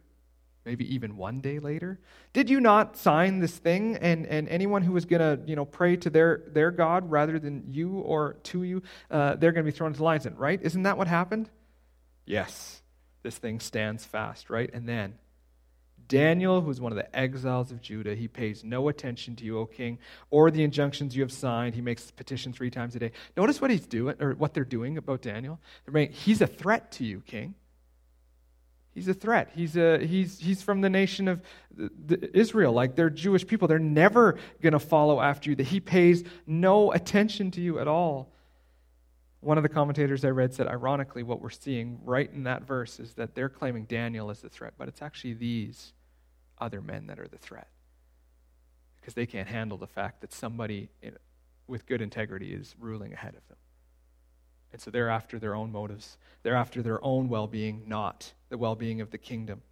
maybe 0.65 0.95
even 0.95 1.17
one 1.17 1.41
day 1.41 1.59
later 1.59 1.99
did 2.33 2.51
you 2.51 2.61
not 2.61 2.97
sign 2.97 3.41
this 3.41 3.57
thing 3.57 3.97
and, 3.97 4.27
and 4.27 4.49
anyone 4.49 4.83
who 4.83 4.93
was 4.93 5.05
going 5.05 5.21
to 5.21 5.43
you 5.47 5.57
know 5.57 5.65
pray 5.65 5.97
to 5.97 6.11
their, 6.11 6.43
their 6.49 6.71
god 6.71 7.11
rather 7.11 7.39
than 7.39 7.65
you 7.67 7.99
or 8.01 8.35
to 8.43 8.63
you 8.63 8.83
uh, 9.11 9.35
they're 9.37 9.53
going 9.53 9.65
to 9.65 9.71
be 9.71 9.77
thrown 9.77 9.89
into 9.89 9.99
the 9.99 10.05
lions 10.05 10.27
right 10.37 10.61
isn't 10.63 10.83
that 10.83 10.99
what 10.99 11.09
happened 11.09 11.49
yes 12.27 12.83
this 13.23 13.39
thing 13.39 13.59
stands 13.59 14.05
fast 14.05 14.51
right 14.51 14.71
and 14.73 14.89
then 14.89 15.15
daniel 16.11 16.61
who's 16.61 16.81
one 16.81 16.91
of 16.91 16.97
the 16.97 17.17
exiles 17.17 17.71
of 17.71 17.81
judah 17.81 18.15
he 18.15 18.27
pays 18.27 18.65
no 18.65 18.89
attention 18.89 19.37
to 19.37 19.45
you 19.45 19.59
o 19.59 19.65
king 19.65 19.97
or 20.31 20.51
the 20.51 20.63
injunctions 20.63 21.15
you 21.15 21.23
have 21.23 21.33
signed 21.33 21.75
he 21.75 21.81
makes 21.81 22.11
petition 22.11 22.53
three 22.53 22.71
times 22.71 22.97
a 22.97 22.99
day 22.99 23.13
notice 23.37 23.61
what 23.61 23.71
he's 23.71 23.87
doing 23.87 24.15
or 24.21 24.33
what 24.35 24.53
they're 24.53 24.65
doing 24.65 24.99
about 24.99 25.23
daniel 25.23 25.61
he's 26.11 26.41
a 26.41 26.47
threat 26.47 26.91
to 26.91 27.05
you 27.05 27.23
king 27.27 27.55
He's 28.93 29.07
a 29.07 29.15
threat. 29.15 29.51
He's, 29.55 29.77
a, 29.77 30.05
he's, 30.05 30.39
he's 30.41 30.63
from 30.63 30.81
the 30.81 30.91
nation 30.91 31.29
of 31.29 31.41
Israel. 32.35 32.73
Like 32.73 32.97
they're 32.97 33.11
Jewish 33.11 33.47
people. 33.47 33.69
They're 33.69 33.79
never 33.79 34.39
going 34.61 34.73
to 34.73 34.81
follow 34.81 35.21
after 35.21 35.51
you. 35.51 35.57
That 35.57 35.69
he 35.69 35.79
pays 35.79 36.25
no 36.47 36.93
attention 36.93 37.53
to 37.53 37.61
you 37.61 37.79
at 37.79 37.87
all. 37.87 38.33
One 39.41 39.57
of 39.57 39.63
the 39.63 39.69
commentators 39.69 40.25
I 40.25 40.31
read 40.31 40.53
said, 40.53 40.67
ironically, 40.67 41.23
what 41.23 41.41
we're 41.41 41.51
seeing 41.51 42.01
right 42.05 42.31
in 42.31 42.43
that 42.45 42.65
verse 42.67 43.01
is 43.01 43.15
that 43.15 43.35
they're 43.35 43.49
claiming 43.49 43.85
Daniel 43.85 44.29
as 44.29 44.41
the 44.41 44.51
threat, 44.51 44.75
but 44.77 44.89
it's 44.89 45.01
actually 45.01 45.35
these 45.35 45.93
other 46.61 46.81
men 46.81 47.07
that 47.07 47.19
are 47.19 47.29
the 47.29 47.39
threat. 47.39 47.69
Because 49.01 49.15
they 49.15 49.27
can't 49.27 49.49
handle 49.49 49.79
the 49.79 49.87
fact 49.87 50.21
that 50.21 50.33
somebody 50.33 50.91
in, 51.03 51.17
with 51.67 51.87
good 51.87 52.03
integrity 52.03 52.53
is 52.53 52.75
ruling 52.79 53.13
ahead 53.13 53.35
of 53.35 53.47
them. 53.49 53.57
And 54.73 54.81
so 54.81 54.91
they're 54.91 55.09
after 55.09 55.39
their 55.39 55.55
own 55.55 55.73
motives. 55.73 56.17
They're 56.43 56.55
after 56.55 56.83
their 56.83 57.03
own 57.05 57.29
well 57.29 57.47
being, 57.47 57.85
not 57.87 58.33
the 58.51 58.59
well 58.59 58.77
being 58.77 59.01
of 59.01 59.11
the 59.11 59.19
kingdom. 59.19 59.63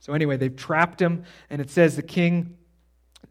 So, 0.00 0.12
anyway, 0.12 0.36
they've 0.36 0.54
trapped 0.54 1.02
him, 1.02 1.24
and 1.50 1.60
it 1.60 1.70
says 1.70 1.96
the 1.96 2.02
king 2.02 2.56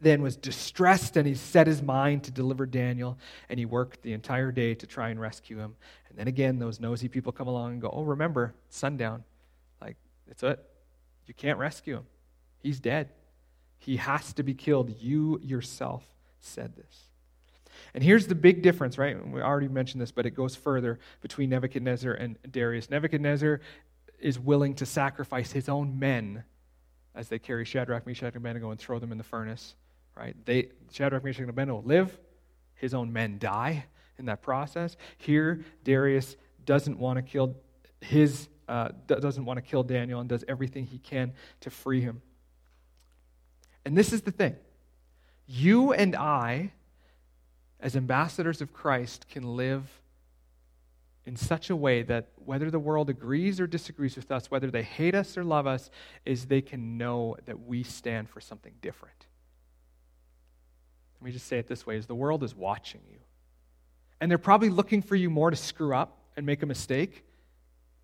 then 0.00 0.22
was 0.22 0.36
distressed 0.36 1.16
and 1.16 1.26
he 1.26 1.34
set 1.34 1.66
his 1.66 1.82
mind 1.82 2.22
to 2.24 2.30
deliver 2.30 2.66
Daniel, 2.66 3.18
and 3.48 3.58
he 3.58 3.64
worked 3.64 4.02
the 4.02 4.12
entire 4.12 4.52
day 4.52 4.74
to 4.74 4.86
try 4.86 5.08
and 5.08 5.20
rescue 5.20 5.58
him. 5.58 5.74
And 6.08 6.18
then 6.18 6.28
again, 6.28 6.58
those 6.58 6.78
nosy 6.78 7.08
people 7.08 7.32
come 7.32 7.48
along 7.48 7.72
and 7.72 7.80
go, 7.80 7.90
Oh, 7.92 8.02
remember, 8.02 8.54
sundown. 8.68 9.24
Like, 9.80 9.96
it's 10.30 10.42
it. 10.42 10.64
You 11.28 11.34
can't 11.34 11.58
rescue 11.58 11.98
him. 11.98 12.06
He's 12.58 12.80
dead. 12.80 13.10
He 13.78 13.98
has 13.98 14.32
to 14.34 14.42
be 14.42 14.54
killed. 14.54 14.90
You 15.00 15.38
yourself 15.42 16.04
said 16.40 16.74
this. 16.74 17.04
And 17.94 18.02
here's 18.02 18.26
the 18.26 18.34
big 18.34 18.62
difference, 18.62 18.98
right? 18.98 19.16
We 19.30 19.40
already 19.40 19.68
mentioned 19.68 20.02
this, 20.02 20.10
but 20.10 20.26
it 20.26 20.30
goes 20.30 20.56
further 20.56 20.98
between 21.20 21.50
Nebuchadnezzar 21.50 22.12
and 22.12 22.36
Darius. 22.50 22.90
Nebuchadnezzar 22.90 23.60
is 24.18 24.38
willing 24.38 24.74
to 24.76 24.86
sacrifice 24.86 25.52
his 25.52 25.68
own 25.68 25.98
men 25.98 26.42
as 27.14 27.28
they 27.28 27.38
carry 27.38 27.64
Shadrach, 27.64 28.06
Meshach, 28.06 28.34
and 28.34 28.36
Abednego 28.36 28.70
and 28.70 28.80
throw 28.80 28.98
them 28.98 29.12
in 29.12 29.18
the 29.18 29.24
furnace, 29.24 29.74
right? 30.16 30.34
They, 30.44 30.70
Shadrach, 30.90 31.22
Meshach, 31.22 31.42
and 31.42 31.50
Abednego 31.50 31.82
live, 31.84 32.18
his 32.74 32.94
own 32.94 33.12
men 33.12 33.38
die 33.38 33.84
in 34.18 34.26
that 34.26 34.42
process. 34.42 34.96
Here, 35.18 35.64
Darius 35.84 36.36
doesn't 36.64 36.98
want 36.98 37.16
to 37.18 37.22
kill 37.22 37.56
his 38.00 38.48
uh, 38.68 38.90
doesn't 39.06 39.44
want 39.44 39.56
to 39.56 39.62
kill 39.62 39.82
Daniel 39.82 40.20
and 40.20 40.28
does 40.28 40.44
everything 40.46 40.86
he 40.86 40.98
can 40.98 41.32
to 41.60 41.70
free 41.70 42.00
him. 42.00 42.22
And 43.84 43.96
this 43.96 44.12
is 44.12 44.22
the 44.22 44.30
thing. 44.30 44.56
You 45.46 45.92
and 45.92 46.14
I 46.14 46.72
as 47.80 47.96
ambassadors 47.96 48.60
of 48.60 48.72
Christ, 48.72 49.26
can 49.28 49.56
live 49.56 49.88
in 51.26 51.36
such 51.36 51.70
a 51.70 51.76
way 51.76 52.02
that 52.02 52.28
whether 52.44 52.70
the 52.70 52.78
world 52.78 53.10
agrees 53.10 53.60
or 53.60 53.66
disagrees 53.66 54.16
with 54.16 54.32
us, 54.32 54.50
whether 54.50 54.70
they 54.70 54.82
hate 54.82 55.14
us 55.14 55.36
or 55.36 55.44
love 55.44 55.66
us, 55.66 55.90
is 56.24 56.46
they 56.46 56.62
can 56.62 56.96
know 56.96 57.36
that 57.44 57.66
we 57.66 57.82
stand 57.82 58.28
for 58.28 58.40
something 58.40 58.72
different. 58.80 59.26
Let 61.20 61.26
me 61.26 61.32
just 61.32 61.46
say 61.46 61.58
it 61.58 61.68
this 61.68 61.86
way 61.86 61.96
is 61.96 62.06
the 62.06 62.14
world 62.14 62.42
is 62.42 62.54
watching 62.54 63.02
you. 63.10 63.18
And 64.20 64.30
they're 64.30 64.38
probably 64.38 64.70
looking 64.70 65.02
for 65.02 65.14
you 65.14 65.30
more 65.30 65.50
to 65.50 65.56
screw 65.56 65.94
up 65.94 66.18
and 66.36 66.46
make 66.46 66.62
a 66.62 66.66
mistake 66.66 67.24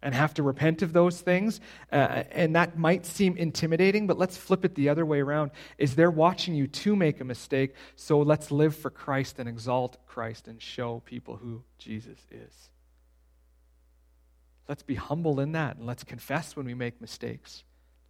and 0.05 0.14
have 0.14 0.34
to 0.34 0.42
repent 0.42 0.82
of 0.82 0.92
those 0.92 1.20
things. 1.20 1.61
Uh, 1.90 2.22
and 2.30 2.55
that 2.55 2.78
might 2.78 3.07
seem 3.07 3.36
intimidating, 3.36 4.07
but 4.07 4.18
let's 4.18 4.36
flip 4.36 4.64
it 4.64 4.74
the 4.76 4.90
other 4.90 5.05
way 5.05 5.20
around. 5.20 5.50
Is 5.78 5.96
they're 5.96 6.11
watching 6.11 6.55
you 6.55 6.68
to 6.68 6.94
make 6.94 7.20
a 7.20 7.24
mistake, 7.24 7.74
so 7.96 8.20
let's 8.20 8.52
live 8.52 8.76
for 8.76 8.90
Christ 8.90 9.38
and 9.38 9.48
exalt 9.48 9.96
Christ 10.07 10.46
and 10.46 10.61
show 10.62 11.02
people 11.07 11.36
who 11.36 11.64
Jesus 11.78 12.18
is. 12.30 12.70
Let's 14.68 14.82
be 14.82 14.94
humble 14.94 15.40
in 15.40 15.52
that 15.52 15.76
and 15.76 15.86
let's 15.86 16.05
confess 16.05 16.55
when 16.55 16.66
we 16.66 16.74
make 16.74 17.00
mistakes. 17.00 17.64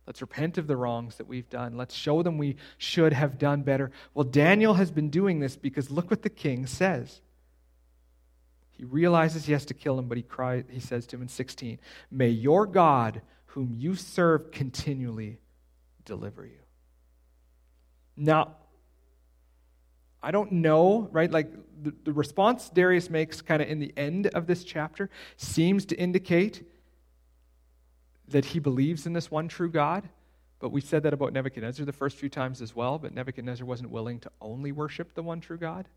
Let's 0.06 0.20
repent 0.20 0.58
of 0.58 0.66
the 0.66 0.76
wrongs 0.76 1.16
that 1.16 1.26
we've 1.26 1.48
done. 1.48 1.76
Let's 1.76 1.94
show 1.94 2.22
them 2.22 2.36
we 2.36 2.56
should 2.76 3.12
have 3.12 3.38
done 3.38 3.62
better. 3.62 3.90
Well, 4.12 4.24
Daniel 4.24 4.74
has 4.74 4.90
been 4.90 5.08
doing 5.10 5.40
this 5.40 5.56
because 5.56 5.90
look 5.90 6.10
what 6.10 6.22
the 6.22 6.28
king 6.28 6.66
says. 6.66 7.22
He 8.76 8.84
realizes 8.84 9.46
he 9.46 9.52
has 9.52 9.64
to 9.66 9.74
kill 9.74 9.98
him, 9.98 10.08
but 10.08 10.16
he, 10.16 10.22
cries, 10.22 10.64
he 10.68 10.80
says 10.80 11.06
to 11.08 11.16
him 11.16 11.22
in 11.22 11.28
16, 11.28 11.78
May 12.10 12.28
your 12.28 12.66
God, 12.66 13.22
whom 13.46 13.72
you 13.76 13.94
serve 13.94 14.50
continually, 14.50 15.38
deliver 16.04 16.44
you. 16.44 16.58
Now, 18.16 18.56
I 20.22 20.30
don't 20.30 20.50
know, 20.52 21.08
right? 21.12 21.30
Like 21.30 21.52
the, 21.82 21.94
the 22.04 22.12
response 22.12 22.70
Darius 22.70 23.10
makes 23.10 23.42
kind 23.42 23.60
of 23.60 23.68
in 23.68 23.78
the 23.78 23.92
end 23.96 24.28
of 24.28 24.46
this 24.46 24.64
chapter 24.64 25.10
seems 25.36 25.84
to 25.86 25.96
indicate 25.96 26.66
that 28.28 28.46
he 28.46 28.58
believes 28.58 29.06
in 29.06 29.12
this 29.12 29.30
one 29.30 29.48
true 29.48 29.70
God. 29.70 30.08
But 30.60 30.70
we 30.70 30.80
said 30.80 31.02
that 31.02 31.12
about 31.12 31.34
Nebuchadnezzar 31.34 31.84
the 31.84 31.92
first 31.92 32.16
few 32.16 32.30
times 32.30 32.62
as 32.62 32.74
well, 32.74 32.98
but 32.98 33.12
Nebuchadnezzar 33.12 33.66
wasn't 33.66 33.90
willing 33.90 34.18
to 34.20 34.30
only 34.40 34.72
worship 34.72 35.14
the 35.14 35.22
one 35.22 35.40
true 35.40 35.58
God. 35.58 35.88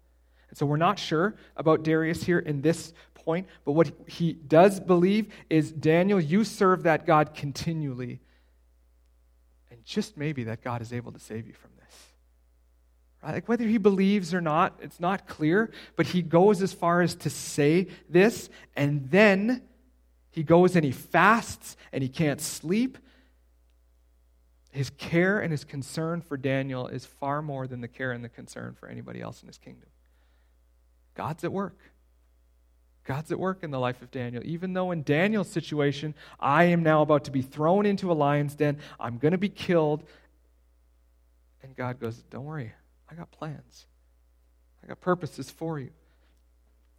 And 0.50 0.58
so 0.58 0.66
we're 0.66 0.78
not 0.78 0.98
sure 1.00 1.36
about 1.56 1.84
Darius 1.84 2.24
here 2.24 2.40
in 2.40 2.62
this 2.62 2.94
point, 3.14 3.48
but 3.66 3.74
what 3.74 3.92
he 4.08 4.34
does 4.34 4.80
believe 4.80 5.34
is 5.50 5.72
Daniel, 5.72 6.20
you 6.20 6.44
serve 6.44 6.84
that 6.84 7.06
God 7.06 7.34
continually. 7.34 8.22
And 9.70 9.84
just 9.84 10.16
maybe 10.16 10.46
that 10.46 10.64
God 10.64 10.82
is 10.82 10.94
able 10.94 11.12
to 11.12 11.20
save 11.20 11.48
you 11.48 11.54
from 11.54 11.72
this. 11.78 11.96
Right? 13.22 13.34
Like 13.34 13.50
whether 13.50 13.66
he 13.66 13.78
believes 13.78 14.34
or 14.34 14.40
not, 14.40 14.80
it's 14.82 15.00
not 15.00 15.28
clear, 15.28 15.72
but 15.96 16.08
he 16.08 16.22
goes 16.22 16.62
as 16.62 16.72
far 16.72 17.02
as 17.02 17.16
to 17.16 17.30
say 17.30 17.88
this, 18.10 18.50
and 18.76 19.10
then 19.12 19.64
he 20.32 20.44
goes 20.44 20.76
and 20.76 20.86
he 20.86 20.92
fasts 20.92 21.76
and 21.92 22.02
he 22.02 22.10
can't 22.10 22.40
sleep. 22.40 22.98
His 24.72 24.92
care 24.92 25.40
and 25.40 25.52
his 25.52 25.64
concern 25.64 26.22
for 26.22 26.38
Daniel 26.38 26.88
is 26.88 27.06
far 27.06 27.42
more 27.42 27.66
than 27.66 27.82
the 27.82 27.88
care 27.88 28.12
and 28.12 28.24
the 28.24 28.30
concern 28.30 28.76
for 28.80 28.88
anybody 28.88 29.20
else 29.20 29.42
in 29.42 29.48
his 29.48 29.58
kingdom. 29.58 29.90
God's 31.18 31.44
at 31.44 31.52
work. 31.52 31.80
God's 33.04 33.32
at 33.32 33.40
work 33.40 33.64
in 33.64 33.72
the 33.72 33.80
life 33.80 34.02
of 34.04 34.12
Daniel. 34.12 34.44
Even 34.46 34.74
though 34.74 34.92
in 34.92 35.02
Daniel's 35.02 35.50
situation, 35.50 36.14
I 36.40 36.66
am 36.66 36.84
now 36.84 37.02
about 37.02 37.24
to 37.24 37.32
be 37.32 37.42
thrown 37.42 37.88
into 37.88 38.12
a 38.12 38.14
lion's 38.14 38.54
den, 38.54 38.78
I'm 39.00 39.18
going 39.18 39.32
to 39.32 39.38
be 39.38 39.50
killed. 39.50 40.04
And 41.64 41.76
God 41.76 42.00
goes, 42.00 42.18
Don't 42.30 42.46
worry, 42.46 42.72
I 43.10 43.16
got 43.16 43.32
plans, 43.32 43.88
I 44.84 44.88
got 44.88 45.02
purposes 45.02 45.50
for 45.50 45.80
you. 45.80 45.90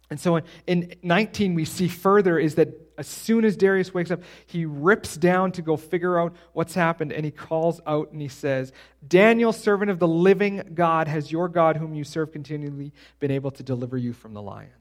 And 0.09 0.19
so 0.19 0.37
in, 0.37 0.43
in 0.65 0.95
19, 1.03 1.53
we 1.53 1.65
see 1.65 1.87
further 1.87 2.39
is 2.39 2.55
that 2.55 2.69
as 2.97 3.07
soon 3.07 3.45
as 3.45 3.55
Darius 3.55 3.93
wakes 3.93 4.11
up, 4.11 4.21
he 4.45 4.65
rips 4.65 5.15
down 5.15 5.51
to 5.53 5.61
go 5.61 5.77
figure 5.77 6.19
out 6.19 6.35
what's 6.51 6.73
happened, 6.73 7.13
and 7.13 7.23
he 7.23 7.31
calls 7.31 7.79
out 7.87 8.11
and 8.11 8.21
he 8.21 8.27
says, 8.27 8.73
Daniel, 9.07 9.53
servant 9.53 9.89
of 9.89 9.99
the 9.99 10.07
living 10.07 10.71
God, 10.73 11.07
has 11.07 11.31
your 11.31 11.47
God, 11.47 11.77
whom 11.77 11.93
you 11.93 12.03
serve 12.03 12.33
continually, 12.33 12.91
been 13.19 13.31
able 13.31 13.51
to 13.51 13.63
deliver 13.63 13.97
you 13.97 14.11
from 14.11 14.33
the 14.33 14.41
lions? 14.41 14.73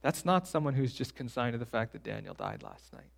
That's 0.00 0.24
not 0.24 0.46
someone 0.46 0.74
who's 0.74 0.92
just 0.92 1.16
consigned 1.16 1.54
to 1.54 1.58
the 1.58 1.66
fact 1.66 1.92
that 1.92 2.04
Daniel 2.04 2.34
died 2.34 2.62
last 2.62 2.92
night. 2.92 3.10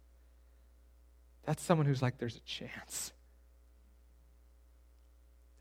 That's 1.44 1.62
someone 1.62 1.86
who's 1.86 2.00
like, 2.00 2.18
there's 2.18 2.36
a 2.36 2.40
chance. 2.40 3.12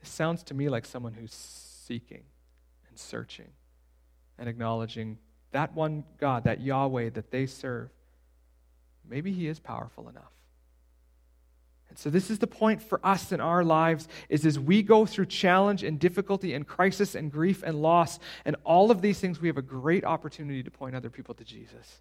This 0.00 0.08
sounds 0.08 0.42
to 0.44 0.54
me 0.54 0.68
like 0.68 0.86
someone 0.86 1.12
who's 1.12 1.34
seeking 1.34 2.22
and 2.88 2.98
searching 2.98 3.48
and 4.38 4.48
acknowledging 4.48 5.18
that 5.52 5.74
one 5.74 6.04
God, 6.18 6.44
that 6.44 6.60
Yahweh 6.60 7.10
that 7.10 7.30
they 7.30 7.46
serve, 7.46 7.90
maybe 9.08 9.32
he 9.32 9.48
is 9.48 9.58
powerful 9.58 10.08
enough. 10.08 10.32
And 11.88 11.98
so 11.98 12.08
this 12.08 12.30
is 12.30 12.38
the 12.38 12.46
point 12.46 12.80
for 12.80 13.04
us 13.04 13.32
in 13.32 13.40
our 13.40 13.64
lives 13.64 14.06
is 14.28 14.46
as 14.46 14.58
we 14.58 14.82
go 14.82 15.06
through 15.06 15.26
challenge 15.26 15.82
and 15.82 15.98
difficulty 15.98 16.54
and 16.54 16.64
crisis 16.66 17.16
and 17.16 17.32
grief 17.32 17.64
and 17.64 17.82
loss 17.82 18.20
and 18.44 18.54
all 18.62 18.92
of 18.92 19.02
these 19.02 19.18
things 19.18 19.40
we 19.40 19.48
have 19.48 19.56
a 19.56 19.62
great 19.62 20.04
opportunity 20.04 20.62
to 20.62 20.70
point 20.70 20.94
other 20.94 21.10
people 21.10 21.34
to 21.34 21.44
Jesus. 21.44 22.00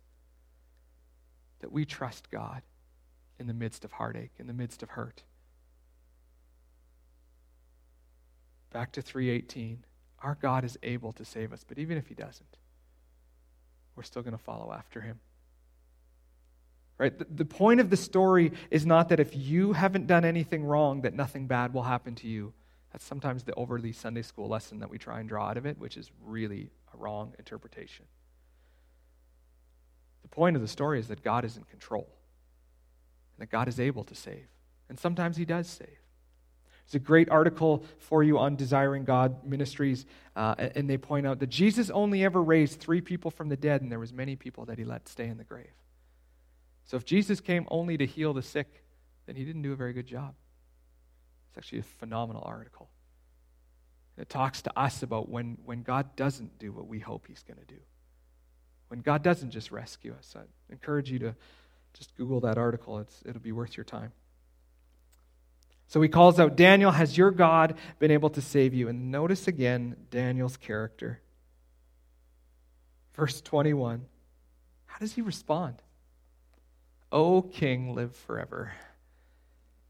That 1.61 1.71
we 1.71 1.85
trust 1.85 2.29
God 2.29 2.61
in 3.39 3.47
the 3.47 3.53
midst 3.53 3.83
of 3.83 3.91
heartache, 3.91 4.31
in 4.37 4.45
the 4.45 4.53
midst 4.53 4.83
of 4.83 4.89
hurt. 4.89 5.23
Back 8.71 8.91
to 8.91 9.01
318. 9.01 9.83
Our 10.21 10.37
God 10.39 10.63
is 10.65 10.77
able 10.83 11.13
to 11.13 11.25
save 11.25 11.51
us, 11.51 11.65
but 11.67 11.79
even 11.79 11.97
if 11.97 12.07
he 12.07 12.13
doesn't, 12.13 12.57
we're 13.99 14.03
still 14.03 14.21
going 14.21 14.31
to 14.31 14.41
follow 14.41 14.71
after 14.71 15.01
him. 15.01 15.19
Right? 16.97 17.19
The, 17.19 17.27
the 17.29 17.43
point 17.43 17.81
of 17.81 17.89
the 17.89 17.97
story 17.97 18.53
is 18.71 18.85
not 18.85 19.09
that 19.09 19.19
if 19.19 19.35
you 19.35 19.73
haven't 19.73 20.07
done 20.07 20.23
anything 20.23 20.63
wrong, 20.63 21.01
that 21.01 21.13
nothing 21.13 21.47
bad 21.47 21.73
will 21.73 21.83
happen 21.83 22.15
to 22.15 22.27
you. 22.29 22.53
That's 22.93 23.03
sometimes 23.03 23.43
the 23.43 23.53
overly 23.55 23.91
Sunday 23.91 24.21
school 24.21 24.47
lesson 24.47 24.79
that 24.79 24.89
we 24.89 24.97
try 24.97 25.19
and 25.19 25.27
draw 25.27 25.49
out 25.49 25.57
of 25.57 25.65
it, 25.65 25.77
which 25.77 25.97
is 25.97 26.11
really 26.23 26.69
a 26.93 26.97
wrong 26.97 27.33
interpretation. 27.37 28.05
The 30.21 30.29
point 30.29 30.55
of 30.55 30.61
the 30.61 30.67
story 30.69 30.97
is 30.97 31.09
that 31.09 31.21
God 31.21 31.43
is 31.43 31.57
in 31.57 31.63
control, 31.63 32.07
and 33.35 33.41
that 33.41 33.51
God 33.51 33.67
is 33.67 33.81
able 33.81 34.05
to 34.05 34.15
save. 34.15 34.47
And 34.87 34.97
sometimes 34.97 35.35
He 35.35 35.43
does 35.43 35.67
save. 35.67 35.98
There's 36.89 37.03
a 37.03 37.05
great 37.05 37.29
article 37.29 37.83
for 37.99 38.23
you 38.23 38.39
on 38.39 38.55
Desiring 38.55 39.05
God 39.05 39.45
Ministries, 39.45 40.07
uh, 40.35 40.55
and 40.57 40.89
they 40.89 40.97
point 40.97 41.27
out 41.27 41.37
that 41.39 41.49
Jesus 41.49 41.91
only 41.91 42.23
ever 42.23 42.41
raised 42.41 42.79
three 42.79 42.99
people 42.99 43.29
from 43.29 43.49
the 43.49 43.55
dead, 43.55 43.83
and 43.83 43.91
there 43.91 43.99
was 43.99 44.11
many 44.11 44.35
people 44.35 44.65
that 44.65 44.79
he 44.79 44.83
let 44.83 45.07
stay 45.07 45.27
in 45.27 45.37
the 45.37 45.43
grave. 45.43 45.69
So 46.85 46.97
if 46.97 47.05
Jesus 47.05 47.41
came 47.41 47.67
only 47.69 47.95
to 47.97 48.07
heal 48.07 48.33
the 48.33 48.41
sick, 48.41 48.83
then 49.27 49.35
he 49.35 49.45
didn't 49.45 49.61
do 49.61 49.71
a 49.71 49.75
very 49.75 49.93
good 49.93 50.07
job. 50.07 50.33
It's 51.49 51.59
actually 51.59 51.79
a 51.79 51.83
phenomenal 51.83 52.41
article. 52.43 52.89
It 54.17 54.27
talks 54.27 54.63
to 54.63 54.79
us 54.79 55.03
about 55.03 55.29
when, 55.29 55.59
when 55.65 55.83
God 55.83 56.15
doesn't 56.15 56.57
do 56.57 56.71
what 56.71 56.87
we 56.87 56.97
hope 56.97 57.27
he's 57.27 57.43
going 57.43 57.59
to 57.59 57.65
do. 57.65 57.79
When 58.87 59.01
God 59.01 59.21
doesn't 59.21 59.51
just 59.51 59.71
rescue 59.71 60.15
us. 60.17 60.35
I 60.35 60.41
encourage 60.71 61.11
you 61.11 61.19
to 61.19 61.35
just 61.93 62.15
Google 62.15 62.39
that 62.39 62.57
article. 62.57 62.97
It's, 62.97 63.21
it'll 63.25 63.39
be 63.39 63.51
worth 63.51 63.77
your 63.77 63.83
time. 63.83 64.11
So 65.89 65.99
he 66.01 66.07
calls 66.07 66.39
out, 66.39 66.55
Daniel, 66.55 66.91
has 66.91 67.17
your 67.17 67.31
God 67.31 67.75
been 67.97 68.11
able 68.11 68.29
to 68.31 68.41
save 68.41 68.75
you? 68.75 68.87
And 68.89 69.11
notice 69.11 69.47
again 69.47 69.95
Daniel's 70.11 70.55
character. 70.55 71.19
Verse 73.15 73.41
21. 73.41 74.05
How 74.85 74.99
does 74.99 75.13
he 75.13 75.21
respond? 75.21 75.81
O 77.11 77.41
king, 77.41 77.95
live 77.95 78.15
forever. 78.15 78.71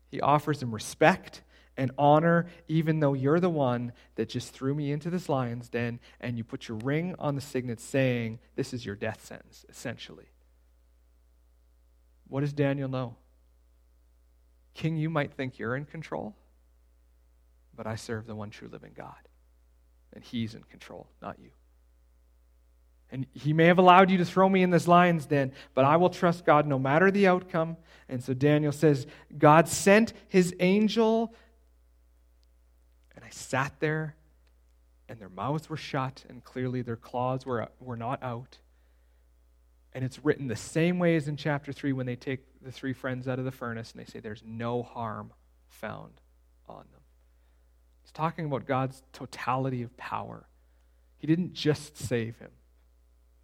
He 0.09 0.21
offers 0.21 0.63
him 0.63 0.73
respect 0.73 1.41
and 1.75 1.91
honor, 1.97 2.47
even 2.69 3.01
though 3.01 3.13
you're 3.13 3.41
the 3.41 3.49
one 3.49 3.91
that 4.15 4.29
just 4.29 4.53
threw 4.53 4.73
me 4.73 4.93
into 4.93 5.09
this 5.09 5.27
lion's 5.27 5.67
den 5.67 5.99
and 6.21 6.37
you 6.37 6.45
put 6.45 6.69
your 6.69 6.77
ring 6.77 7.13
on 7.19 7.35
the 7.35 7.41
signet 7.41 7.81
saying, 7.81 8.39
This 8.55 8.73
is 8.73 8.85
your 8.85 8.95
death 8.95 9.25
sentence, 9.25 9.65
essentially. 9.69 10.29
What 12.29 12.39
does 12.39 12.53
Daniel 12.53 12.87
know? 12.87 13.17
King, 14.73 14.97
you 14.97 15.09
might 15.09 15.33
think 15.33 15.59
you're 15.59 15.75
in 15.75 15.85
control, 15.85 16.35
but 17.75 17.87
I 17.87 17.95
serve 17.95 18.27
the 18.27 18.35
one 18.35 18.49
true 18.49 18.69
living 18.71 18.93
God. 18.95 19.15
And 20.13 20.23
he's 20.23 20.55
in 20.55 20.63
control, 20.63 21.07
not 21.21 21.37
you. 21.39 21.51
And 23.11 23.25
he 23.33 23.53
may 23.53 23.65
have 23.65 23.79
allowed 23.79 24.11
you 24.11 24.17
to 24.19 24.25
throw 24.25 24.47
me 24.47 24.61
in 24.61 24.69
this 24.69 24.87
lion's 24.87 25.25
den, 25.25 25.51
but 25.73 25.85
I 25.85 25.97
will 25.97 26.09
trust 26.09 26.45
God 26.45 26.67
no 26.67 26.77
matter 26.77 27.09
the 27.09 27.27
outcome. 27.27 27.77
And 28.07 28.23
so 28.23 28.33
Daniel 28.33 28.71
says, 28.71 29.07
God 29.37 29.67
sent 29.67 30.13
his 30.27 30.53
angel, 30.59 31.33
and 33.15 33.25
I 33.25 33.29
sat 33.29 33.73
there, 33.79 34.15
and 35.07 35.19
their 35.19 35.29
mouths 35.29 35.69
were 35.69 35.77
shut, 35.77 36.23
and 36.29 36.43
clearly 36.43 36.83
their 36.83 36.95
claws 36.95 37.45
were, 37.45 37.67
were 37.79 37.97
not 37.97 38.21
out. 38.21 38.57
And 39.93 40.05
it's 40.05 40.23
written 40.23 40.47
the 40.47 40.55
same 40.55 40.99
way 40.99 41.15
as 41.15 41.27
in 41.27 41.35
chapter 41.35 41.73
3 41.73 41.93
when 41.93 42.05
they 42.05 42.15
take 42.15 42.41
the 42.61 42.71
three 42.71 42.93
friends 42.93 43.27
out 43.27 43.39
of 43.39 43.45
the 43.45 43.51
furnace 43.51 43.91
and 43.91 44.01
they 44.01 44.09
say 44.09 44.19
there's 44.19 44.43
no 44.45 44.83
harm 44.83 45.33
found 45.67 46.21
on 46.67 46.85
them. 46.91 47.01
It's 48.03 48.11
talking 48.11 48.45
about 48.45 48.65
God's 48.65 49.01
totality 49.13 49.81
of 49.81 49.95
power. 49.97 50.45
He 51.17 51.27
didn't 51.27 51.53
just 51.53 51.97
save 51.97 52.37
him, 52.37 52.51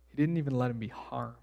He 0.10 0.16
didn't 0.16 0.38
even 0.38 0.56
let 0.56 0.72
him 0.72 0.80
be 0.80 0.88
harmed. 0.88 1.36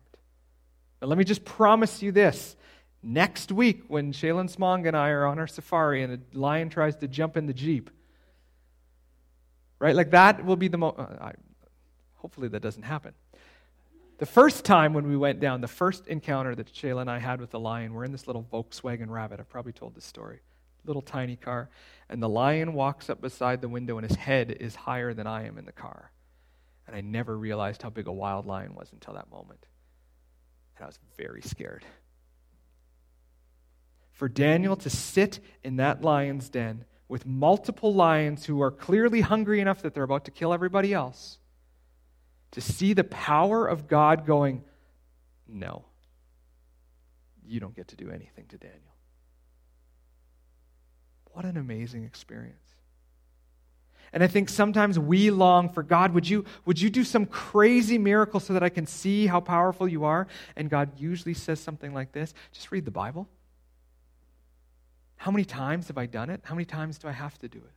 Now, 1.00 1.08
let 1.08 1.18
me 1.18 1.24
just 1.24 1.44
promise 1.44 2.02
you 2.02 2.12
this. 2.12 2.56
Next 3.02 3.50
week, 3.50 3.82
when 3.88 4.12
Shaylin 4.12 4.48
Smong 4.48 4.86
and 4.86 4.96
I 4.96 5.08
are 5.08 5.26
on 5.26 5.40
our 5.40 5.48
safari 5.48 6.04
and 6.04 6.12
a 6.12 6.38
lion 6.38 6.68
tries 6.68 6.94
to 6.96 7.08
jump 7.08 7.36
in 7.36 7.46
the 7.46 7.52
Jeep, 7.52 7.90
right? 9.80 9.96
Like 9.96 10.12
that 10.12 10.44
will 10.44 10.56
be 10.56 10.68
the 10.68 10.78
most. 10.78 10.96
Uh, 10.96 11.32
hopefully, 12.14 12.46
that 12.48 12.62
doesn't 12.62 12.84
happen. 12.84 13.14
The 14.18 14.26
first 14.26 14.64
time 14.64 14.92
when 14.92 15.08
we 15.08 15.16
went 15.16 15.40
down, 15.40 15.60
the 15.60 15.68
first 15.68 16.06
encounter 16.06 16.54
that 16.54 16.72
Shayla 16.72 17.00
and 17.00 17.10
I 17.10 17.18
had 17.18 17.40
with 17.40 17.50
the 17.50 17.58
lion, 17.58 17.92
we're 17.92 18.04
in 18.04 18.12
this 18.12 18.26
little 18.26 18.46
Volkswagen 18.52 19.08
Rabbit. 19.08 19.40
I've 19.40 19.48
probably 19.48 19.72
told 19.72 19.94
this 19.94 20.04
story. 20.04 20.40
Little 20.84 21.02
tiny 21.02 21.36
car. 21.36 21.70
And 22.08 22.22
the 22.22 22.28
lion 22.28 22.74
walks 22.74 23.08
up 23.10 23.20
beside 23.20 23.60
the 23.60 23.68
window, 23.68 23.98
and 23.98 24.06
his 24.06 24.16
head 24.16 24.50
is 24.60 24.74
higher 24.74 25.14
than 25.14 25.26
I 25.26 25.46
am 25.46 25.58
in 25.58 25.64
the 25.64 25.72
car. 25.72 26.12
And 26.86 26.94
I 26.94 27.00
never 27.00 27.36
realized 27.36 27.82
how 27.82 27.90
big 27.90 28.06
a 28.06 28.12
wild 28.12 28.46
lion 28.46 28.74
was 28.74 28.92
until 28.92 29.14
that 29.14 29.30
moment. 29.30 29.66
And 30.76 30.84
I 30.84 30.86
was 30.86 30.98
very 31.16 31.42
scared. 31.42 31.84
For 34.12 34.28
Daniel 34.28 34.76
to 34.76 34.90
sit 34.90 35.40
in 35.64 35.76
that 35.76 36.02
lion's 36.02 36.48
den 36.48 36.84
with 37.08 37.26
multiple 37.26 37.94
lions 37.94 38.44
who 38.44 38.60
are 38.62 38.70
clearly 38.70 39.20
hungry 39.20 39.60
enough 39.60 39.82
that 39.82 39.94
they're 39.94 40.02
about 40.04 40.24
to 40.26 40.30
kill 40.30 40.52
everybody 40.52 40.92
else 40.92 41.38
to 42.52 42.60
see 42.60 42.92
the 42.92 43.04
power 43.04 43.66
of 43.66 43.88
God 43.88 44.26
going, 44.26 44.62
no, 45.48 45.84
you 47.46 47.60
don't 47.60 47.74
get 47.74 47.88
to 47.88 47.96
do 47.96 48.10
anything 48.10 48.46
to 48.48 48.58
Daniel. 48.58 48.78
What 51.32 51.44
an 51.44 51.56
amazing 51.56 52.04
experience. 52.04 52.58
And 54.12 54.22
I 54.22 54.26
think 54.26 54.50
sometimes 54.50 54.98
we 54.98 55.30
long 55.30 55.70
for 55.70 55.82
God, 55.82 56.12
would 56.12 56.28
you, 56.28 56.44
would 56.66 56.78
you 56.78 56.90
do 56.90 57.02
some 57.02 57.24
crazy 57.24 57.96
miracle 57.96 58.40
so 58.40 58.52
that 58.52 58.62
I 58.62 58.68
can 58.68 58.86
see 58.86 59.26
how 59.26 59.40
powerful 59.40 59.88
you 59.88 60.04
are? 60.04 60.26
And 60.54 60.68
God 60.68 61.00
usually 61.00 61.32
says 61.32 61.60
something 61.60 61.94
like 61.94 62.12
this 62.12 62.34
just 62.52 62.70
read 62.70 62.84
the 62.84 62.90
Bible. 62.90 63.28
How 65.16 65.30
many 65.30 65.44
times 65.44 65.88
have 65.88 65.96
I 65.96 66.06
done 66.06 66.28
it? 66.28 66.40
How 66.44 66.54
many 66.54 66.66
times 66.66 66.98
do 66.98 67.08
I 67.08 67.12
have 67.12 67.38
to 67.38 67.48
do 67.48 67.58
it? 67.58 67.72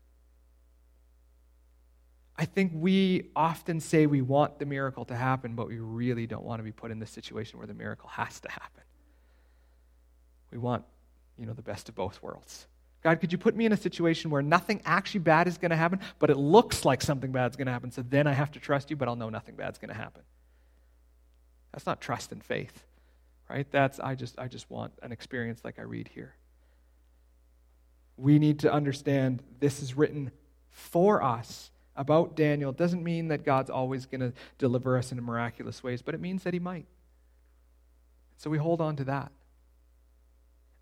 I 2.38 2.46
think 2.46 2.74
we 2.76 3.30
often 3.36 3.80
say 3.80 4.08
we 4.08 4.22
want 4.22 4.60
the 4.60 4.66
miracle 4.66 5.06
to 5.06 5.16
happen, 5.16 5.56
but 5.56 5.68
we 5.68 5.80
really 5.80 6.28
don't 6.28 6.44
want 6.44 6.60
to 6.60 6.64
be 6.64 6.72
put 6.72 6.92
in 6.92 7.00
the 7.00 7.06
situation 7.06 7.58
where 7.58 7.68
the 7.68 7.74
miracle 7.74 8.10
has 8.10 8.40
to 8.42 8.52
happen. 8.52 8.84
We 10.52 10.58
want, 10.58 10.84
you 11.38 11.46
know, 11.46 11.54
the 11.54 11.62
best 11.62 11.88
of 11.88 11.96
both 11.96 12.22
worlds. 12.22 12.68
God, 13.04 13.22
could 13.22 13.32
you 13.32 13.38
put 13.38 13.56
me 13.56 13.66
in 13.66 13.72
a 13.72 13.78
situation 13.78 14.32
where 14.32 14.42
nothing 14.42 14.82
actually 14.84 15.20
bad 15.22 15.48
is 15.48 15.58
going 15.58 15.72
to 15.72 15.78
happen, 15.78 16.00
but 16.20 16.30
it 16.30 16.38
looks 16.38 16.84
like 16.84 17.02
something 17.02 17.32
bad 17.32 17.52
is 17.52 17.56
going 17.56 17.68
to 17.68 17.72
happen, 17.72 17.92
so 17.92 18.02
then 18.02 18.28
I 18.28 18.34
have 18.34 18.52
to 18.54 18.60
trust 18.60 18.90
you, 18.90 18.96
but 18.96 19.08
I'll 19.08 19.16
know 19.16 19.30
nothing 19.30 19.56
bad 19.56 19.74
is 19.74 19.78
going 19.78 19.90
to 19.90 19.96
happen. 19.96 20.24
That's 21.72 21.86
not 21.86 22.02
trust 22.02 22.32
and 22.32 22.44
faith, 22.44 22.84
right? 23.50 23.68
That's 23.70 24.00
I 24.00 24.16
just 24.16 24.40
I 24.40 24.48
just 24.48 24.72
want 24.72 24.94
an 25.04 25.12
experience 25.12 25.62
like 25.64 25.78
I 25.78 25.84
read 25.84 26.08
here. 26.08 26.36
We 28.18 28.40
need 28.40 28.60
to 28.60 28.72
understand 28.72 29.44
this 29.60 29.84
is 29.84 29.96
written 29.96 30.32
for 30.72 31.22
us 31.22 31.70
about 31.96 32.36
Daniel 32.36 32.72
doesn't 32.72 33.04
mean 33.04 33.30
that 33.30 33.46
God's 33.46 33.70
always 33.70 34.06
going 34.06 34.22
to 34.22 34.34
deliver 34.58 34.98
us 34.98 35.12
in 35.12 35.24
miraculous 35.24 35.84
ways, 35.84 36.02
but 36.02 36.14
it 36.14 36.22
means 36.22 36.44
that 36.44 36.54
he 36.54 36.60
might. 36.60 36.86
So 38.38 38.50
we 38.50 38.58
hold 38.58 38.82
on 38.82 38.98
to 38.98 39.06
that. 39.06 39.32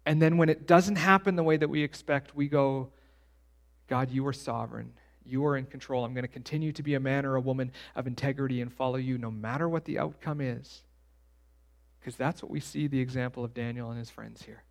And 0.05 0.21
then 0.21 0.37
when 0.37 0.49
it 0.49 0.67
doesn't 0.67 0.97
happen 0.97 1.35
the 1.35 1.43
way 1.43 1.57
that 1.57 1.69
we 1.69 1.83
expect, 1.83 2.35
we 2.35 2.47
go, 2.47 2.89
God, 3.87 4.11
you 4.11 4.25
are 4.27 4.33
sovereign. 4.33 4.93
You 5.25 5.45
are 5.45 5.55
in 5.55 5.65
control. 5.65 6.03
I'm 6.03 6.13
going 6.13 6.23
to 6.23 6.27
continue 6.27 6.71
to 6.73 6.83
be 6.83 6.95
a 6.95 6.99
man 6.99 7.25
or 7.25 7.35
a 7.35 7.41
woman 7.41 7.71
of 7.95 8.07
integrity 8.07 8.59
and 8.59 8.73
follow 8.73 8.97
you 8.97 9.17
no 9.17 9.31
matter 9.31 9.69
what 9.69 9.85
the 9.85 9.99
outcome 9.99 10.41
is. 10.41 10.83
Because 11.99 12.17
that's 12.17 12.41
what 12.41 12.51
we 12.51 12.59
see 12.59 12.87
the 12.87 12.99
example 12.99 13.45
of 13.45 13.53
Daniel 13.53 13.89
and 13.89 13.97
his 13.97 14.09
friends 14.09 14.43
here. 14.43 14.63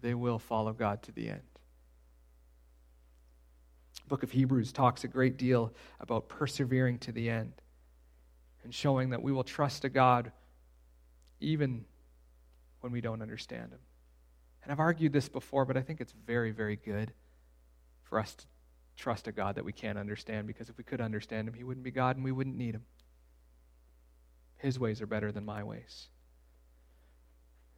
They 0.00 0.14
will 0.14 0.40
follow 0.40 0.72
God 0.72 1.02
to 1.04 1.12
the 1.12 1.28
end. 1.28 1.42
Book 4.08 4.22
of 4.22 4.30
Hebrews 4.30 4.72
talks 4.72 5.04
a 5.04 5.08
great 5.08 5.36
deal 5.36 5.72
about 6.00 6.28
persevering 6.28 6.98
to 7.00 7.12
the 7.12 7.30
end 7.30 7.52
and 8.62 8.74
showing 8.74 9.10
that 9.10 9.22
we 9.22 9.32
will 9.32 9.44
trust 9.44 9.84
a 9.84 9.88
God 9.88 10.32
even 11.40 11.84
when 12.80 12.92
we 12.92 13.00
don't 13.00 13.22
understand 13.22 13.72
Him. 13.72 13.78
And 14.62 14.72
I've 14.72 14.80
argued 14.80 15.12
this 15.12 15.28
before, 15.28 15.64
but 15.64 15.76
I 15.76 15.82
think 15.82 16.00
it's 16.00 16.14
very, 16.26 16.50
very 16.50 16.76
good 16.76 17.12
for 18.02 18.18
us 18.18 18.34
to 18.34 18.44
trust 18.96 19.26
a 19.26 19.32
God 19.32 19.54
that 19.56 19.64
we 19.64 19.72
can't 19.72 19.98
understand 19.98 20.46
because 20.46 20.68
if 20.68 20.78
we 20.78 20.84
could 20.84 21.00
understand 21.00 21.48
Him, 21.48 21.54
He 21.54 21.64
wouldn't 21.64 21.84
be 21.84 21.90
God 21.90 22.16
and 22.16 22.24
we 22.24 22.32
wouldn't 22.32 22.56
need 22.56 22.74
Him. 22.74 22.84
His 24.56 24.78
ways 24.78 25.02
are 25.02 25.06
better 25.06 25.32
than 25.32 25.44
my 25.44 25.62
ways. 25.62 26.08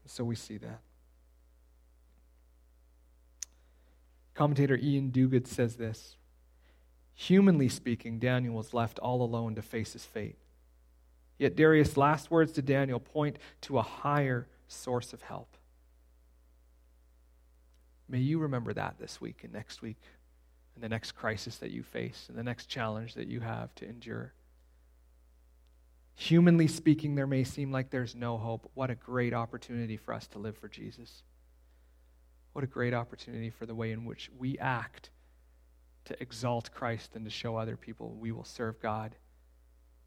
So 0.07 0.23
we 0.23 0.37
see 0.37 0.59
that. 0.59 0.81
Commentator 4.37 4.77
Iain 4.77 5.11
Duguid 5.11 5.47
says 5.47 5.77
this 5.77 6.17
Humanly 7.15 7.71
speaking, 7.71 8.19
Daniel 8.19 8.55
was 8.55 8.75
left 8.75 8.99
all 8.99 9.23
alone 9.23 9.55
to 9.55 9.63
face 9.63 9.95
his 9.95 10.05
fate. 10.05 10.37
Yet 11.39 11.57
Darius' 11.57 11.97
last 11.97 12.31
words 12.31 12.53
to 12.53 12.63
Daniel 12.63 13.01
point 13.01 13.39
to 13.63 13.79
a 13.79 13.83
higher 13.83 14.47
source 14.69 15.13
of 15.13 15.23
help. 15.23 15.57
May 18.09 18.19
you 18.19 18.39
remember 18.39 18.73
that 18.75 18.97
this 18.99 19.21
week 19.21 19.43
and 19.43 19.53
next 19.53 19.83
week, 19.83 20.01
and 20.75 20.85
the 20.85 20.89
next 20.89 21.13
crisis 21.13 21.57
that 21.59 21.71
you 21.71 21.83
face, 21.83 22.27
and 22.29 22.37
the 22.37 22.43
next 22.43 22.67
challenge 22.67 23.15
that 23.15 23.29
you 23.29 23.41
have 23.41 23.75
to 23.77 23.89
endure. 23.89 24.35
Humanly 26.15 26.69
speaking, 26.69 27.15
there 27.15 27.27
may 27.27 27.45
seem 27.45 27.73
like 27.73 27.91
there's 27.91 28.15
no 28.15 28.37
hope. 28.37 28.71
What 28.75 28.91
a 28.91 28.95
great 28.95 29.33
opportunity 29.33 29.97
for 29.97 30.13
us 30.15 30.27
to 30.29 30.39
live 30.39 30.57
for 30.57 30.69
Jesus. 30.69 31.23
What 32.57 32.65
a 32.65 32.69
great 32.69 32.95
opportunity 32.95 33.51
for 33.51 33.67
the 33.67 33.75
way 33.75 33.93
in 33.93 34.07
which 34.07 34.31
we 34.39 34.57
act 34.59 35.11
to 36.07 36.17
exalt 36.23 36.73
Christ 36.73 37.15
and 37.15 37.23
to 37.27 37.31
show 37.31 37.57
other 37.57 37.77
people 37.77 38.17
we 38.19 38.33
will 38.33 38.47
serve 38.47 38.81
God, 38.81 39.15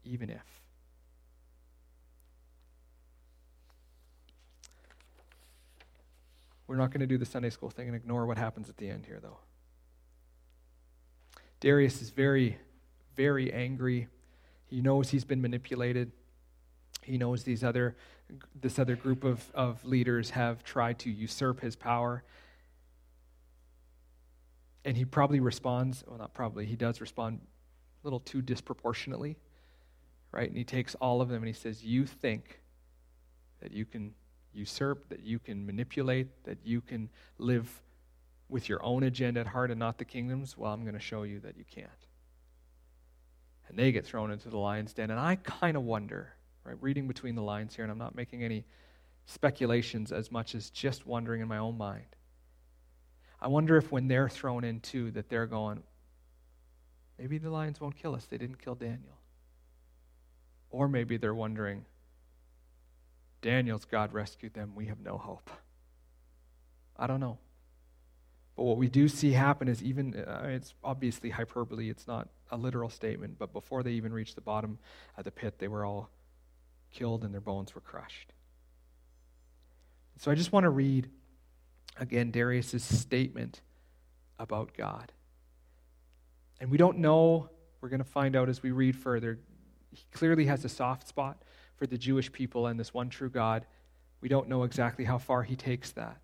even 0.02 0.30
if. 0.30 0.42
We're 6.66 6.74
not 6.74 6.90
going 6.90 7.02
to 7.02 7.06
do 7.06 7.18
the 7.18 7.24
Sunday 7.24 7.50
school 7.50 7.70
thing 7.70 7.86
and 7.86 7.94
ignore 7.94 8.26
what 8.26 8.36
happens 8.36 8.68
at 8.68 8.76
the 8.78 8.90
end 8.90 9.06
here, 9.06 9.20
though. 9.22 9.38
Darius 11.60 12.02
is 12.02 12.10
very, 12.10 12.58
very 13.14 13.52
angry. 13.52 14.08
He 14.66 14.80
knows 14.80 15.10
he's 15.10 15.24
been 15.24 15.40
manipulated. 15.40 16.10
He 17.10 17.18
knows 17.18 17.42
these 17.42 17.64
other, 17.64 17.96
this 18.54 18.78
other 18.78 18.94
group 18.94 19.24
of, 19.24 19.50
of 19.52 19.84
leaders 19.84 20.30
have 20.30 20.62
tried 20.62 21.00
to 21.00 21.10
usurp 21.10 21.60
his 21.60 21.74
power. 21.74 22.22
And 24.84 24.96
he 24.96 25.04
probably 25.04 25.40
responds, 25.40 26.04
well, 26.06 26.18
not 26.18 26.34
probably, 26.34 26.66
he 26.66 26.76
does 26.76 27.00
respond 27.00 27.40
a 27.42 28.06
little 28.06 28.20
too 28.20 28.40
disproportionately, 28.40 29.36
right? 30.30 30.48
And 30.48 30.56
he 30.56 30.62
takes 30.62 30.94
all 30.94 31.20
of 31.20 31.28
them 31.28 31.38
and 31.38 31.48
he 31.48 31.52
says, 31.52 31.82
You 31.82 32.06
think 32.06 32.60
that 33.60 33.72
you 33.72 33.84
can 33.84 34.14
usurp, 34.52 35.08
that 35.08 35.24
you 35.24 35.40
can 35.40 35.66
manipulate, 35.66 36.28
that 36.44 36.58
you 36.64 36.80
can 36.80 37.08
live 37.38 37.82
with 38.48 38.68
your 38.68 38.82
own 38.84 39.02
agenda 39.02 39.40
at 39.40 39.48
heart 39.48 39.72
and 39.72 39.80
not 39.80 39.98
the 39.98 40.04
kingdom's, 40.04 40.56
well, 40.56 40.72
I'm 40.72 40.82
going 40.82 40.94
to 40.94 41.00
show 41.00 41.24
you 41.24 41.40
that 41.40 41.56
you 41.56 41.64
can't. 41.68 41.90
And 43.68 43.76
they 43.76 43.90
get 43.90 44.06
thrown 44.06 44.30
into 44.30 44.48
the 44.48 44.58
lion's 44.58 44.94
den. 44.94 45.10
And 45.10 45.18
I 45.18 45.36
kind 45.36 45.76
of 45.76 45.82
wonder, 45.82 46.34
right, 46.70 46.82
reading 46.82 47.08
between 47.08 47.34
the 47.34 47.42
lines 47.42 47.74
here, 47.74 47.84
and 47.84 47.90
I'm 47.90 47.98
not 47.98 48.14
making 48.14 48.42
any 48.42 48.64
speculations 49.26 50.12
as 50.12 50.30
much 50.30 50.54
as 50.54 50.70
just 50.70 51.06
wondering 51.06 51.40
in 51.40 51.48
my 51.48 51.58
own 51.58 51.76
mind. 51.76 52.16
I 53.40 53.48
wonder 53.48 53.76
if 53.76 53.90
when 53.90 54.08
they're 54.08 54.28
thrown 54.28 54.64
in 54.64 54.80
too, 54.80 55.10
that 55.12 55.28
they're 55.28 55.46
going, 55.46 55.82
maybe 57.18 57.38
the 57.38 57.50
lions 57.50 57.80
won't 57.80 57.96
kill 57.96 58.14
us. 58.14 58.26
They 58.26 58.38
didn't 58.38 58.62
kill 58.62 58.74
Daniel. 58.74 59.18
Or 60.70 60.88
maybe 60.88 61.16
they're 61.16 61.34
wondering, 61.34 61.84
Daniel's 63.42 63.84
God 63.84 64.12
rescued 64.12 64.54
them. 64.54 64.72
We 64.74 64.86
have 64.86 65.00
no 65.00 65.18
hope. 65.18 65.50
I 66.96 67.06
don't 67.06 67.20
know. 67.20 67.38
But 68.56 68.64
what 68.64 68.76
we 68.76 68.88
do 68.88 69.08
see 69.08 69.32
happen 69.32 69.68
is 69.68 69.82
even, 69.82 70.14
it's 70.44 70.74
obviously 70.84 71.30
hyperbole, 71.30 71.88
it's 71.88 72.06
not 72.06 72.28
a 72.50 72.56
literal 72.56 72.90
statement, 72.90 73.38
but 73.38 73.52
before 73.52 73.82
they 73.82 73.92
even 73.92 74.12
reached 74.12 74.34
the 74.34 74.42
bottom 74.42 74.78
of 75.16 75.24
the 75.24 75.30
pit, 75.30 75.58
they 75.58 75.68
were 75.68 75.84
all 75.84 76.10
killed 76.90 77.24
and 77.24 77.32
their 77.32 77.40
bones 77.40 77.74
were 77.74 77.80
crushed. 77.80 78.32
So 80.18 80.30
I 80.30 80.34
just 80.34 80.52
want 80.52 80.64
to 80.64 80.70
read 80.70 81.08
again 81.98 82.30
Darius' 82.30 82.82
statement 82.82 83.62
about 84.38 84.74
God. 84.76 85.12
And 86.60 86.70
we 86.70 86.76
don't 86.76 86.98
know, 86.98 87.48
we're 87.80 87.88
going 87.88 88.02
to 88.02 88.04
find 88.04 88.36
out 88.36 88.48
as 88.48 88.62
we 88.62 88.70
read 88.70 88.96
further. 88.96 89.38
He 89.92 90.04
clearly 90.12 90.44
has 90.46 90.64
a 90.64 90.68
soft 90.68 91.08
spot 91.08 91.42
for 91.76 91.86
the 91.86 91.96
Jewish 91.96 92.30
people 92.30 92.66
and 92.66 92.78
this 92.78 92.92
one 92.92 93.08
true 93.08 93.30
God. 93.30 93.64
We 94.20 94.28
don't 94.28 94.48
know 94.48 94.64
exactly 94.64 95.06
how 95.06 95.18
far 95.18 95.42
he 95.42 95.56
takes 95.56 95.92
that. 95.92 96.18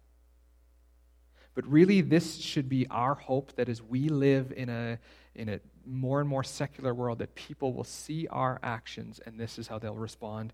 But 1.56 1.66
really, 1.66 2.02
this 2.02 2.36
should 2.36 2.68
be 2.68 2.86
our 2.90 3.14
hope 3.14 3.56
that 3.56 3.70
as 3.70 3.82
we 3.82 4.10
live 4.10 4.52
in 4.54 4.68
a, 4.68 4.98
in 5.34 5.48
a 5.48 5.58
more 5.86 6.20
and 6.20 6.28
more 6.28 6.44
secular 6.44 6.92
world, 6.92 7.18
that 7.20 7.34
people 7.34 7.72
will 7.72 7.82
see 7.82 8.28
our 8.28 8.60
actions 8.62 9.20
and 9.24 9.40
this 9.40 9.58
is 9.58 9.66
how 9.66 9.78
they'll 9.78 9.94
respond. 9.94 10.52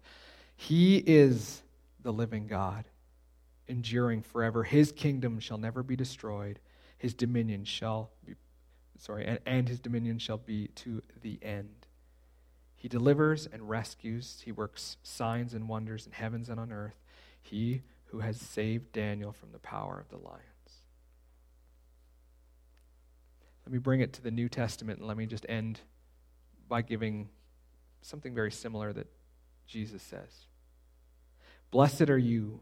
He 0.54 0.98
is 0.98 1.62
the 2.04 2.12
living 2.12 2.46
God, 2.46 2.84
enduring 3.66 4.22
forever. 4.22 4.62
His 4.62 4.92
kingdom 4.92 5.40
shall 5.40 5.58
never 5.58 5.82
be 5.82 5.96
destroyed. 5.96 6.60
His 6.98 7.14
dominion 7.14 7.64
shall 7.64 8.10
be, 8.24 8.34
sorry, 8.96 9.26
and, 9.26 9.40
and 9.44 9.68
his 9.68 9.80
dominion 9.80 10.20
shall 10.20 10.38
be 10.38 10.68
to 10.76 11.02
the 11.20 11.36
end. 11.42 11.88
He 12.76 12.86
delivers 12.86 13.46
and 13.46 13.68
rescues. 13.68 14.40
He 14.44 14.52
works 14.52 14.98
signs 15.02 15.52
and 15.52 15.68
wonders 15.68 16.06
in 16.06 16.12
heavens 16.12 16.48
and 16.48 16.60
on 16.60 16.70
earth. 16.70 17.00
He 17.40 17.82
who 18.06 18.20
has 18.20 18.40
saved 18.40 18.92
Daniel 18.92 19.32
from 19.32 19.50
the 19.50 19.58
power 19.58 19.98
of 19.98 20.08
the 20.08 20.24
lions. 20.24 20.51
Let 23.64 23.72
me 23.72 23.78
bring 23.78 24.00
it 24.00 24.12
to 24.14 24.22
the 24.22 24.30
New 24.30 24.48
Testament 24.48 24.98
and 24.98 25.08
let 25.08 25.16
me 25.16 25.26
just 25.26 25.46
end 25.48 25.80
by 26.68 26.82
giving 26.82 27.28
something 28.00 28.34
very 28.34 28.50
similar 28.50 28.92
that 28.92 29.06
Jesus 29.66 30.02
says. 30.02 30.46
Blessed 31.70 32.10
are 32.10 32.18
you 32.18 32.60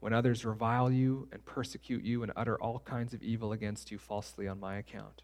when 0.00 0.12
others 0.12 0.44
revile 0.44 0.90
you 0.90 1.28
and 1.32 1.44
persecute 1.44 2.04
you 2.04 2.22
and 2.22 2.32
utter 2.36 2.60
all 2.60 2.78
kinds 2.78 3.14
of 3.14 3.22
evil 3.22 3.52
against 3.52 3.90
you 3.90 3.98
falsely 3.98 4.48
on 4.48 4.58
my 4.58 4.76
account. 4.76 5.22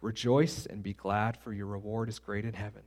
Rejoice 0.00 0.66
and 0.66 0.82
be 0.82 0.92
glad, 0.92 1.36
for 1.36 1.52
your 1.52 1.66
reward 1.66 2.08
is 2.08 2.18
great 2.18 2.44
in 2.44 2.52
heaven 2.52 2.82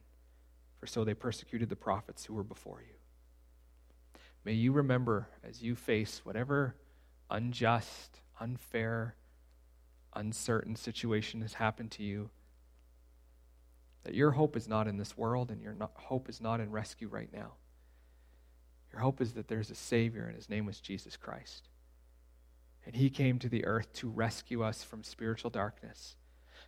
for 0.80 0.88
so 0.88 1.04
they 1.04 1.14
persecuted 1.14 1.70
the 1.70 1.76
prophets 1.76 2.26
who 2.26 2.34
were 2.34 2.44
before 2.44 2.82
you. 2.82 2.96
May 4.46 4.54
you 4.54 4.72
remember 4.72 5.28
as 5.44 5.62
you 5.62 5.76
face 5.76 6.22
whatever 6.24 6.76
unjust, 7.30 8.22
unfair, 8.40 9.16
uncertain 10.16 10.76
situation 10.76 11.42
has 11.42 11.54
happened 11.54 11.92
to 11.92 12.04
you 12.04 12.30
that 14.04 14.16
your 14.16 14.32
hope 14.32 14.56
is 14.56 14.68
not 14.68 14.88
in 14.88 14.98
this 14.98 15.18
world 15.18 15.52
and 15.52 15.62
your 15.62 15.74
not, 15.74 15.92
hope 15.96 16.30
is 16.30 16.42
not 16.42 16.60
in 16.60 16.72
rescue 16.72 17.08
right 17.08 17.30
now. 17.34 17.54
Your 18.92 19.02
hope 19.02 19.22
is 19.22 19.34
that 19.34 19.48
there's 19.48 19.70
a 19.70 19.76
Savior, 19.76 20.26
and 20.26 20.36
His 20.36 20.50
name 20.50 20.66
was 20.66 20.80
Jesus 20.80 21.16
Christ. 21.16 21.70
And 22.86 22.96
He 22.96 23.10
came 23.10 23.38
to 23.40 23.50
the 23.50 23.66
earth 23.66 23.94
to 23.94 24.10
rescue 24.10 24.64
us 24.64 24.84
from 24.84 25.04
spiritual 25.04 25.52
darkness 25.52 26.16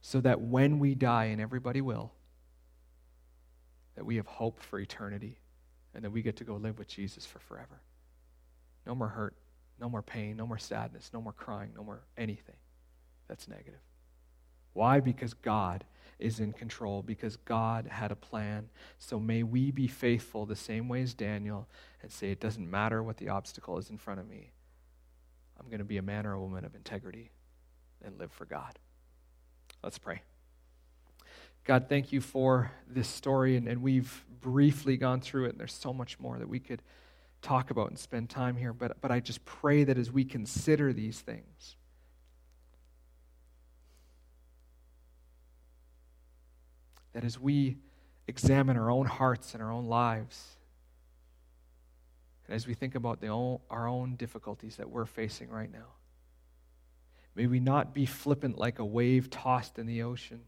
so 0.01 0.21
that 0.21 0.41
when 0.41 0.77
we 0.77 0.93
die, 0.93 1.25
and 1.25 1.41
everybody 1.41 1.81
will, 1.81 2.11
that 3.95 4.05
we 4.05 4.17
have 4.17 4.27
hope 4.27 4.61
for 4.61 4.79
eternity 4.79 5.39
and 5.93 6.03
that 6.03 6.11
we 6.11 6.21
get 6.21 6.37
to 6.37 6.43
go 6.43 6.55
live 6.55 6.77
with 6.77 6.87
Jesus 6.87 7.25
for 7.25 7.39
forever. 7.39 7.81
No 8.85 8.95
more 8.95 9.09
hurt, 9.09 9.35
no 9.79 9.89
more 9.89 10.01
pain, 10.01 10.37
no 10.37 10.47
more 10.47 10.57
sadness, 10.57 11.11
no 11.13 11.21
more 11.21 11.33
crying, 11.33 11.71
no 11.75 11.83
more 11.83 12.01
anything 12.17 12.55
that's 13.32 13.47
negative. 13.47 13.79
Why? 14.73 14.99
Because 14.99 15.34
God 15.34 15.86
is 16.19 16.41
in 16.41 16.51
control, 16.51 17.01
because 17.01 17.38
God 17.38 17.88
had 17.88 18.11
a 18.11 18.15
plan. 18.15 18.67
So 18.99 19.21
may 19.21 19.41
we 19.41 19.71
be 19.71 19.88
faithful 19.88 20.45
the 20.45 20.53
same 20.53 20.89
way 20.89 21.01
as 21.01 21.13
Daniel 21.13 21.65
and 22.01 22.11
say, 22.11 22.29
it 22.29 22.41
doesn't 22.41 22.69
matter 22.69 23.01
what 23.01 23.15
the 23.15 23.29
obstacle 23.29 23.77
is 23.77 23.89
in 23.89 23.97
front 23.97 24.19
of 24.19 24.27
me. 24.27 24.51
I'm 25.57 25.67
going 25.67 25.79
to 25.79 25.86
be 25.86 25.97
a 25.97 26.01
man 26.01 26.25
or 26.25 26.34
a 26.34 26.41
woman 26.41 26.65
of 26.65 26.75
integrity 26.75 27.32
and 28.03 28.19
live 28.19 28.34
for 28.34 28.43
God. 28.43 28.77
Let's 29.82 29.97
pray. 29.97 30.23
God, 31.63 31.86
thank 31.88 32.11
you 32.11 32.19
for 32.19 32.73
this 32.86 33.07
story, 33.07 33.55
and, 33.55 33.65
and 33.65 33.82
we've 33.82 34.25
briefly 34.41 34.97
gone 34.97 35.21
through 35.21 35.45
it, 35.45 35.51
and 35.51 35.59
there's 35.59 35.73
so 35.73 35.93
much 35.93 36.19
more 36.19 36.38
that 36.38 36.49
we 36.49 36.59
could 36.59 36.82
talk 37.41 37.71
about 37.71 37.88
and 37.88 37.97
spend 37.97 38.29
time 38.29 38.57
here. 38.57 38.73
But, 38.73 38.99
but 38.99 39.09
I 39.09 39.21
just 39.21 39.45
pray 39.45 39.86
that 39.86 39.97
as 39.97 40.11
we 40.11 40.25
consider 40.25 40.91
these 40.91 41.21
things, 41.21 41.77
That 47.14 47.24
as 47.24 47.39
we 47.39 47.78
examine 48.28 48.78
our 48.78 48.89
own 48.89 49.05
hearts 49.05 49.53
and 49.53 49.62
our 49.62 49.72
own 49.72 49.86
lives, 49.86 50.57
and 52.47 52.55
as 52.55 52.68
we 52.68 52.74
think 52.74 52.95
about 52.95 53.24
own, 53.24 53.59
our 53.70 53.88
own 53.88 54.16
difficulties 54.16 54.78
that 54.78 54.89
we're 54.89 55.05
facing 55.05 55.49
right 55.49 55.72
now, 55.72 55.95
may 57.36 57.47
we 57.47 57.59
not 57.59 57.93
be 57.93 58.05
flippant 58.05 58.57
like 58.57 58.80
a 58.80 58.86
wave 58.86 59.30
tossed 59.30 59.80
in 59.80 59.86
the 59.86 60.03
ocean, 60.03 60.41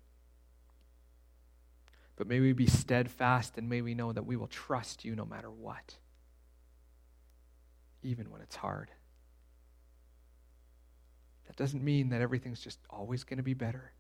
but 2.16 2.28
may 2.28 2.40
we 2.40 2.54
be 2.54 2.68
steadfast 2.68 3.58
and 3.58 3.70
may 3.70 3.82
we 3.82 3.94
know 3.94 4.12
that 4.12 4.26
we 4.26 4.36
will 4.36 4.48
trust 4.48 5.04
you 5.04 5.16
no 5.16 5.26
matter 5.26 5.50
what, 5.50 5.96
even 8.02 8.30
when 8.30 8.42
it's 8.42 8.56
hard. 8.56 8.92
That 11.48 11.56
doesn't 11.56 11.84
mean 11.84 12.10
that 12.10 12.22
everything's 12.22 12.62
just 12.62 12.80
always 12.90 13.24
going 13.24 13.38
to 13.38 13.44
be 13.44 13.54
better. 13.54 13.92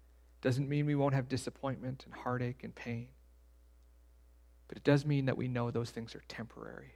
Doesn't 0.43 0.67
mean 0.67 0.85
we 0.85 0.93
won't 0.93 1.13
have 1.13 1.29
disappointment 1.29 2.03
and 2.05 2.13
heartache 2.13 2.65
and 2.65 2.75
pain. 2.75 3.07
But 4.67 4.75
it 4.75 4.83
does 4.83 5.05
mean 5.05 5.27
that 5.27 5.37
we 5.37 5.47
know 5.47 5.71
those 5.71 5.89
things 5.89 6.15
are 6.15 6.23
temporary. 6.27 6.95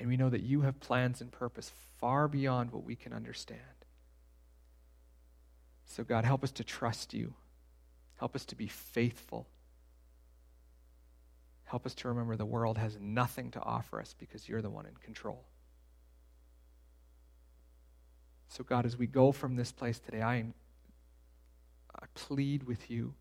And 0.00 0.08
we 0.08 0.16
know 0.16 0.30
that 0.30 0.42
you 0.42 0.62
have 0.62 0.80
plans 0.80 1.20
and 1.20 1.30
purpose 1.30 1.70
far 2.00 2.28
beyond 2.28 2.70
what 2.70 2.82
we 2.82 2.96
can 2.96 3.12
understand. 3.12 3.60
So, 5.84 6.02
God, 6.02 6.24
help 6.24 6.42
us 6.42 6.50
to 6.52 6.64
trust 6.64 7.12
you. 7.12 7.34
Help 8.16 8.34
us 8.34 8.46
to 8.46 8.56
be 8.56 8.68
faithful. 8.68 9.46
Help 11.64 11.84
us 11.84 11.94
to 11.96 12.08
remember 12.08 12.36
the 12.36 12.46
world 12.46 12.78
has 12.78 12.96
nothing 12.98 13.50
to 13.50 13.60
offer 13.60 14.00
us 14.00 14.14
because 14.18 14.48
you're 14.48 14.62
the 14.62 14.70
one 14.70 14.86
in 14.86 14.96
control. 14.96 15.44
So, 18.48 18.64
God, 18.64 18.86
as 18.86 18.96
we 18.96 19.06
go 19.06 19.30
from 19.30 19.56
this 19.56 19.72
place 19.72 19.98
today, 19.98 20.22
I, 20.22 20.46
I 22.00 22.06
plead 22.14 22.64
with 22.64 22.90
you. 22.90 23.14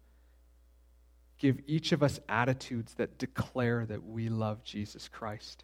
Give 1.37 1.59
each 1.67 1.91
of 1.91 2.01
us 2.01 2.19
attitudes 2.29 2.93
that 2.95 3.17
declare 3.17 3.85
that 3.85 4.05
we 4.05 4.29
love 4.29 4.63
Jesus 4.63 5.07
Christ. 5.07 5.63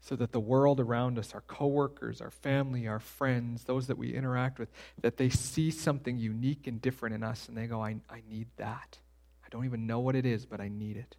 So 0.00 0.16
that 0.16 0.32
the 0.32 0.40
world 0.40 0.80
around 0.80 1.18
us, 1.18 1.32
our 1.34 1.40
coworkers, 1.40 2.20
our 2.20 2.30
family, 2.30 2.86
our 2.86 3.00
friends, 3.00 3.64
those 3.64 3.86
that 3.86 3.98
we 3.98 4.14
interact 4.14 4.58
with, 4.58 4.68
that 5.00 5.16
they 5.16 5.30
see 5.30 5.70
something 5.70 6.18
unique 6.18 6.66
and 6.66 6.80
different 6.80 7.14
in 7.14 7.22
us 7.22 7.48
and 7.48 7.56
they 7.56 7.66
go, 7.66 7.82
I, 7.82 7.96
I 8.10 8.22
need 8.28 8.48
that. 8.58 8.98
I 9.44 9.48
don't 9.50 9.64
even 9.64 9.86
know 9.86 10.00
what 10.00 10.14
it 10.14 10.26
is, 10.26 10.44
but 10.44 10.60
I 10.60 10.68
need 10.68 10.96
it. 10.96 11.16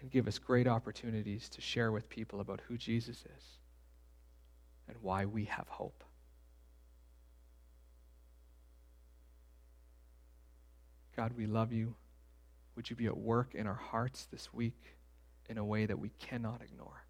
And 0.00 0.10
give 0.10 0.28
us 0.28 0.38
great 0.38 0.68
opportunities 0.68 1.48
to 1.50 1.60
share 1.60 1.90
with 1.90 2.08
people 2.08 2.40
about 2.40 2.60
who 2.68 2.76
Jesus 2.76 3.18
is 3.18 3.44
and 4.86 4.96
why 5.00 5.24
we 5.24 5.46
have 5.46 5.66
hope. 5.68 6.04
God, 11.18 11.32
we 11.36 11.46
love 11.46 11.72
you. 11.72 11.96
Would 12.76 12.90
you 12.90 12.94
be 12.94 13.06
at 13.06 13.16
work 13.16 13.52
in 13.52 13.66
our 13.66 13.74
hearts 13.74 14.28
this 14.30 14.54
week 14.54 14.80
in 15.48 15.58
a 15.58 15.64
way 15.64 15.84
that 15.84 15.98
we 15.98 16.10
cannot 16.10 16.62
ignore? 16.62 17.06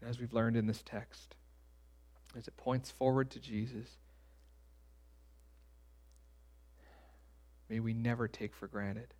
And 0.00 0.08
as 0.08 0.18
we've 0.18 0.32
learned 0.32 0.56
in 0.56 0.66
this 0.66 0.82
text, 0.82 1.34
as 2.34 2.48
it 2.48 2.56
points 2.56 2.90
forward 2.90 3.30
to 3.32 3.38
Jesus, 3.38 3.98
may 7.68 7.80
we 7.80 7.92
never 7.92 8.28
take 8.28 8.54
for 8.54 8.66
granted 8.66 9.12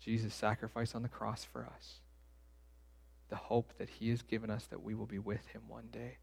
Jesus' 0.00 0.32
sacrifice 0.32 0.94
on 0.94 1.02
the 1.02 1.10
cross 1.10 1.44
for 1.44 1.66
us 1.66 1.96
the 3.28 3.36
hope 3.36 3.74
that 3.76 3.90
He 3.90 4.08
has 4.08 4.22
given 4.22 4.48
us 4.48 4.64
that 4.70 4.82
we 4.82 4.94
will 4.94 5.04
be 5.04 5.18
with 5.18 5.46
Him 5.48 5.64
one 5.68 5.88
day 5.92 6.16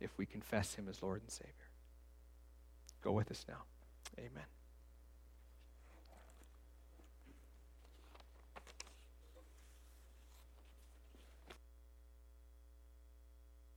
if 0.00 0.16
we 0.16 0.24
confess 0.24 0.76
Him 0.76 0.88
as 0.88 1.02
Lord 1.02 1.20
and 1.20 1.30
Savior. 1.30 1.68
Go 3.02 3.12
with 3.12 3.30
us 3.30 3.44
now. 3.46 3.64
Amen. 4.18 4.46